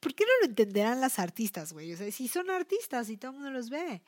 ¿Por 0.00 0.14
qué 0.14 0.24
no 0.24 0.30
lo 0.40 0.50
entenderán 0.50 1.00
las 1.00 1.18
artistas, 1.18 1.72
güey? 1.72 1.92
O 1.92 1.96
sea, 1.96 2.10
si 2.10 2.26
son 2.26 2.50
artistas 2.50 3.10
y 3.10 3.16
todo 3.16 3.32
el 3.32 3.36
mundo 3.36 3.50
los 3.50 3.70
ve. 3.70 4.02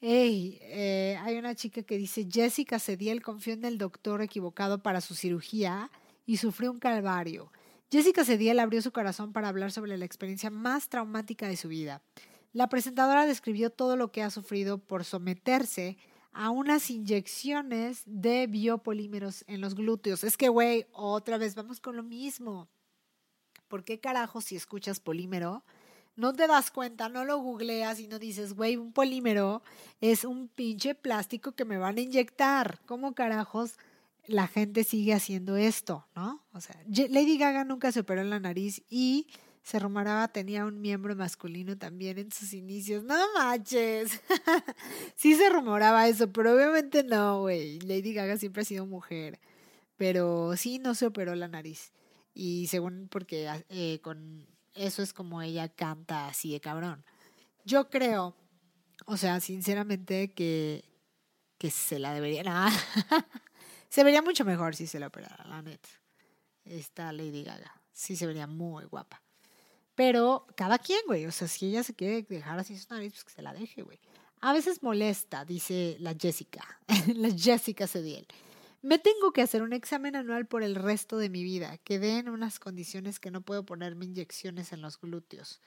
Ey, 0.00 0.58
eh, 0.62 1.16
hay 1.22 1.36
una 1.36 1.54
chica 1.54 1.82
que 1.82 1.96
dice, 1.96 2.26
Jessica 2.28 2.78
Cediel 2.78 3.22
confió 3.22 3.52
en 3.52 3.64
el 3.64 3.78
doctor 3.78 4.22
equivocado 4.22 4.82
para 4.82 5.00
su 5.00 5.14
cirugía 5.14 5.90
y 6.26 6.38
sufrió 6.38 6.72
un 6.72 6.78
calvario. 6.78 7.52
Jessica 7.90 8.24
Cediel 8.24 8.58
abrió 8.58 8.80
su 8.82 8.90
corazón 8.90 9.32
para 9.32 9.48
hablar 9.48 9.70
sobre 9.70 9.96
la 9.98 10.04
experiencia 10.04 10.50
más 10.50 10.88
traumática 10.88 11.46
de 11.46 11.56
su 11.56 11.68
vida. 11.68 12.02
La 12.52 12.68
presentadora 12.68 13.26
describió 13.26 13.70
todo 13.70 13.96
lo 13.96 14.12
que 14.12 14.22
ha 14.22 14.30
sufrido 14.30 14.78
por 14.78 15.04
someterse 15.04 15.98
a 16.32 16.50
unas 16.50 16.90
inyecciones 16.90 18.02
de 18.06 18.46
biopolímeros 18.46 19.44
en 19.46 19.60
los 19.60 19.74
glúteos. 19.74 20.24
Es 20.24 20.36
que, 20.36 20.48
güey, 20.48 20.86
otra 20.92 21.38
vez 21.38 21.54
vamos 21.54 21.80
con 21.80 21.96
lo 21.96 22.02
mismo. 22.02 22.68
¿Por 23.72 23.84
qué 23.84 24.00
carajo 24.00 24.42
si 24.42 24.54
escuchas 24.54 25.00
polímero? 25.00 25.64
No 26.14 26.34
te 26.34 26.46
das 26.46 26.70
cuenta, 26.70 27.08
no 27.08 27.24
lo 27.24 27.38
googleas 27.38 28.00
y 28.00 28.06
no 28.06 28.18
dices, 28.18 28.52
güey, 28.52 28.76
un 28.76 28.92
polímero 28.92 29.62
es 30.02 30.24
un 30.24 30.48
pinche 30.48 30.94
plástico 30.94 31.52
que 31.52 31.64
me 31.64 31.78
van 31.78 31.96
a 31.96 32.02
inyectar. 32.02 32.82
¿Cómo 32.84 33.14
carajos 33.14 33.78
la 34.26 34.46
gente 34.46 34.84
sigue 34.84 35.14
haciendo 35.14 35.56
esto, 35.56 36.06
no? 36.14 36.44
O 36.52 36.60
sea, 36.60 36.76
Lady 36.86 37.38
Gaga 37.38 37.64
nunca 37.64 37.92
se 37.92 38.00
operó 38.00 38.20
en 38.20 38.28
la 38.28 38.40
nariz 38.40 38.82
y 38.90 39.28
se 39.62 39.78
rumoraba 39.78 40.28
tenía 40.28 40.66
un 40.66 40.82
miembro 40.82 41.16
masculino 41.16 41.78
también 41.78 42.18
en 42.18 42.30
sus 42.30 42.52
inicios. 42.52 43.04
No 43.04 43.16
manches. 43.38 44.20
sí 45.16 45.34
se 45.34 45.48
rumoraba 45.48 46.06
eso, 46.08 46.30
pero 46.30 46.54
obviamente 46.54 47.04
no, 47.04 47.40
güey. 47.40 47.80
Lady 47.80 48.12
Gaga 48.12 48.36
siempre 48.36 48.60
ha 48.60 48.66
sido 48.66 48.84
mujer. 48.84 49.40
Pero 49.96 50.58
sí 50.58 50.78
no 50.78 50.94
se 50.94 51.06
operó 51.06 51.34
la 51.34 51.48
nariz. 51.48 51.90
Y 52.34 52.66
según 52.68 53.08
porque 53.10 53.48
eh, 53.68 54.00
con 54.02 54.46
eso 54.74 55.02
es 55.02 55.12
como 55.12 55.42
ella 55.42 55.68
canta 55.68 56.28
así 56.28 56.52
de 56.52 56.60
cabrón. 56.60 57.04
Yo 57.64 57.90
creo, 57.90 58.34
o 59.06 59.16
sea, 59.16 59.40
sinceramente 59.40 60.32
que, 60.32 60.84
que 61.58 61.70
se 61.70 61.98
la 61.98 62.14
debería. 62.14 62.68
se 63.88 64.04
vería 64.04 64.22
mucho 64.22 64.44
mejor 64.44 64.74
si 64.74 64.86
se 64.86 64.98
la 64.98 65.08
operara, 65.08 65.44
la 65.46 65.62
neta. 65.62 65.88
Esta 66.64 67.12
Lady 67.12 67.44
Gaga. 67.44 67.80
Sí 67.92 68.16
se 68.16 68.26
vería 68.26 68.46
muy 68.46 68.84
guapa. 68.84 69.22
Pero 69.94 70.46
cada 70.56 70.78
quien, 70.78 71.00
güey. 71.06 71.26
O 71.26 71.32
sea, 71.32 71.48
si 71.48 71.66
ella 71.66 71.82
se 71.82 71.94
quiere 71.94 72.22
dejar 72.22 72.58
así 72.58 72.76
su 72.78 72.92
nariz, 72.92 73.12
pues 73.12 73.24
que 73.24 73.30
se 73.32 73.42
la 73.42 73.52
deje, 73.52 73.82
güey. 73.82 74.00
A 74.40 74.52
veces 74.52 74.82
molesta, 74.82 75.44
dice 75.44 75.96
la 76.00 76.14
Jessica. 76.14 76.80
la 77.14 77.30
Jessica 77.30 77.86
Cediel. 77.86 78.26
Me 78.82 78.98
tengo 78.98 79.32
que 79.32 79.42
hacer 79.42 79.62
un 79.62 79.72
examen 79.72 80.16
anual 80.16 80.46
por 80.46 80.64
el 80.64 80.74
resto 80.74 81.16
de 81.16 81.30
mi 81.30 81.44
vida. 81.44 81.78
Quedé 81.78 82.18
en 82.18 82.28
unas 82.28 82.58
condiciones 82.58 83.20
que 83.20 83.30
no 83.30 83.40
puedo 83.40 83.64
ponerme 83.64 84.06
inyecciones 84.06 84.72
en 84.72 84.82
los 84.82 85.00
glúteos. 85.00 85.60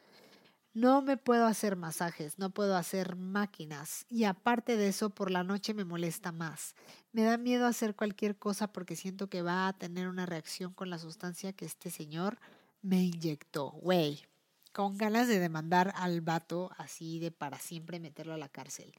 No 0.73 1.01
me 1.01 1.15
puedo 1.15 1.45
hacer 1.45 1.77
masajes, 1.77 2.37
no 2.37 2.49
puedo 2.49 2.75
hacer 2.75 3.15
máquinas 3.15 4.05
y 4.09 4.25
aparte 4.25 4.75
de 4.75 4.89
eso 4.89 5.11
por 5.11 5.31
la 5.31 5.45
noche 5.45 5.73
me 5.73 5.85
molesta 5.85 6.33
más. 6.33 6.75
Me 7.13 7.23
da 7.23 7.37
miedo 7.37 7.65
hacer 7.65 7.95
cualquier 7.95 8.37
cosa 8.37 8.73
porque 8.73 8.97
siento 8.97 9.29
que 9.29 9.41
va 9.41 9.69
a 9.69 9.77
tener 9.77 10.09
una 10.09 10.25
reacción 10.25 10.73
con 10.73 10.89
la 10.89 10.99
sustancia 10.99 11.53
que 11.53 11.63
este 11.63 11.91
señor 11.91 12.37
me 12.81 13.01
inyectó, 13.01 13.71
güey, 13.71 14.25
con 14.73 14.97
ganas 14.97 15.29
de 15.29 15.39
demandar 15.39 15.93
al 15.95 16.19
vato 16.19 16.69
así 16.77 17.19
de 17.19 17.31
para 17.31 17.59
siempre 17.59 18.01
meterlo 18.01 18.33
a 18.33 18.37
la 18.37 18.49
cárcel. 18.49 18.91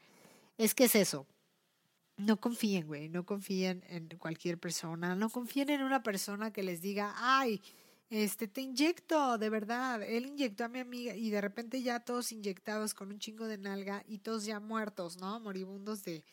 Es 0.57 0.75
que 0.75 0.85
es 0.85 0.95
eso. 0.95 1.27
No 2.17 2.41
confíen, 2.41 2.87
güey, 2.87 3.09
no 3.09 3.27
confíen 3.27 3.85
en 3.89 4.09
cualquier 4.19 4.59
persona, 4.59 5.15
no 5.15 5.29
confíen 5.29 5.69
en 5.69 5.83
una 5.83 6.03
persona 6.03 6.51
que 6.51 6.63
les 6.63 6.81
diga, 6.81 7.15
ay, 7.17 7.61
este, 8.09 8.49
te 8.49 8.63
inyecto, 8.63 9.37
de 9.37 9.51
verdad. 9.51 10.03
Él 10.03 10.27
inyectó 10.27 10.65
a 10.65 10.69
mi 10.69 10.79
amiga 10.79 11.15
y 11.15 11.31
de 11.31 11.41
repente 11.41 11.83
ya 11.83 12.01
todos 12.01 12.33
inyectados 12.33 12.95
con 12.95 13.13
un 13.13 13.19
chingo 13.19 13.47
de 13.47 13.59
nalga 13.59 14.03
y 14.07 14.19
todos 14.19 14.47
ya 14.47 14.61
muertos, 14.61 15.19
¿no? 15.19 15.41
Moribundos 15.41 16.05
de, 16.05 16.25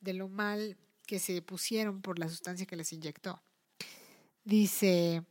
de 0.00 0.12
lo 0.12 0.28
mal 0.28 0.76
que 1.06 1.18
se 1.18 1.40
pusieron 1.42 2.02
por 2.02 2.18
la 2.18 2.28
sustancia 2.28 2.66
que 2.66 2.76
les 2.76 2.92
inyectó. 2.92 3.42
Dice, 4.44 5.24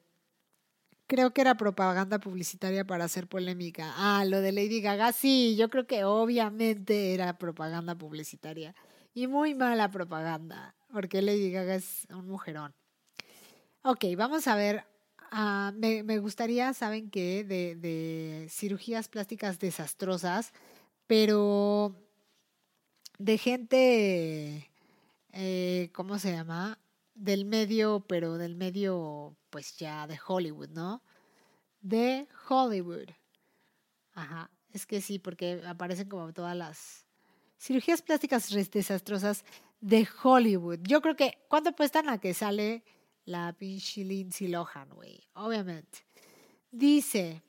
creo 1.07 1.33
que 1.33 1.41
era 1.41 1.55
propaganda 1.55 2.19
publicitaria 2.19 2.85
para 2.85 3.05
hacer 3.05 3.27
polémica. 3.27 3.93
Ah, 3.97 4.23
lo 4.25 4.41
de 4.41 4.51
Lady 4.51 4.81
Gaga, 4.81 5.11
sí, 5.11 5.55
yo 5.57 5.69
creo 5.69 5.85
que 5.85 6.05
obviamente 6.05 7.13
era 7.13 7.37
propaganda 7.37 7.95
publicitaria. 7.95 8.73
Y 9.13 9.27
muy 9.27 9.55
mala 9.55 9.91
propaganda, 9.91 10.75
porque 10.91 11.21
Lady 11.21 11.51
Gaga 11.51 11.75
es 11.75 12.07
un 12.09 12.27
mujerón. 12.27 12.73
Ok, 13.83 14.05
vamos 14.15 14.47
a 14.47 14.55
ver. 14.55 14.85
Uh, 15.33 15.71
me, 15.73 16.03
me, 16.03 16.19
gustaría, 16.19 16.73
¿saben 16.73 17.09
qué? 17.09 17.43
De, 17.43 17.75
de 17.75 18.47
cirugías 18.49 19.07
plásticas 19.07 19.59
desastrosas, 19.59 20.53
pero 21.07 21.95
de 23.17 23.37
gente, 23.37 24.71
eh, 25.31 25.89
¿cómo 25.93 26.19
se 26.19 26.31
llama? 26.31 26.79
Del 27.13 27.45
medio, 27.45 28.05
pero 28.07 28.37
del 28.37 28.55
medio 28.55 29.35
pues 29.49 29.77
ya 29.77 30.07
de 30.07 30.19
Hollywood, 30.25 30.69
¿no? 30.69 31.03
De 31.81 32.27
Hollywood. 32.49 33.09
Ajá, 34.13 34.49
es 34.71 34.85
que 34.85 35.01
sí, 35.01 35.19
porque 35.19 35.61
aparecen 35.65 36.09
como 36.09 36.33
todas 36.33 36.55
las 36.55 37.05
cirugías 37.61 38.01
plásticas 38.01 38.49
desastrosas 38.71 39.45
de 39.79 40.07
Hollywood. 40.23 40.79
Yo 40.81 41.01
creo 41.01 41.15
que, 41.15 41.37
¿cuánto 41.47 41.69
apuestan 41.69 42.09
a 42.09 42.17
que 42.17 42.33
sale 42.33 42.83
la 43.25 43.53
pinche 43.53 44.03
Lindsay 44.03 44.47
Lohan, 44.47 44.89
güey? 44.89 45.21
Obviamente. 45.33 45.99
Dice, 46.71 47.43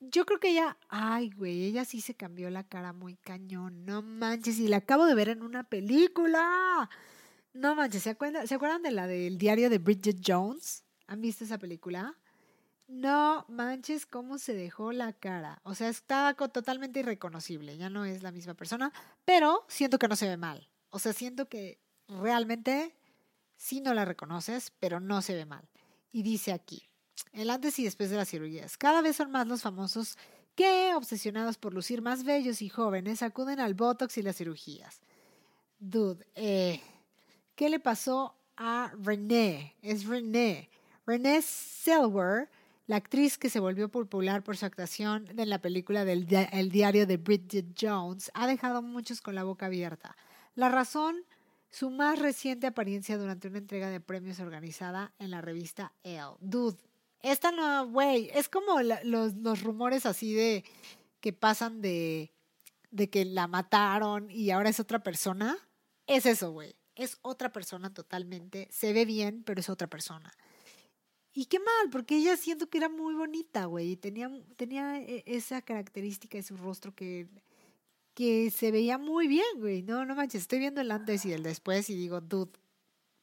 yo 0.00 0.24
creo 0.24 0.40
que 0.40 0.50
ella, 0.50 0.78
ay, 0.88 1.30
güey, 1.30 1.64
ella 1.64 1.84
sí 1.84 2.00
se 2.00 2.14
cambió 2.14 2.48
la 2.48 2.64
cara 2.64 2.92
muy 2.92 3.16
cañón. 3.16 3.84
No 3.84 4.00
manches, 4.00 4.58
y 4.58 4.68
la 4.68 4.78
acabo 4.78 5.04
de 5.04 5.14
ver 5.14 5.28
en 5.28 5.42
una 5.42 5.64
película. 5.64 6.88
No 7.52 7.74
manches, 7.74 8.04
¿se 8.04 8.10
acuerdan, 8.10 8.46
¿se 8.46 8.54
acuerdan 8.54 8.82
de 8.82 8.92
la 8.92 9.06
del 9.06 9.36
diario 9.36 9.68
de 9.68 9.78
Bridget 9.78 10.20
Jones? 10.24 10.84
¿Han 11.06 11.20
visto 11.20 11.44
esa 11.44 11.58
película? 11.58 12.16
No 12.88 13.44
manches 13.48 14.06
cómo 14.06 14.38
se 14.38 14.54
dejó 14.54 14.92
la 14.92 15.12
cara. 15.12 15.60
O 15.62 15.74
sea, 15.74 15.88
está 15.88 16.34
totalmente 16.34 17.00
irreconocible. 17.00 17.76
Ya 17.76 17.90
no 17.90 18.04
es 18.04 18.22
la 18.22 18.32
misma 18.32 18.54
persona, 18.54 18.92
pero 19.24 19.64
siento 19.68 19.98
que 19.98 20.08
no 20.08 20.16
se 20.16 20.28
ve 20.28 20.36
mal. 20.36 20.68
O 20.90 20.98
sea, 20.98 21.12
siento 21.12 21.48
que 21.48 21.78
realmente 22.08 22.94
sí 23.56 23.80
no 23.80 23.94
la 23.94 24.04
reconoces, 24.04 24.72
pero 24.80 25.00
no 25.00 25.22
se 25.22 25.34
ve 25.34 25.44
mal. 25.44 25.68
Y 26.10 26.22
dice 26.22 26.52
aquí, 26.52 26.88
el 27.32 27.50
antes 27.50 27.78
y 27.78 27.84
después 27.84 28.10
de 28.10 28.16
las 28.16 28.30
cirugías. 28.30 28.76
Cada 28.76 29.02
vez 29.02 29.16
son 29.16 29.30
más 29.30 29.46
los 29.46 29.62
famosos 29.62 30.16
que, 30.54 30.94
obsesionados 30.94 31.58
por 31.58 31.74
lucir 31.74 32.02
más 32.02 32.24
bellos 32.24 32.62
y 32.62 32.68
jóvenes, 32.68 33.22
acuden 33.22 33.60
al 33.60 33.74
Botox 33.74 34.16
y 34.18 34.22
las 34.22 34.36
cirugías. 34.36 35.00
Dude, 35.78 36.26
eh, 36.34 36.80
¿Qué 37.58 37.68
le 37.68 37.80
pasó 37.80 38.36
a 38.56 38.92
Renee? 39.02 39.74
Es 39.82 40.06
Renee. 40.06 40.70
Renee 41.04 41.42
Selwer, 41.42 42.48
la 42.88 42.96
actriz 42.96 43.36
que 43.36 43.50
se 43.50 43.60
volvió 43.60 43.90
popular 43.90 44.42
por 44.42 44.56
su 44.56 44.64
actuación 44.64 45.28
en 45.38 45.48
la 45.50 45.60
película 45.60 46.06
del 46.06 46.26
El 46.50 46.70
diario 46.70 47.06
de 47.06 47.18
Bridget 47.18 47.66
Jones, 47.78 48.30
ha 48.32 48.46
dejado 48.46 48.78
a 48.78 48.80
muchos 48.80 49.20
con 49.20 49.34
la 49.34 49.44
boca 49.44 49.66
abierta. 49.66 50.16
La 50.54 50.70
razón, 50.70 51.16
su 51.70 51.90
más 51.90 52.18
reciente 52.18 52.66
apariencia 52.66 53.18
durante 53.18 53.46
una 53.46 53.58
entrega 53.58 53.90
de 53.90 54.00
premios 54.00 54.40
organizada 54.40 55.12
en 55.18 55.30
la 55.30 55.42
revista 55.42 55.92
Elle. 56.02 56.36
Dude, 56.40 56.78
esta 57.20 57.52
no, 57.52 57.86
güey, 57.88 58.30
es 58.32 58.48
como 58.48 58.80
los, 58.80 59.34
los 59.36 59.62
rumores 59.62 60.06
así 60.06 60.32
de 60.32 60.64
que 61.20 61.34
pasan 61.34 61.82
de, 61.82 62.32
de 62.90 63.10
que 63.10 63.26
la 63.26 63.48
mataron 63.48 64.30
y 64.30 64.50
ahora 64.50 64.70
es 64.70 64.80
otra 64.80 65.02
persona. 65.02 65.58
Es 66.06 66.24
eso, 66.24 66.52
güey 66.52 66.74
es 66.98 67.16
otra 67.22 67.52
persona 67.52 67.94
totalmente, 67.94 68.68
se 68.72 68.92
ve 68.92 69.04
bien, 69.04 69.44
pero 69.44 69.60
es 69.60 69.70
otra 69.70 69.86
persona. 69.86 70.32
Y 71.38 71.46
qué 71.46 71.60
mal, 71.60 71.88
porque 71.92 72.16
ella 72.16 72.36
siento 72.36 72.68
que 72.68 72.78
era 72.78 72.88
muy 72.88 73.14
bonita, 73.14 73.66
güey, 73.66 73.94
tenía, 73.94 74.28
tenía 74.56 74.98
e, 74.98 75.22
esa 75.24 75.62
característica 75.62 76.36
de 76.36 76.42
su 76.42 76.56
rostro 76.56 76.92
que, 76.96 77.28
que 78.12 78.50
se 78.50 78.72
veía 78.72 78.98
muy 78.98 79.28
bien, 79.28 79.46
güey. 79.58 79.84
No, 79.84 80.04
no 80.04 80.16
manches, 80.16 80.42
estoy 80.42 80.58
viendo 80.58 80.80
el 80.80 80.90
antes 80.90 81.24
y 81.24 81.32
el 81.32 81.44
después 81.44 81.90
y 81.90 81.94
digo, 81.94 82.20
dude, 82.20 82.50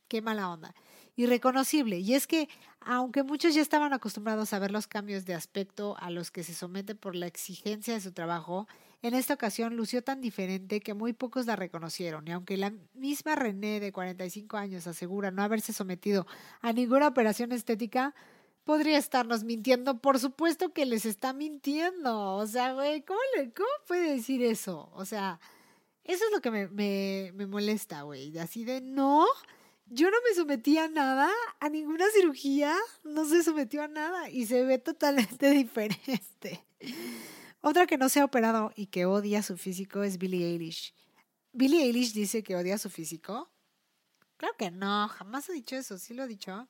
qué 0.08 0.22
mala 0.22 0.50
onda. 0.50 0.74
Irreconocible. 1.18 2.00
Y 2.00 2.14
es 2.14 2.26
que, 2.26 2.48
aunque 2.80 3.24
muchos 3.24 3.54
ya 3.54 3.62
estaban 3.62 3.92
acostumbrados 3.92 4.54
a 4.54 4.60
ver 4.60 4.72
los 4.72 4.88
cambios 4.88 5.26
de 5.26 5.34
aspecto 5.34 5.98
a 6.00 6.10
los 6.10 6.32
que 6.32 6.46
se 6.46 6.54
somete 6.54 6.96
por 6.96 7.16
la 7.16 7.28
exigencia 7.28 7.96
de 7.96 8.00
su 8.00 8.14
trabajo, 8.14 8.66
en 9.08 9.14
esta 9.14 9.36
ocasión 9.36 9.76
lució 9.76 10.04
tan 10.04 10.20
diferente 10.20 10.80
que 10.80 10.96
muy 10.96 11.14
pocos 11.14 11.46
la 11.46 11.56
reconocieron 11.56 12.28
y 12.28 12.32
aunque 12.32 12.58
la 12.58 12.74
misma 12.96 13.36
René 13.36 13.80
de 13.80 13.92
45 13.92 14.58
años 14.58 14.88
asegura 14.88 15.30
no 15.30 15.44
haberse 15.44 15.74
sometido 15.74 16.26
a 16.62 16.74
ninguna 16.74 17.08
operación 17.08 17.52
estética, 17.52 18.16
podría 18.64 18.98
estarnos 18.98 19.44
mintiendo. 19.44 20.02
Por 20.02 20.18
supuesto 20.18 20.74
que 20.74 20.88
les 20.88 21.06
está 21.06 21.34
mintiendo. 21.34 22.36
O 22.36 22.48
sea, 22.48 22.74
güey, 22.74 23.04
¿cómo, 23.04 23.20
¿cómo 23.56 23.70
puede 23.88 24.16
decir 24.16 24.44
eso? 24.44 24.90
O 24.94 25.06
sea, 25.06 25.40
eso 26.04 26.26
es 26.26 26.32
lo 26.32 26.42
que 26.42 26.50
me, 26.50 26.68
me, 26.70 27.32
me 27.36 27.46
molesta, 27.46 28.02
güey. 28.02 28.36
Así 28.40 28.66
de, 28.66 28.82
no, 28.82 29.28
yo 29.86 30.10
no 30.10 30.18
me 30.28 30.34
sometí 30.34 30.80
a 30.80 30.88
nada, 30.88 31.30
a 31.60 31.70
ninguna 31.70 32.06
cirugía, 32.12 32.76
no 33.04 33.26
se 33.26 33.44
sometió 33.44 33.84
a 33.84 33.88
nada 33.88 34.32
y 34.32 34.48
se 34.48 34.64
ve 34.64 34.80
totalmente 34.80 35.50
diferente. 35.52 36.66
Otra 37.68 37.88
que 37.88 37.98
no 37.98 38.10
se 38.10 38.20
ha 38.20 38.26
operado 38.26 38.72
y 38.76 38.86
que 38.86 39.08
odia 39.08 39.42
su 39.42 39.58
físico 39.58 40.04
es 40.04 40.20
Billie 40.20 40.46
Eilish. 40.46 40.94
Billie 41.52 41.82
Eilish 41.82 42.14
dice 42.14 42.44
que 42.44 42.56
odia 42.56 42.78
su 42.78 42.92
físico. 42.92 43.50
Claro 44.38 44.54
que 44.56 44.70
no, 44.70 45.08
jamás 45.08 45.50
ha 45.50 45.54
dicho 45.54 45.76
eso, 45.76 45.98
¿sí 45.98 46.14
lo 46.14 46.22
ha 46.22 46.28
dicho? 46.28 46.68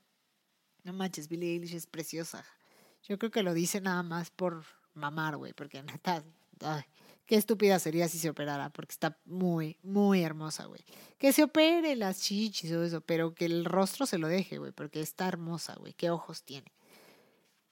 No 0.83 0.93
manches, 0.93 1.27
Billie 1.27 1.51
Eilish 1.51 1.75
es 1.75 1.85
preciosa. 1.85 2.45
Yo 3.03 3.19
creo 3.19 3.29
que 3.29 3.43
lo 3.43 3.53
dice 3.53 3.81
nada 3.81 4.03
más 4.03 4.31
por 4.31 4.63
mamar, 4.93 5.35
güey, 5.35 5.51
porque 5.51 5.83
neta, 5.83 6.23
ay, 6.61 6.83
qué 7.25 7.35
estúpida 7.35 7.77
sería 7.77 8.07
si 8.07 8.17
se 8.17 8.29
operara, 8.29 8.69
porque 8.69 8.93
está 8.93 9.19
muy, 9.25 9.77
muy 9.83 10.21
hermosa, 10.21 10.63
güey. 10.63 10.85
Que 11.17 11.33
se 11.33 11.43
opere 11.43 11.97
las 11.97 12.21
chichis 12.21 12.71
o 12.71 12.85
eso, 12.85 13.01
pero 13.01 13.35
que 13.35 13.43
el 13.43 13.65
rostro 13.65 14.05
se 14.05 14.17
lo 14.17 14.29
deje, 14.29 14.59
güey, 14.59 14.71
porque 14.71 15.01
está 15.01 15.27
hermosa, 15.27 15.75
güey. 15.75 15.91
Qué 15.91 16.09
ojos 16.09 16.43
tiene. 16.43 16.71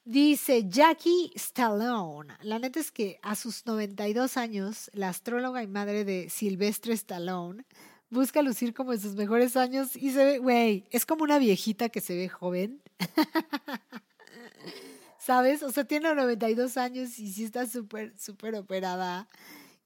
Dice 0.04 0.68
Jackie 0.68 1.32
Stallone. 1.34 2.34
La 2.42 2.58
neta 2.58 2.78
es 2.78 2.92
que 2.92 3.18
a 3.22 3.34
sus 3.34 3.64
92 3.64 4.36
años, 4.36 4.90
la 4.92 5.08
astróloga 5.08 5.62
y 5.62 5.66
madre 5.66 6.04
de 6.04 6.28
Silvestre 6.28 6.92
Stallone 6.92 7.64
busca 8.10 8.42
lucir 8.42 8.74
como 8.74 8.92
en 8.92 9.00
sus 9.00 9.14
mejores 9.14 9.56
años 9.56 9.96
y 9.96 10.12
se 10.12 10.24
ve, 10.24 10.38
güey, 10.38 10.84
es 10.90 11.06
como 11.06 11.24
una 11.24 11.38
viejita 11.38 11.88
que 11.88 12.02
se 12.02 12.14
ve 12.14 12.28
joven. 12.28 12.82
¿Sabes? 15.18 15.62
O 15.62 15.72
sea, 15.72 15.84
tiene 15.84 16.14
92 16.14 16.76
años 16.76 17.18
y 17.18 17.32
sí 17.32 17.44
está 17.44 17.66
súper, 17.66 18.12
súper 18.18 18.56
operada 18.56 19.26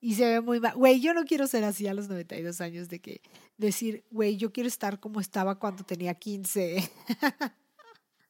y 0.00 0.16
se 0.16 0.26
ve 0.26 0.40
muy 0.40 0.58
mal. 0.58 0.74
Güey, 0.74 1.00
yo 1.00 1.14
no 1.14 1.26
quiero 1.26 1.46
ser 1.46 1.62
así 1.62 1.86
a 1.86 1.94
los 1.94 2.08
92 2.08 2.60
años 2.60 2.88
de 2.88 2.98
que 2.98 3.20
decir, 3.56 4.04
güey, 4.10 4.36
yo 4.36 4.52
quiero 4.52 4.66
estar 4.66 4.98
como 4.98 5.20
estaba 5.20 5.60
cuando 5.60 5.84
tenía 5.84 6.14
15. 6.14 6.90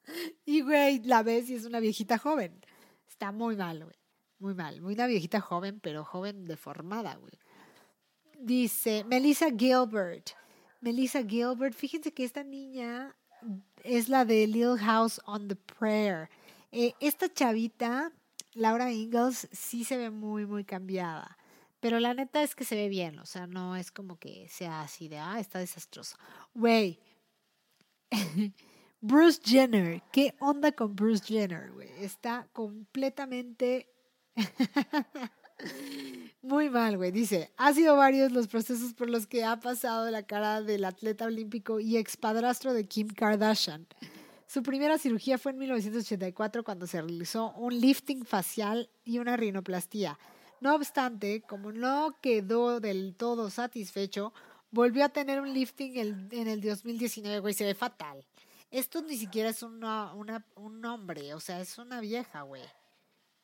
y, 0.44 0.62
güey, 0.62 1.00
la 1.00 1.22
ves 1.22 1.50
y 1.50 1.54
es 1.54 1.64
una 1.64 1.80
viejita 1.80 2.18
joven. 2.18 2.60
Está 3.08 3.32
muy 3.32 3.56
mal, 3.56 3.84
güey. 3.84 3.96
Muy 4.38 4.54
mal. 4.54 4.80
Muy 4.80 4.94
una 4.94 5.06
viejita 5.06 5.40
joven, 5.40 5.80
pero 5.80 6.04
joven 6.04 6.44
deformada, 6.44 7.16
güey. 7.16 7.32
Dice 8.38 9.04
Melissa 9.04 9.48
Gilbert. 9.50 10.30
Melissa 10.80 11.24
Gilbert, 11.24 11.74
fíjense 11.74 12.12
que 12.12 12.24
esta 12.24 12.44
niña 12.44 13.16
es 13.82 14.08
la 14.08 14.24
de 14.24 14.46
Little 14.46 14.78
House 14.78 15.20
on 15.26 15.48
the 15.48 15.56
Prayer. 15.56 16.28
Eh, 16.70 16.94
esta 17.00 17.32
chavita, 17.32 18.12
Laura 18.54 18.92
Ingalls, 18.92 19.48
sí 19.50 19.84
se 19.84 19.96
ve 19.96 20.10
muy, 20.10 20.46
muy 20.46 20.64
cambiada. 20.64 21.36
Pero 21.80 22.00
la 22.00 22.14
neta 22.14 22.42
es 22.42 22.54
que 22.54 22.64
se 22.64 22.74
ve 22.74 22.88
bien, 22.88 23.18
o 23.20 23.26
sea, 23.26 23.46
no 23.46 23.76
es 23.76 23.92
como 23.92 24.18
que 24.18 24.48
sea 24.48 24.82
así 24.82 25.08
de, 25.08 25.18
ah, 25.18 25.38
está 25.38 25.60
desastroso. 25.60 26.16
Güey, 26.54 26.98
Bruce 29.00 29.40
Jenner, 29.44 30.02
¿qué 30.10 30.34
onda 30.40 30.72
con 30.72 30.96
Bruce 30.96 31.24
Jenner, 31.24 31.70
güey? 31.70 31.88
Está 32.00 32.48
completamente 32.52 33.88
muy 36.42 36.68
mal, 36.68 36.96
güey. 36.96 37.12
Dice, 37.12 37.52
ha 37.56 37.72
sido 37.72 37.96
varios 37.96 38.32
los 38.32 38.48
procesos 38.48 38.94
por 38.94 39.08
los 39.08 39.28
que 39.28 39.44
ha 39.44 39.60
pasado 39.60 40.10
la 40.10 40.24
cara 40.24 40.62
del 40.62 40.84
atleta 40.84 41.26
olímpico 41.26 41.78
y 41.78 41.96
expadrastro 41.96 42.72
de 42.72 42.88
Kim 42.88 43.06
Kardashian. 43.06 43.86
Su 44.48 44.64
primera 44.64 44.98
cirugía 44.98 45.38
fue 45.38 45.52
en 45.52 45.58
1984 45.58 46.64
cuando 46.64 46.88
se 46.88 47.00
realizó 47.00 47.52
un 47.52 47.78
lifting 47.78 48.24
facial 48.24 48.90
y 49.04 49.20
una 49.20 49.36
rinoplastía. 49.36 50.18
No 50.60 50.74
obstante, 50.74 51.42
como 51.42 51.70
no 51.70 52.16
quedó 52.20 52.80
del 52.80 53.14
todo 53.14 53.48
satisfecho, 53.48 54.32
volvió 54.72 55.04
a 55.04 55.10
tener 55.10 55.40
un 55.40 55.54
lifting 55.54 56.28
en 56.32 56.48
el 56.48 56.60
2019, 56.60 57.38
güey, 57.38 57.54
se 57.54 57.64
ve 57.64 57.76
fatal. 57.76 58.24
Esto 58.70 59.02
ni 59.02 59.16
siquiera 59.16 59.48
es 59.48 59.62
una, 59.62 60.12
un 60.12 60.84
hombre, 60.84 61.34
o 61.34 61.40
sea, 61.40 61.60
es 61.60 61.78
una 61.78 62.00
vieja, 62.00 62.42
güey. 62.42 62.62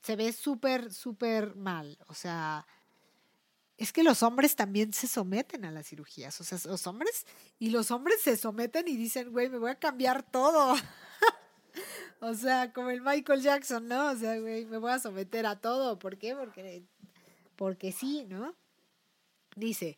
Se 0.02 0.16
ve 0.16 0.32
súper, 0.32 0.92
súper 0.92 1.54
mal, 1.56 1.98
o 2.08 2.14
sea, 2.14 2.66
es 3.76 3.92
que 3.92 4.04
los 4.04 4.22
hombres 4.22 4.54
también 4.54 4.92
se 4.92 5.08
someten 5.08 5.64
a 5.64 5.72
las 5.72 5.88
cirugías. 5.88 6.40
O 6.40 6.44
sea, 6.44 6.58
los 6.66 6.86
hombres 6.86 7.26
y 7.58 7.70
los 7.70 7.90
hombres 7.90 8.20
se 8.22 8.36
someten 8.36 8.86
y 8.86 8.96
dicen, 8.96 9.32
güey, 9.32 9.48
me 9.48 9.58
voy 9.58 9.70
a 9.70 9.78
cambiar 9.78 10.22
todo. 10.22 10.74
o 12.20 12.34
sea, 12.34 12.72
como 12.72 12.90
el 12.90 13.00
Michael 13.00 13.42
Jackson, 13.42 13.88
¿no? 13.88 14.10
O 14.10 14.16
sea, 14.16 14.38
güey, 14.38 14.64
me 14.66 14.78
voy 14.78 14.92
a 14.92 15.00
someter 15.00 15.46
a 15.46 15.60
todo. 15.60 15.98
¿Por 15.98 16.18
qué? 16.18 16.36
Porque, 16.36 16.84
porque 17.56 17.90
sí, 17.90 18.24
¿no? 18.28 18.54
Dice, 19.56 19.96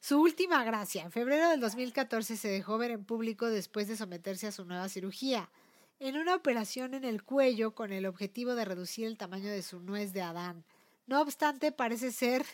su 0.00 0.20
última 0.20 0.64
gracia. 0.64 1.02
En 1.02 1.12
febrero 1.12 1.48
del 1.50 1.60
2014 1.60 2.36
se 2.36 2.48
dejó 2.48 2.78
ver 2.78 2.90
en 2.90 3.04
público 3.04 3.46
después 3.46 3.88
de 3.88 3.96
someterse 3.96 4.46
a 4.46 4.52
su 4.52 4.64
nueva 4.64 4.88
cirugía. 4.88 5.50
En 5.98 6.16
una 6.16 6.36
operación 6.36 6.94
en 6.94 7.04
el 7.04 7.24
cuello 7.24 7.74
con 7.74 7.92
el 7.92 8.06
objetivo 8.06 8.54
de 8.54 8.64
reducir 8.64 9.06
el 9.06 9.18
tamaño 9.18 9.50
de 9.50 9.62
su 9.62 9.80
nuez 9.80 10.12
de 10.12 10.22
Adán. 10.22 10.64
No 11.06 11.20
obstante, 11.20 11.72
parece 11.72 12.12
ser 12.12 12.44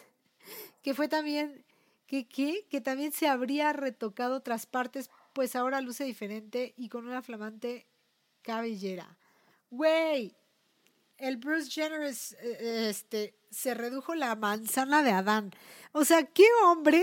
que 0.82 0.94
fue 0.94 1.08
también, 1.08 1.64
que, 2.06 2.26
que, 2.26 2.66
que 2.70 2.80
también 2.80 3.12
se 3.12 3.28
habría 3.28 3.72
retocado 3.72 4.36
otras 4.36 4.66
partes, 4.66 5.10
pues 5.32 5.56
ahora 5.56 5.80
luce 5.80 6.04
diferente 6.04 6.72
y 6.76 6.88
con 6.88 7.06
una 7.06 7.20
flamante 7.20 7.86
cabellera. 8.42 9.18
Güey, 9.70 10.34
el 11.18 11.36
Bruce 11.36 11.70
Jenner 11.70 12.02
eh, 12.02 12.88
este, 12.88 13.34
se 13.50 13.74
redujo 13.74 14.14
la 14.14 14.34
manzana 14.36 15.02
de 15.02 15.10
Adán. 15.10 15.50
O 15.92 16.04
sea, 16.04 16.24
¿qué 16.24 16.46
hombre 16.64 17.02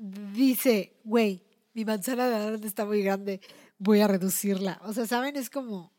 dice, 0.00 0.96
güey, 1.04 1.42
mi 1.74 1.84
manzana 1.84 2.28
de 2.28 2.34
Adán 2.34 2.64
está 2.64 2.84
muy 2.84 3.02
grande, 3.02 3.40
voy 3.78 4.00
a 4.00 4.08
reducirla? 4.08 4.80
O 4.84 4.92
sea, 4.92 5.06
¿saben? 5.06 5.36
Es 5.36 5.50
como, 5.50 5.92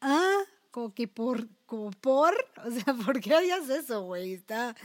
ah, 0.00 0.40
como 0.70 0.94
que 0.94 1.08
por, 1.08 1.48
como 1.66 1.90
por, 1.90 2.34
o 2.64 2.70
sea, 2.70 2.94
¿por 2.94 3.20
qué 3.20 3.34
harías 3.34 3.68
eso, 3.68 4.02
güey? 4.04 4.34
Está, 4.34 4.76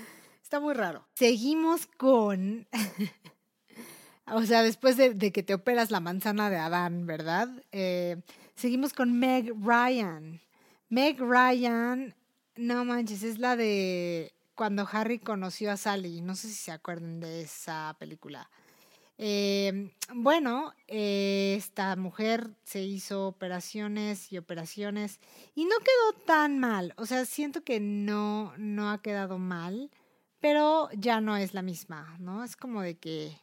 Está 0.46 0.60
muy 0.60 0.76
raro. 0.76 1.04
Seguimos 1.16 1.88
con... 1.98 2.68
o 4.28 4.44
sea, 4.44 4.62
después 4.62 4.96
de, 4.96 5.32
que 5.32 5.42
te 5.42 5.56
operas 5.56 5.90
la 5.90 6.00
manzana 6.00 6.52
de 6.52 6.58
Adán, 6.58 7.08
¿verdad? 7.08 7.50
Eh, 7.72 8.22
seguimos 8.54 8.94
con 8.94 9.18
Meg 9.18 9.52
Ryan. 9.60 10.40
Meg 10.90 11.20
Ryan, 11.20 12.14
no 12.58 12.86
manches, 12.86 13.24
es 13.24 13.40
la 13.40 13.56
de 13.56 14.35
cuando 14.56 14.88
Harry 14.92 15.20
conoció 15.20 15.72
a 15.72 15.78
Sally. 15.78 16.22
No 16.22 16.36
sé 16.36 16.48
si 16.48 16.56
se 16.56 16.72
acuerdan 16.72 17.20
de 17.20 17.42
esa 17.42 17.96
película. 18.00 18.50
Eh, 19.18 19.92
bueno, 20.14 20.74
eh, 20.88 21.56
esta 21.58 21.96
mujer 21.96 22.50
se 22.64 22.82
hizo 22.82 23.28
operaciones 23.28 24.32
y 24.34 24.38
operaciones 24.38 25.20
y 25.54 25.66
no 25.66 25.76
quedó 25.80 26.26
tan 26.26 26.60
mal. 26.60 26.94
O 26.98 27.06
sea, 27.06 27.26
siento 27.26 27.64
que 27.64 27.80
no, 27.80 28.54
no 28.58 28.90
ha 28.90 29.02
quedado 29.02 29.38
mal 29.38 29.92
pero 30.46 30.90
ya 30.94 31.22
no 31.22 31.38
es 31.38 31.56
la 31.56 31.64
misma, 31.64 32.16
¿no? 32.20 32.44
Es 32.44 32.56
como 32.56 32.84
de 32.84 32.94
que, 32.94 33.36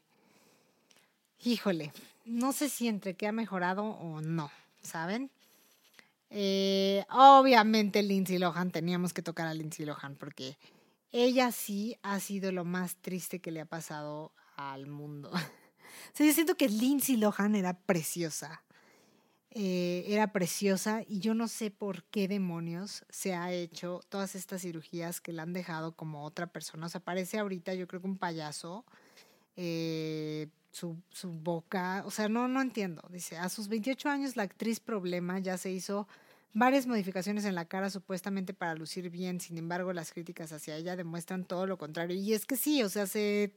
híjole, 1.43 1.93
no 2.25 2.53
sé 2.53 2.69
si 2.69 2.87
entre 2.87 3.15
que 3.15 3.27
ha 3.27 3.33
mejorado 3.33 3.83
o 3.83 4.21
no, 4.21 4.53
¿saben? 4.83 5.29
Eh, 6.31 7.05
obviamente 7.11 8.05
Lindsay 8.05 8.39
Lohan, 8.39 8.71
teníamos 8.71 9.13
que 9.13 9.21
tocar 9.21 9.49
a 9.49 9.55
Lindsay 9.55 9.85
Lohan 9.85 10.15
porque 10.15 10.57
ella 11.13 11.53
sí 11.53 11.97
ha 12.03 12.19
sido 12.21 12.51
lo 12.53 12.65
más 12.65 12.97
triste 12.97 13.41
que 13.41 13.51
le 13.51 13.61
ha 13.61 13.67
pasado 13.67 14.33
al 14.57 14.87
mundo. 14.87 15.31
o 15.33 16.17
sea, 16.17 16.27
yo 16.27 16.33
siento 16.33 16.57
que 16.57 16.69
Lindsay 16.69 17.17
Lohan 17.17 17.55
era 17.55 17.79
preciosa. 17.79 18.63
Eh, 19.55 20.05
era 20.07 20.33
preciosa 20.33 21.03
y 21.07 21.21
yo 21.21 21.35
no 21.35 21.47
sé 21.47 21.71
por 21.71 22.05
qué 22.05 22.27
demonios 22.27 23.05
se 23.11 23.35
ha 23.35 23.53
hecho 23.53 24.01
todas 24.09 24.35
estas 24.35 24.63
cirugías 24.63 25.21
que 25.21 25.35
la 25.35 25.43
han 25.43 25.53
dejado 25.53 25.95
como 25.95 26.25
otra 26.25 26.47
persona. 26.47 26.87
O 26.87 26.89
sea, 26.89 27.03
parece 27.03 27.39
ahorita 27.39 27.75
yo 27.75 27.87
creo 27.87 28.01
que 28.01 28.07
un 28.07 28.17
payaso, 28.17 28.87
eh, 29.57 30.49
su, 30.71 30.97
su, 31.11 31.31
boca, 31.31 32.03
o 32.07 32.11
sea, 32.11 32.31
no, 32.31 32.49
no 32.49 32.63
entiendo. 32.63 33.03
Dice, 33.11 33.37
a 33.37 33.51
sus 33.51 33.69
28 33.69 34.09
años 34.09 34.37
la 34.37 34.45
actriz 34.45 34.81
problema 34.81 35.39
ya 35.39 35.59
se 35.59 35.71
hizo 35.71 36.09
varias 36.53 36.86
modificaciones 36.86 37.44
en 37.44 37.55
la 37.55 37.64
cara 37.64 37.90
supuestamente 37.90 38.55
para 38.55 38.74
lucir 38.74 39.11
bien, 39.11 39.40
sin 39.40 39.59
embargo 39.59 39.92
las 39.92 40.12
críticas 40.12 40.53
hacia 40.53 40.76
ella 40.76 40.96
demuestran 40.96 41.44
todo 41.44 41.66
lo 41.66 41.78
contrario. 41.78 42.16
Y 42.16 42.34
es 42.34 42.46
que 42.46 42.57
sí, 42.57 42.82
o 42.82 42.88
sea, 42.88 43.07
se... 43.07 43.53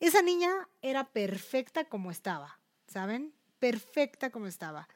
esa 0.00 0.22
niña 0.22 0.50
era 0.82 1.04
perfecta 1.10 1.84
como 1.84 2.10
estaba, 2.10 2.58
¿saben? 2.86 3.32
Perfecta 3.58 4.30
como 4.30 4.46
estaba. 4.46 4.88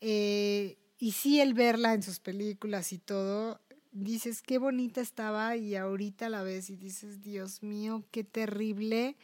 Eh, 0.00 0.78
y 0.98 1.12
sí, 1.12 1.40
el 1.40 1.54
verla 1.54 1.94
en 1.94 2.02
sus 2.02 2.20
películas 2.20 2.92
y 2.92 2.98
todo, 2.98 3.60
dices 3.90 4.42
qué 4.42 4.58
bonita 4.58 5.00
estaba 5.00 5.56
y 5.56 5.76
ahorita 5.76 6.28
la 6.28 6.42
ves 6.42 6.70
y 6.70 6.76
dices, 6.76 7.22
Dios 7.22 7.62
mío, 7.62 8.04
qué 8.10 8.24
terrible 8.24 9.16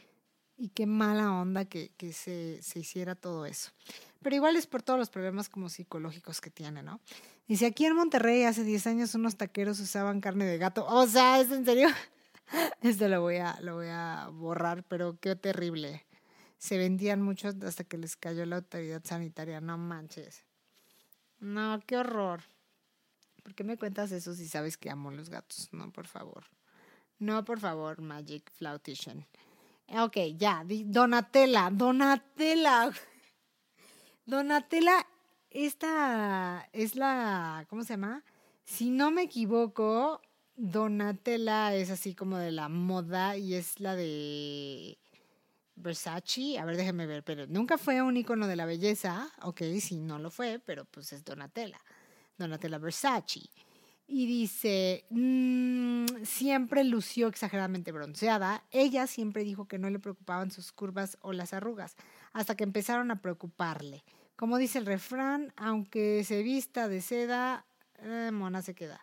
y 0.60 0.68
qué 0.68 0.84
mala 0.84 1.32
onda 1.32 1.64
que, 1.64 1.90
que 1.96 2.12
se, 2.12 2.60
se, 2.60 2.80
hiciera 2.80 3.14
todo 3.14 3.46
eso. 3.46 3.70
Pero 4.20 4.36
igual 4.36 4.56
es 4.56 4.66
por 4.66 4.82
todos 4.82 4.98
los 4.98 5.08
problemas 5.08 5.48
como 5.48 5.70
psicológicos 5.70 6.42
que 6.42 6.50
tiene, 6.50 6.82
¿no? 6.82 7.00
Dice, 7.48 7.64
aquí 7.64 7.86
en 7.86 7.96
Monterrey 7.96 8.44
hace 8.44 8.62
10 8.62 8.86
años 8.86 9.14
unos 9.14 9.36
taqueros 9.36 9.80
usaban 9.80 10.20
carne 10.20 10.44
de 10.44 10.58
gato. 10.58 10.84
O 10.86 11.06
sea, 11.06 11.40
¿es 11.40 11.50
en 11.50 11.64
serio? 11.64 11.88
Esto 12.82 13.08
lo 13.08 13.22
voy 13.22 13.36
a, 13.36 13.58
lo 13.62 13.76
voy 13.76 13.88
a 13.88 14.28
borrar, 14.30 14.84
pero 14.84 15.18
qué 15.18 15.34
terrible. 15.34 16.04
Se 16.58 16.76
vendían 16.76 17.22
muchos 17.22 17.56
hasta 17.62 17.84
que 17.84 17.96
les 17.96 18.18
cayó 18.18 18.44
la 18.44 18.56
autoridad 18.56 19.02
sanitaria, 19.02 19.62
no 19.62 19.78
manches. 19.78 20.44
No, 21.38 21.80
qué 21.86 21.96
horror. 21.96 22.42
¿Por 23.42 23.54
qué 23.54 23.64
me 23.64 23.78
cuentas 23.78 24.12
eso 24.12 24.34
si 24.34 24.46
sabes 24.46 24.76
que 24.76 24.90
amo 24.90 25.10
los 25.10 25.30
gatos? 25.30 25.70
No, 25.72 25.90
por 25.90 26.06
favor. 26.06 26.44
No, 27.18 27.46
por 27.46 27.60
favor, 27.60 28.02
Magic 28.02 28.50
Flautician. 28.52 29.26
Ok, 29.90 30.16
ya. 30.36 30.64
Donatella, 30.66 31.70
Donatella. 31.70 32.90
Donatella 34.24 35.06
esta 35.50 36.68
es 36.72 36.94
la, 36.94 37.66
¿cómo 37.68 37.82
se 37.82 37.94
llama? 37.94 38.22
Si 38.62 38.90
no 38.90 39.10
me 39.10 39.22
equivoco, 39.22 40.22
Donatella 40.54 41.74
es 41.74 41.90
así 41.90 42.14
como 42.14 42.38
de 42.38 42.52
la 42.52 42.68
moda 42.68 43.36
y 43.36 43.54
es 43.54 43.80
la 43.80 43.96
de 43.96 44.96
Versace. 45.74 46.56
A 46.56 46.64
ver, 46.64 46.76
déjeme 46.76 47.06
ver, 47.06 47.24
pero 47.24 47.48
nunca 47.48 47.78
fue 47.78 48.00
un 48.00 48.16
icono 48.16 48.46
de 48.46 48.54
la 48.54 48.64
belleza. 48.64 49.28
Ok, 49.42 49.62
sí, 49.80 49.98
no 49.98 50.20
lo 50.20 50.30
fue, 50.30 50.60
pero 50.64 50.84
pues 50.84 51.12
es 51.12 51.24
Donatella. 51.24 51.80
Donatella 52.38 52.78
Versace. 52.78 53.50
Y 54.12 54.26
dice, 54.26 55.04
mm, 55.10 56.24
siempre 56.24 56.82
lució 56.82 57.28
exageradamente 57.28 57.92
bronceada. 57.92 58.64
Ella 58.72 59.06
siempre 59.06 59.44
dijo 59.44 59.68
que 59.68 59.78
no 59.78 59.88
le 59.88 60.00
preocupaban 60.00 60.50
sus 60.50 60.72
curvas 60.72 61.16
o 61.20 61.32
las 61.32 61.54
arrugas, 61.54 61.94
hasta 62.32 62.56
que 62.56 62.64
empezaron 62.64 63.12
a 63.12 63.22
preocuparle. 63.22 64.02
Como 64.34 64.58
dice 64.58 64.78
el 64.78 64.86
refrán, 64.86 65.52
aunque 65.56 66.24
se 66.24 66.42
vista 66.42 66.88
de 66.88 67.02
seda, 67.02 67.66
eh, 68.00 68.30
mona 68.32 68.62
se 68.62 68.74
queda. 68.74 69.00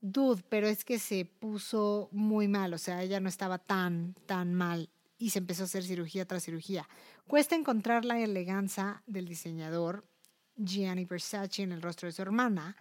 Dude, 0.00 0.42
pero 0.48 0.66
es 0.66 0.82
que 0.82 0.98
se 0.98 1.26
puso 1.26 2.08
muy 2.10 2.48
mal, 2.48 2.72
o 2.72 2.78
sea, 2.78 3.02
ella 3.02 3.20
no 3.20 3.28
estaba 3.28 3.58
tan, 3.58 4.14
tan 4.24 4.54
mal 4.54 4.88
y 5.18 5.28
se 5.28 5.40
empezó 5.40 5.64
a 5.64 5.66
hacer 5.66 5.84
cirugía 5.84 6.24
tras 6.24 6.44
cirugía. 6.44 6.88
Cuesta 7.26 7.54
encontrar 7.54 8.06
la 8.06 8.18
elegancia 8.18 9.02
del 9.06 9.26
diseñador 9.26 10.06
Gianni 10.56 11.04
Versace 11.04 11.62
en 11.62 11.72
el 11.72 11.82
rostro 11.82 12.06
de 12.06 12.12
su 12.12 12.22
hermana, 12.22 12.76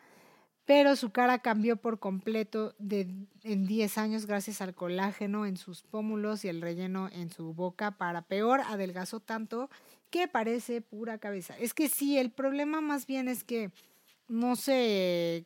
pero 0.68 0.98
su 0.98 1.12
cara 1.12 1.40
cambió 1.40 1.78
por 1.78 1.98
completo 1.98 2.76
en 2.90 3.66
10 3.66 3.98
años 3.98 4.26
gracias 4.26 4.62
al 4.62 4.76
colágeno 4.76 5.46
en 5.46 5.56
sus 5.56 5.82
pómulos 5.82 6.44
y 6.44 6.50
el 6.50 6.62
relleno 6.62 7.08
en 7.14 7.32
su 7.32 7.54
boca. 7.54 7.92
Para 7.92 8.24
peor, 8.24 8.60
adelgazó 8.60 9.22
tanto 9.22 9.70
que 10.10 10.28
parece 10.28 10.82
pura 10.82 11.20
cabeza. 11.20 11.58
Es 11.58 11.74
que 11.74 11.88
sí, 11.88 12.18
el 12.18 12.32
problema 12.32 12.82
más 12.82 13.08
bien 13.08 13.30
es 13.30 13.46
que 13.46 13.72
no 14.28 14.58
se, 14.58 15.46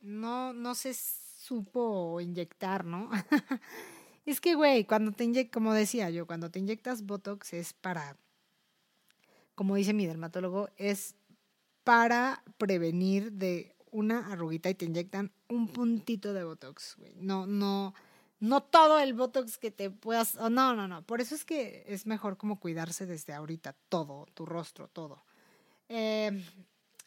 no, 0.00 0.54
no 0.54 0.74
se 0.74 0.94
supo 0.94 2.18
inyectar, 2.22 2.86
¿no? 2.86 3.10
es 4.24 4.40
que, 4.40 4.54
güey, 4.54 4.86
cuando 4.86 5.12
te 5.12 5.24
inyectas, 5.24 5.52
como 5.52 5.74
decía 5.74 6.08
yo, 6.08 6.26
cuando 6.26 6.50
te 6.50 6.60
inyectas 6.60 7.04
Botox 7.04 7.52
es 7.52 7.74
para, 7.74 8.16
como 9.54 9.74
dice 9.74 9.92
mi 9.92 10.06
dermatólogo, 10.06 10.70
es 10.78 11.14
para 11.84 12.42
prevenir 12.56 13.32
de 13.32 13.76
una 13.92 14.32
arruguita 14.32 14.68
y 14.70 14.74
te 14.74 14.86
inyectan 14.86 15.30
un 15.48 15.68
puntito 15.68 16.32
de 16.32 16.44
Botox, 16.44 16.96
güey. 16.98 17.14
No, 17.16 17.46
no, 17.46 17.94
no 18.40 18.62
todo 18.62 18.98
el 18.98 19.14
Botox 19.14 19.58
que 19.58 19.70
te 19.70 19.90
puedas, 19.90 20.34
no, 20.34 20.74
no, 20.74 20.88
no. 20.88 21.02
Por 21.02 21.20
eso 21.20 21.34
es 21.34 21.44
que 21.44 21.84
es 21.86 22.06
mejor 22.06 22.36
como 22.36 22.58
cuidarse 22.58 23.06
desde 23.06 23.32
ahorita, 23.32 23.76
todo, 23.88 24.26
tu 24.34 24.46
rostro, 24.46 24.88
todo. 24.88 25.22
Eh, 25.88 26.44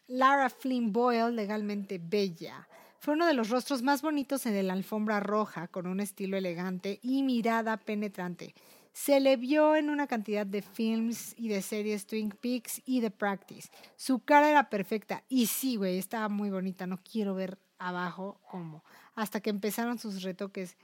Lara 0.06 0.48
Flynn 0.48 0.92
Boyle, 0.92 1.34
legalmente 1.34 2.00
bella. 2.02 2.66
Fue 3.00 3.14
uno 3.14 3.26
de 3.26 3.34
los 3.34 3.50
rostros 3.50 3.82
más 3.82 4.02
bonitos 4.02 4.46
en 4.46 4.66
la 4.66 4.72
alfombra 4.72 5.20
roja, 5.20 5.68
con 5.68 5.86
un 5.86 6.00
estilo 6.00 6.36
elegante 6.36 6.98
y 7.02 7.22
mirada 7.22 7.76
penetrante. 7.76 8.54
Se 8.96 9.20
le 9.20 9.36
vio 9.36 9.76
en 9.76 9.90
una 9.90 10.06
cantidad 10.06 10.46
de 10.46 10.62
films 10.62 11.34
y 11.36 11.48
de 11.48 11.60
series 11.60 12.06
Twin 12.06 12.30
Peaks 12.30 12.80
y 12.86 13.02
The 13.02 13.10
Practice. 13.10 13.68
Su 13.94 14.20
cara 14.20 14.48
era 14.48 14.70
perfecta. 14.70 15.22
Y 15.28 15.48
sí, 15.48 15.76
güey, 15.76 15.98
estaba 15.98 16.30
muy 16.30 16.48
bonita. 16.48 16.86
No 16.86 16.96
quiero 16.96 17.34
ver 17.34 17.58
abajo 17.76 18.40
cómo. 18.50 18.82
Hasta 19.14 19.40
que 19.40 19.50
empezaron 19.50 19.98
sus 19.98 20.22
retoques. 20.22 20.78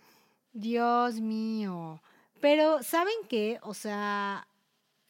Dios 0.53 1.21
mío. 1.21 2.03
Pero, 2.43 2.83
¿saben 2.83 3.15
qué? 3.31 3.59
O 3.63 3.73
sea, 3.73 4.47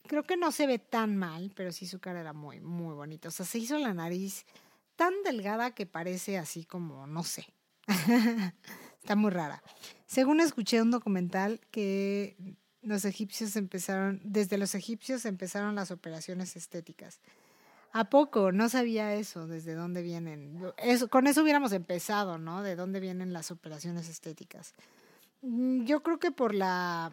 creo 0.07 0.23
que 0.23 0.37
no 0.37 0.53
se 0.53 0.69
ve 0.69 0.79
tan 0.79 1.17
mal, 1.17 1.51
pero 1.57 1.73
sí 1.73 1.89
su 1.89 1.99
cara 1.99 2.21
era 2.21 2.33
muy, 2.33 2.61
muy 2.61 2.95
bonita. 2.95 3.27
O 3.27 3.33
sea, 3.33 3.45
se 3.45 3.59
hizo 3.59 3.77
la 3.79 3.95
nariz 3.95 4.47
tan 4.95 5.13
delgada 5.25 5.75
que 5.75 5.87
parece 5.87 6.39
así 6.39 6.65
como, 6.65 7.09
no 7.09 7.25
sé. 7.25 7.53
Está 9.01 9.17
muy 9.17 9.33
rara. 9.33 9.61
Según 10.07 10.41
escuché 10.41 10.81
un 10.81 10.93
documental 10.93 11.59
que 11.73 12.37
los 12.83 13.05
egipcios 13.05 13.57
empezaron, 13.57 14.21
desde 14.25 14.59
los 14.59 14.75
egipcios 14.75 15.25
empezaron 15.25 15.75
las 15.75 15.91
operaciones 15.91 16.57
estéticas. 16.57 17.21
¿A 17.93 18.05
poco? 18.05 18.53
No 18.53 18.69
sabía 18.69 19.15
eso, 19.15 19.47
desde 19.47 19.75
dónde 19.75 20.03
vienen. 20.03 20.59
Eso, 20.79 21.09
con 21.09 21.27
eso 21.27 21.43
hubiéramos 21.43 21.73
empezado, 21.73 22.39
¿no? 22.39 22.63
De 22.63 22.75
dónde 22.75 23.01
vienen 23.01 23.33
las 23.33 23.51
operaciones 23.51 24.09
estéticas. 24.09 24.75
Mm, 25.43 25.85
yo 25.85 26.03
creo 26.03 26.19
que 26.19 26.31
por 26.31 26.55
la, 26.55 27.13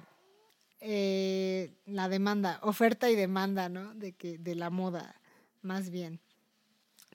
eh, 0.79 1.73
la 1.85 2.07
demanda, 2.07 2.59
oferta 2.63 3.09
y 3.09 3.15
demanda, 3.15 3.67
¿no? 3.67 3.93
De, 3.93 4.13
que, 4.13 4.37
de 4.37 4.55
la 4.55 4.69
moda, 4.69 5.19
más 5.61 5.89
bien. 5.89 6.21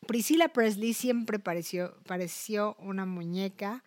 Priscilla 0.06 0.48
Presley 0.48 0.92
siempre 0.92 1.38
pareció, 1.38 1.96
pareció 2.06 2.76
una 2.78 3.06
muñeca 3.06 3.82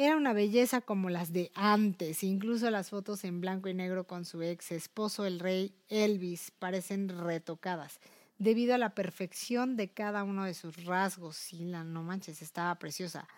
era 0.00 0.16
una 0.16 0.32
belleza 0.32 0.80
como 0.80 1.10
las 1.10 1.30
de 1.34 1.52
antes, 1.54 2.24
incluso 2.24 2.70
las 2.70 2.88
fotos 2.88 3.22
en 3.24 3.42
blanco 3.42 3.68
y 3.68 3.74
negro 3.74 4.04
con 4.04 4.24
su 4.24 4.40
ex 4.40 4.72
esposo, 4.72 5.26
el 5.26 5.38
rey 5.38 5.74
Elvis, 5.90 6.52
parecen 6.58 7.10
retocadas, 7.10 8.00
debido 8.38 8.74
a 8.74 8.78
la 8.78 8.94
perfección 8.94 9.76
de 9.76 9.90
cada 9.90 10.24
uno 10.24 10.44
de 10.44 10.54
sus 10.54 10.86
rasgos. 10.86 11.36
Sí, 11.36 11.66
la 11.66 11.84
no 11.84 12.02
manches, 12.02 12.40
estaba 12.40 12.76
preciosa. 12.76 13.28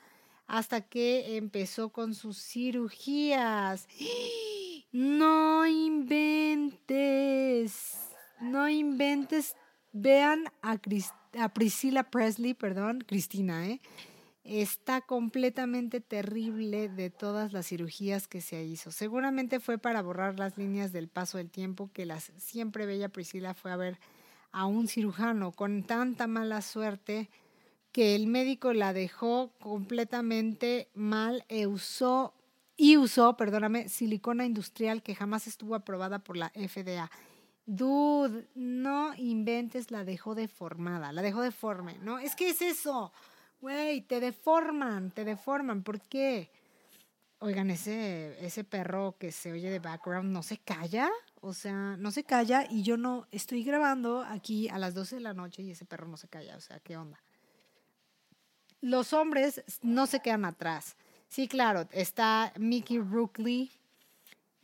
Hasta 0.46 0.82
que 0.82 1.36
empezó 1.36 1.88
con 1.88 2.14
sus 2.14 2.38
cirugías. 2.40 3.88
No 4.92 5.66
inventes, 5.66 6.78
no 8.40 8.68
inventes. 8.68 9.56
Vean 9.92 10.44
a, 10.62 10.78
a 11.40 11.48
Priscilla 11.48 12.04
Presley, 12.04 12.54
perdón, 12.54 13.02
Cristina, 13.04 13.66
¿eh? 13.66 13.80
Está 14.44 15.00
completamente 15.00 16.00
terrible 16.00 16.88
de 16.88 17.10
todas 17.10 17.52
las 17.52 17.66
cirugías 17.66 18.26
que 18.26 18.40
se 18.40 18.64
hizo. 18.64 18.90
Seguramente 18.90 19.60
fue 19.60 19.78
para 19.78 20.02
borrar 20.02 20.38
las 20.38 20.58
líneas 20.58 20.92
del 20.92 21.08
paso 21.08 21.38
del 21.38 21.50
tiempo 21.50 21.90
que 21.92 22.06
la 22.06 22.20
siempre 22.20 22.86
bella 22.86 23.08
Priscila 23.08 23.54
fue 23.54 23.70
a 23.70 23.76
ver 23.76 23.98
a 24.50 24.66
un 24.66 24.88
cirujano 24.88 25.52
con 25.52 25.84
tanta 25.84 26.26
mala 26.26 26.60
suerte 26.60 27.30
que 27.92 28.14
el 28.14 28.26
médico 28.26 28.72
la 28.72 28.92
dejó 28.92 29.52
completamente 29.60 30.88
mal 30.94 31.44
e 31.48 31.66
usó 31.66 32.34
y 32.76 32.96
usó, 32.96 33.36
perdóname, 33.36 33.88
silicona 33.88 34.46
industrial 34.46 35.02
que 35.02 35.14
jamás 35.14 35.46
estuvo 35.46 35.74
aprobada 35.74 36.18
por 36.18 36.36
la 36.36 36.50
FDA. 36.50 37.10
Dude, 37.66 38.48
no 38.54 39.14
inventes, 39.14 39.90
la 39.90 40.04
dejó 40.04 40.34
deformada, 40.34 41.12
la 41.12 41.22
dejó 41.22 41.42
deforme, 41.42 41.98
¿no? 41.98 42.18
Es 42.18 42.34
que 42.34 42.48
es 42.48 42.60
eso. 42.60 43.12
Güey, 43.62 44.00
te 44.00 44.18
deforman, 44.18 45.12
te 45.12 45.24
deforman. 45.24 45.84
¿Por 45.84 46.00
qué? 46.00 46.50
Oigan, 47.38 47.70
ese, 47.70 48.44
ese 48.44 48.64
perro 48.64 49.14
que 49.20 49.30
se 49.30 49.52
oye 49.52 49.70
de 49.70 49.78
background 49.78 50.32
no 50.32 50.42
se 50.42 50.58
calla. 50.58 51.08
O 51.40 51.54
sea, 51.54 51.96
no 51.96 52.10
se 52.10 52.24
calla 52.24 52.66
y 52.68 52.82
yo 52.82 52.96
no 52.96 53.28
estoy 53.30 53.62
grabando 53.62 54.22
aquí 54.22 54.68
a 54.68 54.78
las 54.78 54.94
12 54.94 55.14
de 55.14 55.20
la 55.20 55.32
noche 55.32 55.62
y 55.62 55.70
ese 55.70 55.84
perro 55.84 56.08
no 56.08 56.16
se 56.16 56.26
calla. 56.26 56.56
O 56.56 56.60
sea, 56.60 56.80
¿qué 56.80 56.96
onda? 56.96 57.22
Los 58.80 59.12
hombres 59.12 59.62
no 59.80 60.08
se 60.08 60.18
quedan 60.18 60.44
atrás. 60.44 60.96
Sí, 61.28 61.46
claro, 61.46 61.86
está 61.92 62.52
Mickey 62.58 62.98
Rookley, 62.98 63.70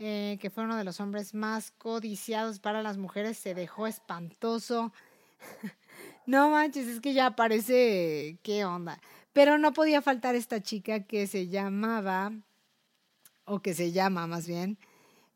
eh, 0.01 0.39
que 0.41 0.51
fue 0.51 0.65
uno 0.65 0.77
de 0.77 0.83
los 0.83 0.99
hombres 0.99 1.35
más 1.35 1.71
codiciados 1.71 2.59
para 2.59 2.83
las 2.83 2.97
mujeres, 2.97 3.39
se 3.39 3.55
dejó 3.55 3.87
espantoso. 3.87 4.93
No 6.29 6.51
manches, 6.51 6.87
es 6.87 7.01
que 7.01 7.15
ya 7.15 7.31
parece, 7.31 8.37
¿qué 8.43 8.63
onda? 8.63 9.01
Pero 9.33 9.57
no 9.57 9.73
podía 9.73 10.03
faltar 10.03 10.35
esta 10.35 10.63
chica 10.63 11.05
que 11.05 11.27
se 11.27 11.49
llamaba, 11.49 12.33
o 13.47 13.61
que 13.61 13.73
se 13.73 13.93
llama 13.93 14.27
más 14.27 14.47
bien, 14.47 14.77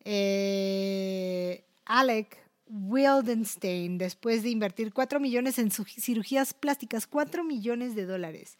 eh, 0.04 1.64
Alec 1.86 2.36
Wildenstein, 2.66 3.96
después 3.96 4.42
de 4.42 4.50
invertir 4.50 4.92
4 4.92 5.18
millones 5.18 5.58
en 5.58 5.70
cirugías 5.70 6.52
plásticas, 6.52 7.06
4 7.06 7.42
millones 7.42 7.94
de 7.94 8.04
dólares. 8.04 8.58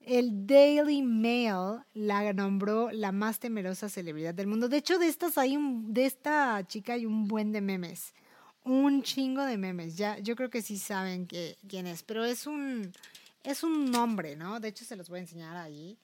El 0.00 0.48
Daily 0.48 1.02
Mail 1.02 1.84
la 1.94 2.32
nombró 2.32 2.90
la 2.90 3.12
más 3.12 3.38
temerosa 3.38 3.88
celebridad 3.88 4.34
del 4.34 4.48
mundo. 4.48 4.68
De 4.68 4.78
hecho, 4.78 4.98
de 4.98 5.06
estas 5.06 5.38
hay 5.38 5.56
un, 5.56 5.94
de 5.94 6.06
esta 6.06 6.66
chica 6.66 6.94
hay 6.94 7.06
un 7.06 7.28
buen 7.28 7.52
de 7.52 7.60
memes 7.60 8.12
un 8.64 9.02
chingo 9.02 9.44
de 9.44 9.56
memes. 9.56 9.96
Ya, 9.96 10.18
yo 10.18 10.36
creo 10.36 10.50
que 10.50 10.62
sí 10.62 10.78
saben 10.78 11.26
que, 11.26 11.56
quién 11.68 11.86
es, 11.86 12.02
pero 12.02 12.24
es 12.24 12.46
un, 12.46 12.92
es 13.44 13.62
un 13.62 13.90
nombre, 13.90 14.36
¿no? 14.36 14.60
De 14.60 14.68
hecho, 14.68 14.84
se 14.84 14.96
los 14.96 15.08
voy 15.08 15.18
a 15.18 15.22
enseñar 15.22 15.56
ahí 15.56 15.98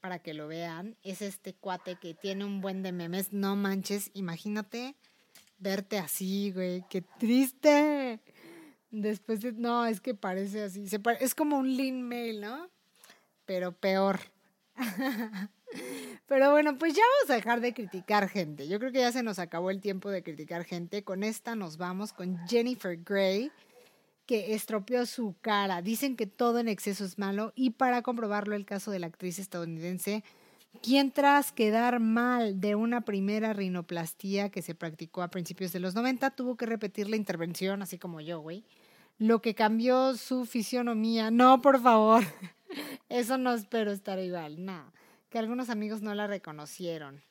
para 0.00 0.18
que 0.18 0.34
lo 0.34 0.48
vean. 0.48 0.96
Es 1.02 1.22
este 1.22 1.54
cuate 1.54 1.96
que 1.96 2.14
tiene 2.14 2.44
un 2.44 2.60
buen 2.60 2.82
de 2.82 2.92
memes. 2.92 3.32
No 3.32 3.56
manches, 3.56 4.10
imagínate 4.14 4.94
verte 5.58 5.98
así, 5.98 6.52
güey. 6.52 6.84
Qué 6.88 7.02
triste. 7.02 8.20
Después 8.90 9.40
de, 9.40 9.52
no, 9.52 9.86
es 9.86 10.00
que 10.00 10.14
parece 10.14 10.64
así. 10.64 10.84
Es 11.20 11.34
como 11.34 11.58
un 11.58 11.76
lean 11.76 12.02
mail, 12.02 12.40
¿no? 12.40 12.68
Pero 13.44 13.72
peor. 13.72 14.20
Pero 16.26 16.50
bueno, 16.50 16.76
pues 16.78 16.94
ya 16.94 17.02
vamos 17.18 17.30
a 17.30 17.34
dejar 17.36 17.60
de 17.60 17.72
criticar 17.72 18.28
gente. 18.28 18.68
Yo 18.68 18.78
creo 18.78 18.92
que 18.92 18.98
ya 18.98 19.12
se 19.12 19.22
nos 19.22 19.38
acabó 19.38 19.70
el 19.70 19.80
tiempo 19.80 20.10
de 20.10 20.22
criticar 20.22 20.64
gente. 20.64 21.04
Con 21.04 21.22
esta 21.22 21.54
nos 21.54 21.76
vamos 21.76 22.12
con 22.12 22.38
Jennifer 22.48 22.96
Grey, 23.04 23.50
que 24.26 24.54
estropeó 24.54 25.06
su 25.06 25.36
cara. 25.40 25.82
Dicen 25.82 26.16
que 26.16 26.26
todo 26.26 26.58
en 26.58 26.68
exceso 26.68 27.04
es 27.04 27.18
malo 27.18 27.52
y 27.54 27.70
para 27.70 28.02
comprobarlo 28.02 28.56
el 28.56 28.66
caso 28.66 28.90
de 28.90 28.98
la 28.98 29.06
actriz 29.06 29.38
estadounidense, 29.38 30.24
quien 30.82 31.10
tras 31.10 31.52
quedar 31.52 32.00
mal 32.00 32.60
de 32.60 32.74
una 32.74 33.02
primera 33.02 33.52
rinoplastía 33.52 34.50
que 34.50 34.62
se 34.62 34.74
practicó 34.74 35.22
a 35.22 35.28
principios 35.28 35.72
de 35.72 35.80
los 35.80 35.94
90, 35.94 36.30
tuvo 36.30 36.56
que 36.56 36.66
repetir 36.66 37.08
la 37.08 37.16
intervención, 37.16 37.82
así 37.82 37.98
como 37.98 38.20
yo, 38.20 38.40
güey. 38.40 38.64
Lo 39.18 39.40
que 39.40 39.54
cambió 39.54 40.14
su 40.16 40.44
fisionomía. 40.44 41.30
No, 41.30 41.62
por 41.62 41.80
favor. 41.80 42.24
Eso 43.08 43.38
no 43.38 43.54
espero 43.54 43.92
estar 43.92 44.18
igual. 44.18 44.62
No. 44.64 44.92
Que 45.28 45.38
algunos 45.38 45.70
amigos 45.70 46.02
no 46.02 46.14
la 46.14 46.26
reconocieron 46.26 47.22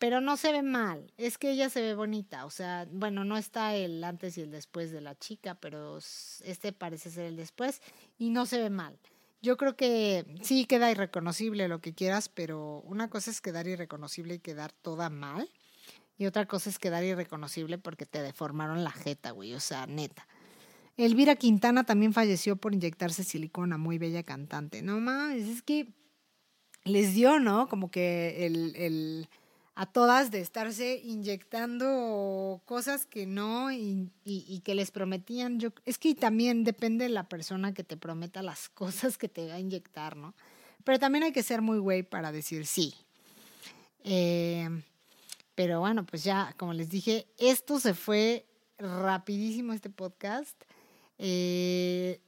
pero 0.00 0.22
no 0.22 0.38
se 0.38 0.50
ve 0.50 0.62
mal, 0.62 1.12
es 1.18 1.36
que 1.36 1.50
ella 1.50 1.68
se 1.68 1.82
ve 1.82 1.94
bonita, 1.94 2.46
o 2.46 2.50
sea, 2.50 2.88
bueno, 2.90 3.22
no 3.22 3.36
está 3.36 3.74
el 3.74 4.02
antes 4.02 4.38
y 4.38 4.40
el 4.40 4.50
después 4.50 4.90
de 4.92 5.02
la 5.02 5.14
chica, 5.14 5.56
pero 5.56 5.98
este 5.98 6.72
parece 6.72 7.10
ser 7.10 7.26
el 7.26 7.36
después 7.36 7.82
y 8.18 8.30
no 8.30 8.46
se 8.46 8.58
ve 8.58 8.70
mal. 8.70 8.98
Yo 9.42 9.58
creo 9.58 9.76
que 9.76 10.24
sí 10.40 10.64
queda 10.64 10.90
irreconocible 10.90 11.68
lo 11.68 11.82
que 11.82 11.92
quieras, 11.92 12.30
pero 12.30 12.80
una 12.86 13.10
cosa 13.10 13.30
es 13.30 13.42
quedar 13.42 13.66
irreconocible 13.66 14.36
y 14.36 14.38
quedar 14.38 14.72
toda 14.72 15.10
mal, 15.10 15.50
y 16.16 16.24
otra 16.24 16.46
cosa 16.46 16.70
es 16.70 16.78
quedar 16.78 17.04
irreconocible 17.04 17.76
porque 17.76 18.06
te 18.06 18.22
deformaron 18.22 18.82
la 18.82 18.92
jeta, 18.92 19.32
güey, 19.32 19.52
o 19.52 19.60
sea, 19.60 19.86
neta. 19.86 20.26
Elvira 20.96 21.36
Quintana 21.36 21.84
también 21.84 22.14
falleció 22.14 22.56
por 22.56 22.72
inyectarse 22.72 23.22
silicona, 23.22 23.76
muy 23.76 23.98
bella 23.98 24.22
cantante. 24.22 24.80
No 24.80 24.98
mames, 24.98 25.46
es 25.46 25.62
que 25.62 25.92
les 26.84 27.14
dio, 27.14 27.40
¿no? 27.40 27.68
Como 27.68 27.90
que 27.90 28.46
el, 28.46 28.74
el 28.76 29.28
a 29.80 29.86
todas 29.86 30.30
de 30.30 30.40
estarse 30.40 31.00
inyectando 31.02 32.60
cosas 32.66 33.06
que 33.06 33.24
no 33.24 33.72
y, 33.72 34.10
que 34.62 34.74
les 34.74 34.90
prometían. 34.90 35.58
Yo, 35.58 35.70
es 35.86 35.96
que 35.96 36.14
también 36.14 36.64
depende 36.64 37.04
de 37.04 37.08
la 37.08 37.30
persona 37.30 37.72
que 37.72 37.82
te 37.82 37.96
prometa 37.96 38.42
las 38.42 38.68
cosas 38.74 39.16
que 39.16 39.28
te 39.28 39.46
va 39.46 39.54
a 39.54 39.58
inyectar, 39.58 40.16
¿no? 40.16 40.34
Pero 40.84 40.98
también 40.98 41.24
hay 41.24 41.32
que 41.32 41.42
ser 41.42 41.62
muy 41.62 41.78
güey 41.78 42.02
para 42.02 42.30
decir 42.30 42.66
sí. 42.66 42.94
Eh, 44.04 44.68
pero 45.54 45.80
bueno, 45.80 46.04
pues 46.04 46.24
ya, 46.24 46.54
como 46.58 46.74
les 46.74 46.90
dije, 46.90 47.26
esto 47.38 47.80
se 47.80 47.94
fue 47.94 48.44
rapidísimo 48.76 49.72
este 49.72 49.88
podcast. 49.88 50.62
Eh, 51.16 52.20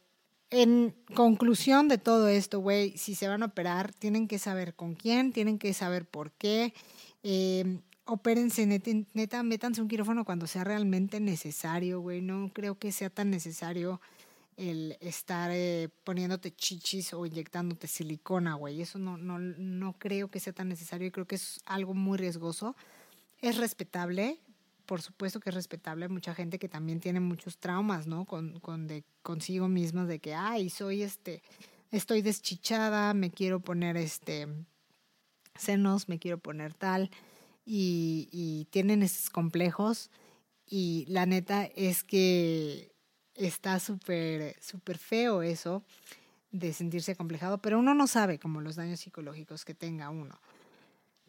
en 0.53 0.95
conclusión 1.15 1.89
de 1.89 1.97
todo 1.97 2.29
esto, 2.29 2.61
güey, 2.61 2.97
si 2.99 3.15
se 3.15 3.27
van 3.27 3.43
a 3.43 3.47
operar, 3.47 3.95
tienen 3.95 4.29
que 4.29 4.39
saber 4.39 4.75
con 4.75 4.95
quién, 4.95 5.33
tienen 5.33 5.59
que 5.59 5.73
saber 5.73 6.05
por 6.05 6.31
qué 6.33 6.75
eh, 7.23 7.81
opérense, 8.05 8.67
neta, 8.67 8.91
neta, 9.15 9.43
métanse 9.43 9.81
un 9.81 9.89
quirófano 9.89 10.27
cuando 10.27 10.47
sea 10.47 10.63
realmente 10.63 11.21
necesario, 11.21 12.01
güey. 12.01 12.21
No 12.21 12.51
creo 12.53 12.79
que 12.79 12.93
sea 12.93 13.09
tan 13.09 13.31
necesario 13.31 14.03
el 14.59 14.99
estar 15.01 15.51
eh, 15.55 15.89
poniéndote 16.05 16.55
chichis 16.55 17.15
o 17.15 17.25
inyectándote 17.25 17.87
silicona, 17.87 18.55
güey. 18.55 18.83
Eso 18.83 18.99
no, 18.99 19.17
no, 19.17 19.39
no 19.39 19.95
creo 19.99 20.31
que 20.31 20.39
sea 20.39 20.53
tan 20.53 20.69
necesario 20.69 21.07
y 21.07 21.11
creo 21.13 21.27
que 21.27 21.37
es 21.37 21.61
algo 21.65 21.95
muy 21.95 22.19
riesgoso. 22.19 22.77
Es 23.41 23.57
respetable, 23.57 24.39
por 24.93 25.01
supuesto 25.01 25.41
que 25.41 25.49
es 25.49 25.55
respetable. 25.55 26.05
Hay 26.05 26.11
mucha 26.11 26.35
gente 26.35 26.59
que 26.59 26.69
también 26.69 27.01
tiene 27.01 27.19
muchos 27.19 27.57
traumas, 27.57 28.07
¿no? 28.07 28.27
Con, 28.27 28.61
con 28.61 28.87
de 28.87 29.05
consigo 29.23 29.67
misma 29.67 30.05
de 30.05 30.19
que, 30.19 30.35
ay, 30.35 30.69
soy 30.69 31.03
este, 31.03 31.43
estoy 31.91 32.21
deschichada, 32.21 33.15
me 33.15 33.31
quiero 33.31 33.61
poner 33.61 33.97
este 33.97 34.49
senos, 35.55 36.11
me 36.11 36.19
quiero 36.19 36.37
poner 36.37 36.75
tal, 36.75 37.11
y, 37.65 38.69
tienen 38.69 39.03
esos 39.03 39.31
complejos. 39.31 40.11
Y 40.67 41.07
la 41.09 41.25
neta 41.25 41.65
es 41.75 42.05
que 42.05 42.93
está 43.35 43.81
súper, 43.81 44.57
súper 44.61 44.99
feo 44.99 45.41
eso 45.41 45.85
de 46.51 46.75
sentirse 46.75 47.17
complejado, 47.17 47.63
pero 47.63 47.79
uno 47.79 47.95
no 47.95 48.07
sabe 48.07 48.39
como 48.39 48.61
los 48.61 48.77
daños 48.77 49.01
psicológicos 49.01 49.65
que 49.65 49.73
tenga 49.73 50.11
uno. 50.11 50.39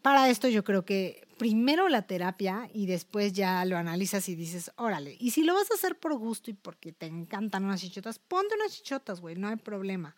Para 0.03 0.29
esto 0.29 0.49
yo 0.49 0.65
creo 0.65 0.83
que 0.83 1.25
primero 1.37 1.87
la 1.87 2.01
terapia 2.01 2.69
y 2.73 2.87
después 2.87 3.31
ya 3.31 3.63
lo 3.63 3.77
analizas 3.77 4.27
y 4.27 4.35
dices, 4.35 4.69
órale, 4.75 5.15
y 5.17 5.31
si 5.31 5.43
lo 5.43 5.53
vas 5.53 5.71
a 5.71 5.75
hacer 5.75 5.97
por 5.97 6.13
gusto 6.17 6.51
y 6.51 6.53
porque 6.53 6.91
te 6.91 7.05
encantan 7.05 7.63
unas 7.63 7.79
chichotas, 7.79 8.19
ponte 8.19 8.53
unas 8.53 8.73
chichotas, 8.73 9.21
güey, 9.21 9.37
no 9.37 9.47
hay 9.47 9.55
problema. 9.55 10.13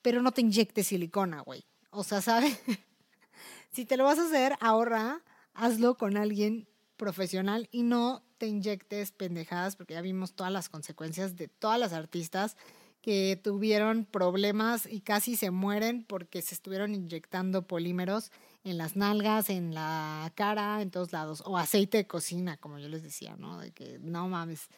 Pero 0.00 0.22
no 0.22 0.32
te 0.32 0.40
inyectes 0.40 0.86
silicona, 0.86 1.42
güey. 1.42 1.66
O 1.90 2.02
sea, 2.02 2.22
¿sabes? 2.22 2.58
si 3.70 3.84
te 3.84 3.98
lo 3.98 4.04
vas 4.04 4.18
a 4.18 4.24
hacer, 4.24 4.54
ahorra, 4.58 5.22
hazlo 5.52 5.98
con 5.98 6.16
alguien 6.16 6.66
profesional 6.96 7.68
y 7.70 7.82
no 7.82 8.24
te 8.38 8.46
inyectes 8.46 9.12
pendejadas, 9.12 9.76
porque 9.76 9.92
ya 9.92 10.00
vimos 10.00 10.32
todas 10.32 10.52
las 10.52 10.70
consecuencias 10.70 11.36
de 11.36 11.48
todas 11.48 11.78
las 11.78 11.92
artistas 11.92 12.56
que 13.02 13.38
tuvieron 13.42 14.06
problemas 14.06 14.86
y 14.90 15.02
casi 15.02 15.36
se 15.36 15.50
mueren 15.50 16.04
porque 16.04 16.40
se 16.40 16.54
estuvieron 16.54 16.94
inyectando 16.94 17.66
polímeros 17.66 18.32
en 18.66 18.78
las 18.78 18.96
nalgas, 18.96 19.48
en 19.48 19.74
la 19.74 20.32
cara, 20.34 20.82
en 20.82 20.90
todos 20.90 21.12
lados, 21.12 21.42
o 21.46 21.56
aceite 21.56 21.98
de 21.98 22.06
cocina, 22.06 22.56
como 22.56 22.78
yo 22.78 22.88
les 22.88 23.02
decía, 23.02 23.36
¿no? 23.38 23.58
De 23.58 23.70
que 23.70 23.98
no 24.00 24.28
mames, 24.28 24.68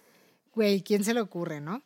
güey, 0.55 0.83
¿quién 0.83 1.05
se 1.05 1.15
le 1.15 1.21
ocurre, 1.21 1.61
no? 1.61 1.83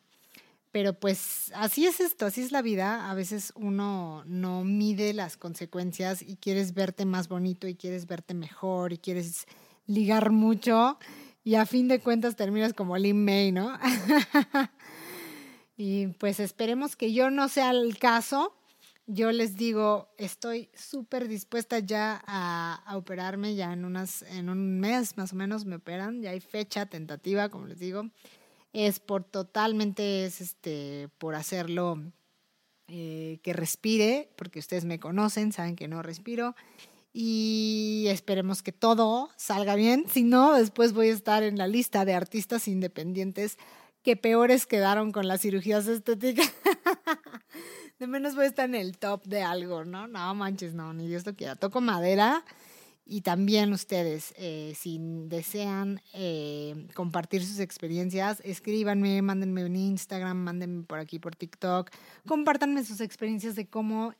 Pero 0.73 0.93
pues 0.93 1.51
así 1.55 1.85
es 1.85 1.99
esto, 1.99 2.25
así 2.25 2.41
es 2.41 2.51
la 2.51 2.61
vida. 2.61 3.09
A 3.09 3.13
veces 3.13 3.53
uno 3.55 4.23
no 4.25 4.63
mide 4.63 5.13
las 5.13 5.37
consecuencias 5.37 6.21
y 6.21 6.35
quieres 6.35 6.73
verte 6.73 7.05
más 7.05 7.29
bonito 7.29 7.67
y 7.67 7.75
quieres 7.75 8.05
verte 8.05 8.33
mejor 8.33 8.91
y 8.91 8.97
quieres 8.97 9.45
ligar 9.85 10.31
mucho 10.31 10.97
y 11.43 11.55
a 11.55 11.65
fin 11.65 11.87
de 11.87 11.99
cuentas 11.99 12.35
terminas 12.35 12.73
como 12.73 12.97
Lin 12.97 13.23
May, 13.23 13.51
¿no? 13.51 13.77
y 15.77 16.07
pues 16.07 16.39
esperemos 16.39 16.95
que 16.95 17.13
yo 17.13 17.29
no 17.29 17.49
sea 17.49 17.71
el 17.71 17.97
caso. 17.97 18.55
Yo 19.05 19.31
les 19.31 19.55
digo, 19.55 20.13
estoy 20.17 20.69
súper 20.73 21.27
dispuesta 21.27 21.79
ya 21.79 22.23
a, 22.25 22.81
a, 22.85 22.97
operarme, 22.97 23.55
ya 23.55 23.73
en, 23.73 23.83
unas, 23.83 24.21
en 24.23 24.49
un 24.49 24.79
mes 24.79 25.17
más 25.17 25.33
o 25.33 25.35
menos 25.35 25.65
me 25.65 25.75
operan, 25.75 26.21
ya 26.21 26.31
hay 26.31 26.39
fecha 26.39 26.85
tentativa, 26.85 27.49
como 27.49 27.67
les 27.67 27.79
digo 27.79 28.09
es 28.73 28.99
por 28.99 29.23
totalmente, 29.23 30.25
es 30.25 30.41
este, 30.41 31.07
por 31.19 31.35
hacerlo 31.35 31.99
eh, 32.87 33.39
que 33.43 33.53
respire, 33.53 34.31
porque 34.35 34.59
ustedes 34.59 34.83
me 34.83 34.99
conocen, 34.99 35.51
saben 35.51 35.75
que 35.75 35.87
no 35.87 36.01
respiro. 36.01 36.55
Y 37.13 38.05
esperemos 38.07 38.63
que 38.63 38.71
todo 38.71 39.29
salga 39.37 39.75
bien. 39.75 40.05
Si 40.11 40.23
no, 40.23 40.53
después 40.53 40.93
voy 40.93 41.09
a 41.09 41.13
estar 41.13 41.43
en 41.43 41.59
la 41.59 41.67
lista 41.67 42.05
de 42.05 42.15
artistas 42.15 42.67
independientes 42.67 43.59
que 44.01 44.17
peores 44.17 44.65
quedaron 44.65 45.11
con 45.11 45.27
las 45.27 45.41
cirugías 45.41 45.87
estéticas. 45.87 46.51
de 48.03 48.07
menos 48.07 48.35
voy 48.35 48.43
a 48.43 48.47
estar 48.49 48.67
en 48.67 48.75
el 48.75 48.97
top 48.97 49.23
de 49.23 49.43
algo, 49.43 49.85
¿no? 49.85 50.07
No 50.07 50.35
manches, 50.35 50.73
no, 50.73 50.93
ni 50.93 51.07
Dios 51.07 51.25
lo 51.25 51.35
quiera. 51.35 51.55
Toco 51.55 51.79
madera 51.79 52.43
y 53.05 53.21
también 53.21 53.71
ustedes, 53.71 54.33
eh, 54.35 54.73
si 54.77 54.99
desean 54.99 56.01
eh, 56.11 56.85
compartir 56.95 57.45
sus 57.45 57.59
experiencias, 57.59 58.41
escríbanme, 58.43 59.21
mándenme 59.21 59.63
un 59.63 59.77
Instagram, 59.77 60.35
mándenme 60.35 60.83
por 60.83 60.99
aquí 60.99 61.17
por 61.17 61.37
TikTok, 61.37 61.91
compártanme 62.27 62.83
sus 62.83 62.99
experiencias 62.99 63.55
de 63.55 63.67
cómo 63.67 64.13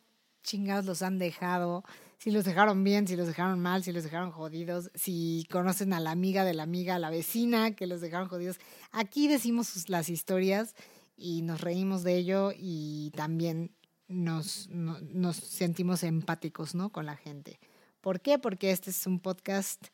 chingados 0.43 0.86
los 0.86 1.01
han 1.01 1.19
dejado, 1.19 1.84
si 2.19 2.31
los 2.31 2.45
dejaron 2.45 2.86
bien, 2.86 3.05
si 3.05 3.17
los 3.17 3.27
dejaron 3.27 3.59
mal, 3.59 3.84
si 3.84 3.91
los 3.91 4.05
dejaron 4.05 4.31
jodidos, 4.31 4.91
si 4.95 5.45
conocen 5.51 5.91
a 5.91 5.99
la 5.99 6.11
amiga 6.11 6.45
de 6.45 6.53
la 6.53 6.63
amiga, 6.63 6.95
a 6.95 6.99
la 6.99 7.09
vecina 7.09 7.75
que 7.75 7.86
los 7.86 7.99
dejaron 7.99 8.29
jodidos. 8.29 8.59
Aquí 8.93 9.27
decimos 9.27 9.89
las 9.89 10.07
historias 10.07 10.73
y 11.16 11.41
nos 11.41 11.61
reímos 11.61 12.03
de 12.03 12.16
ello 12.18 12.51
y 12.55 13.11
también 13.16 13.72
nos, 14.07 14.70
nos 14.70 15.36
sentimos 15.36 16.03
empáticos 16.03 16.76
¿no? 16.76 16.91
con 16.91 17.05
la 17.05 17.16
gente. 17.16 17.59
¿Por 18.01 18.22
qué? 18.22 18.38
Porque 18.39 18.72
este 18.72 18.89
es 18.89 19.07
un 19.07 19.20
podcast 19.20 19.88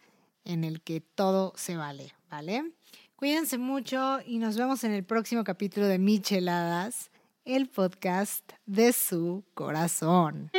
en 0.45 0.63
el 0.63 0.81
que 0.81 1.01
todo 1.01 1.53
se 1.55 1.77
vale, 1.77 2.13
¿vale? 2.29 2.73
Cuídense 3.15 3.57
mucho 3.57 4.19
y 4.25 4.39
nos 4.39 4.57
vemos 4.57 4.83
en 4.83 4.93
el 4.93 5.03
próximo 5.03 5.43
capítulo 5.43 5.87
de 5.87 5.99
Micheladas, 5.99 7.11
el 7.45 7.67
podcast 7.67 8.49
de 8.65 8.93
su 8.93 9.43
corazón. 9.53 10.49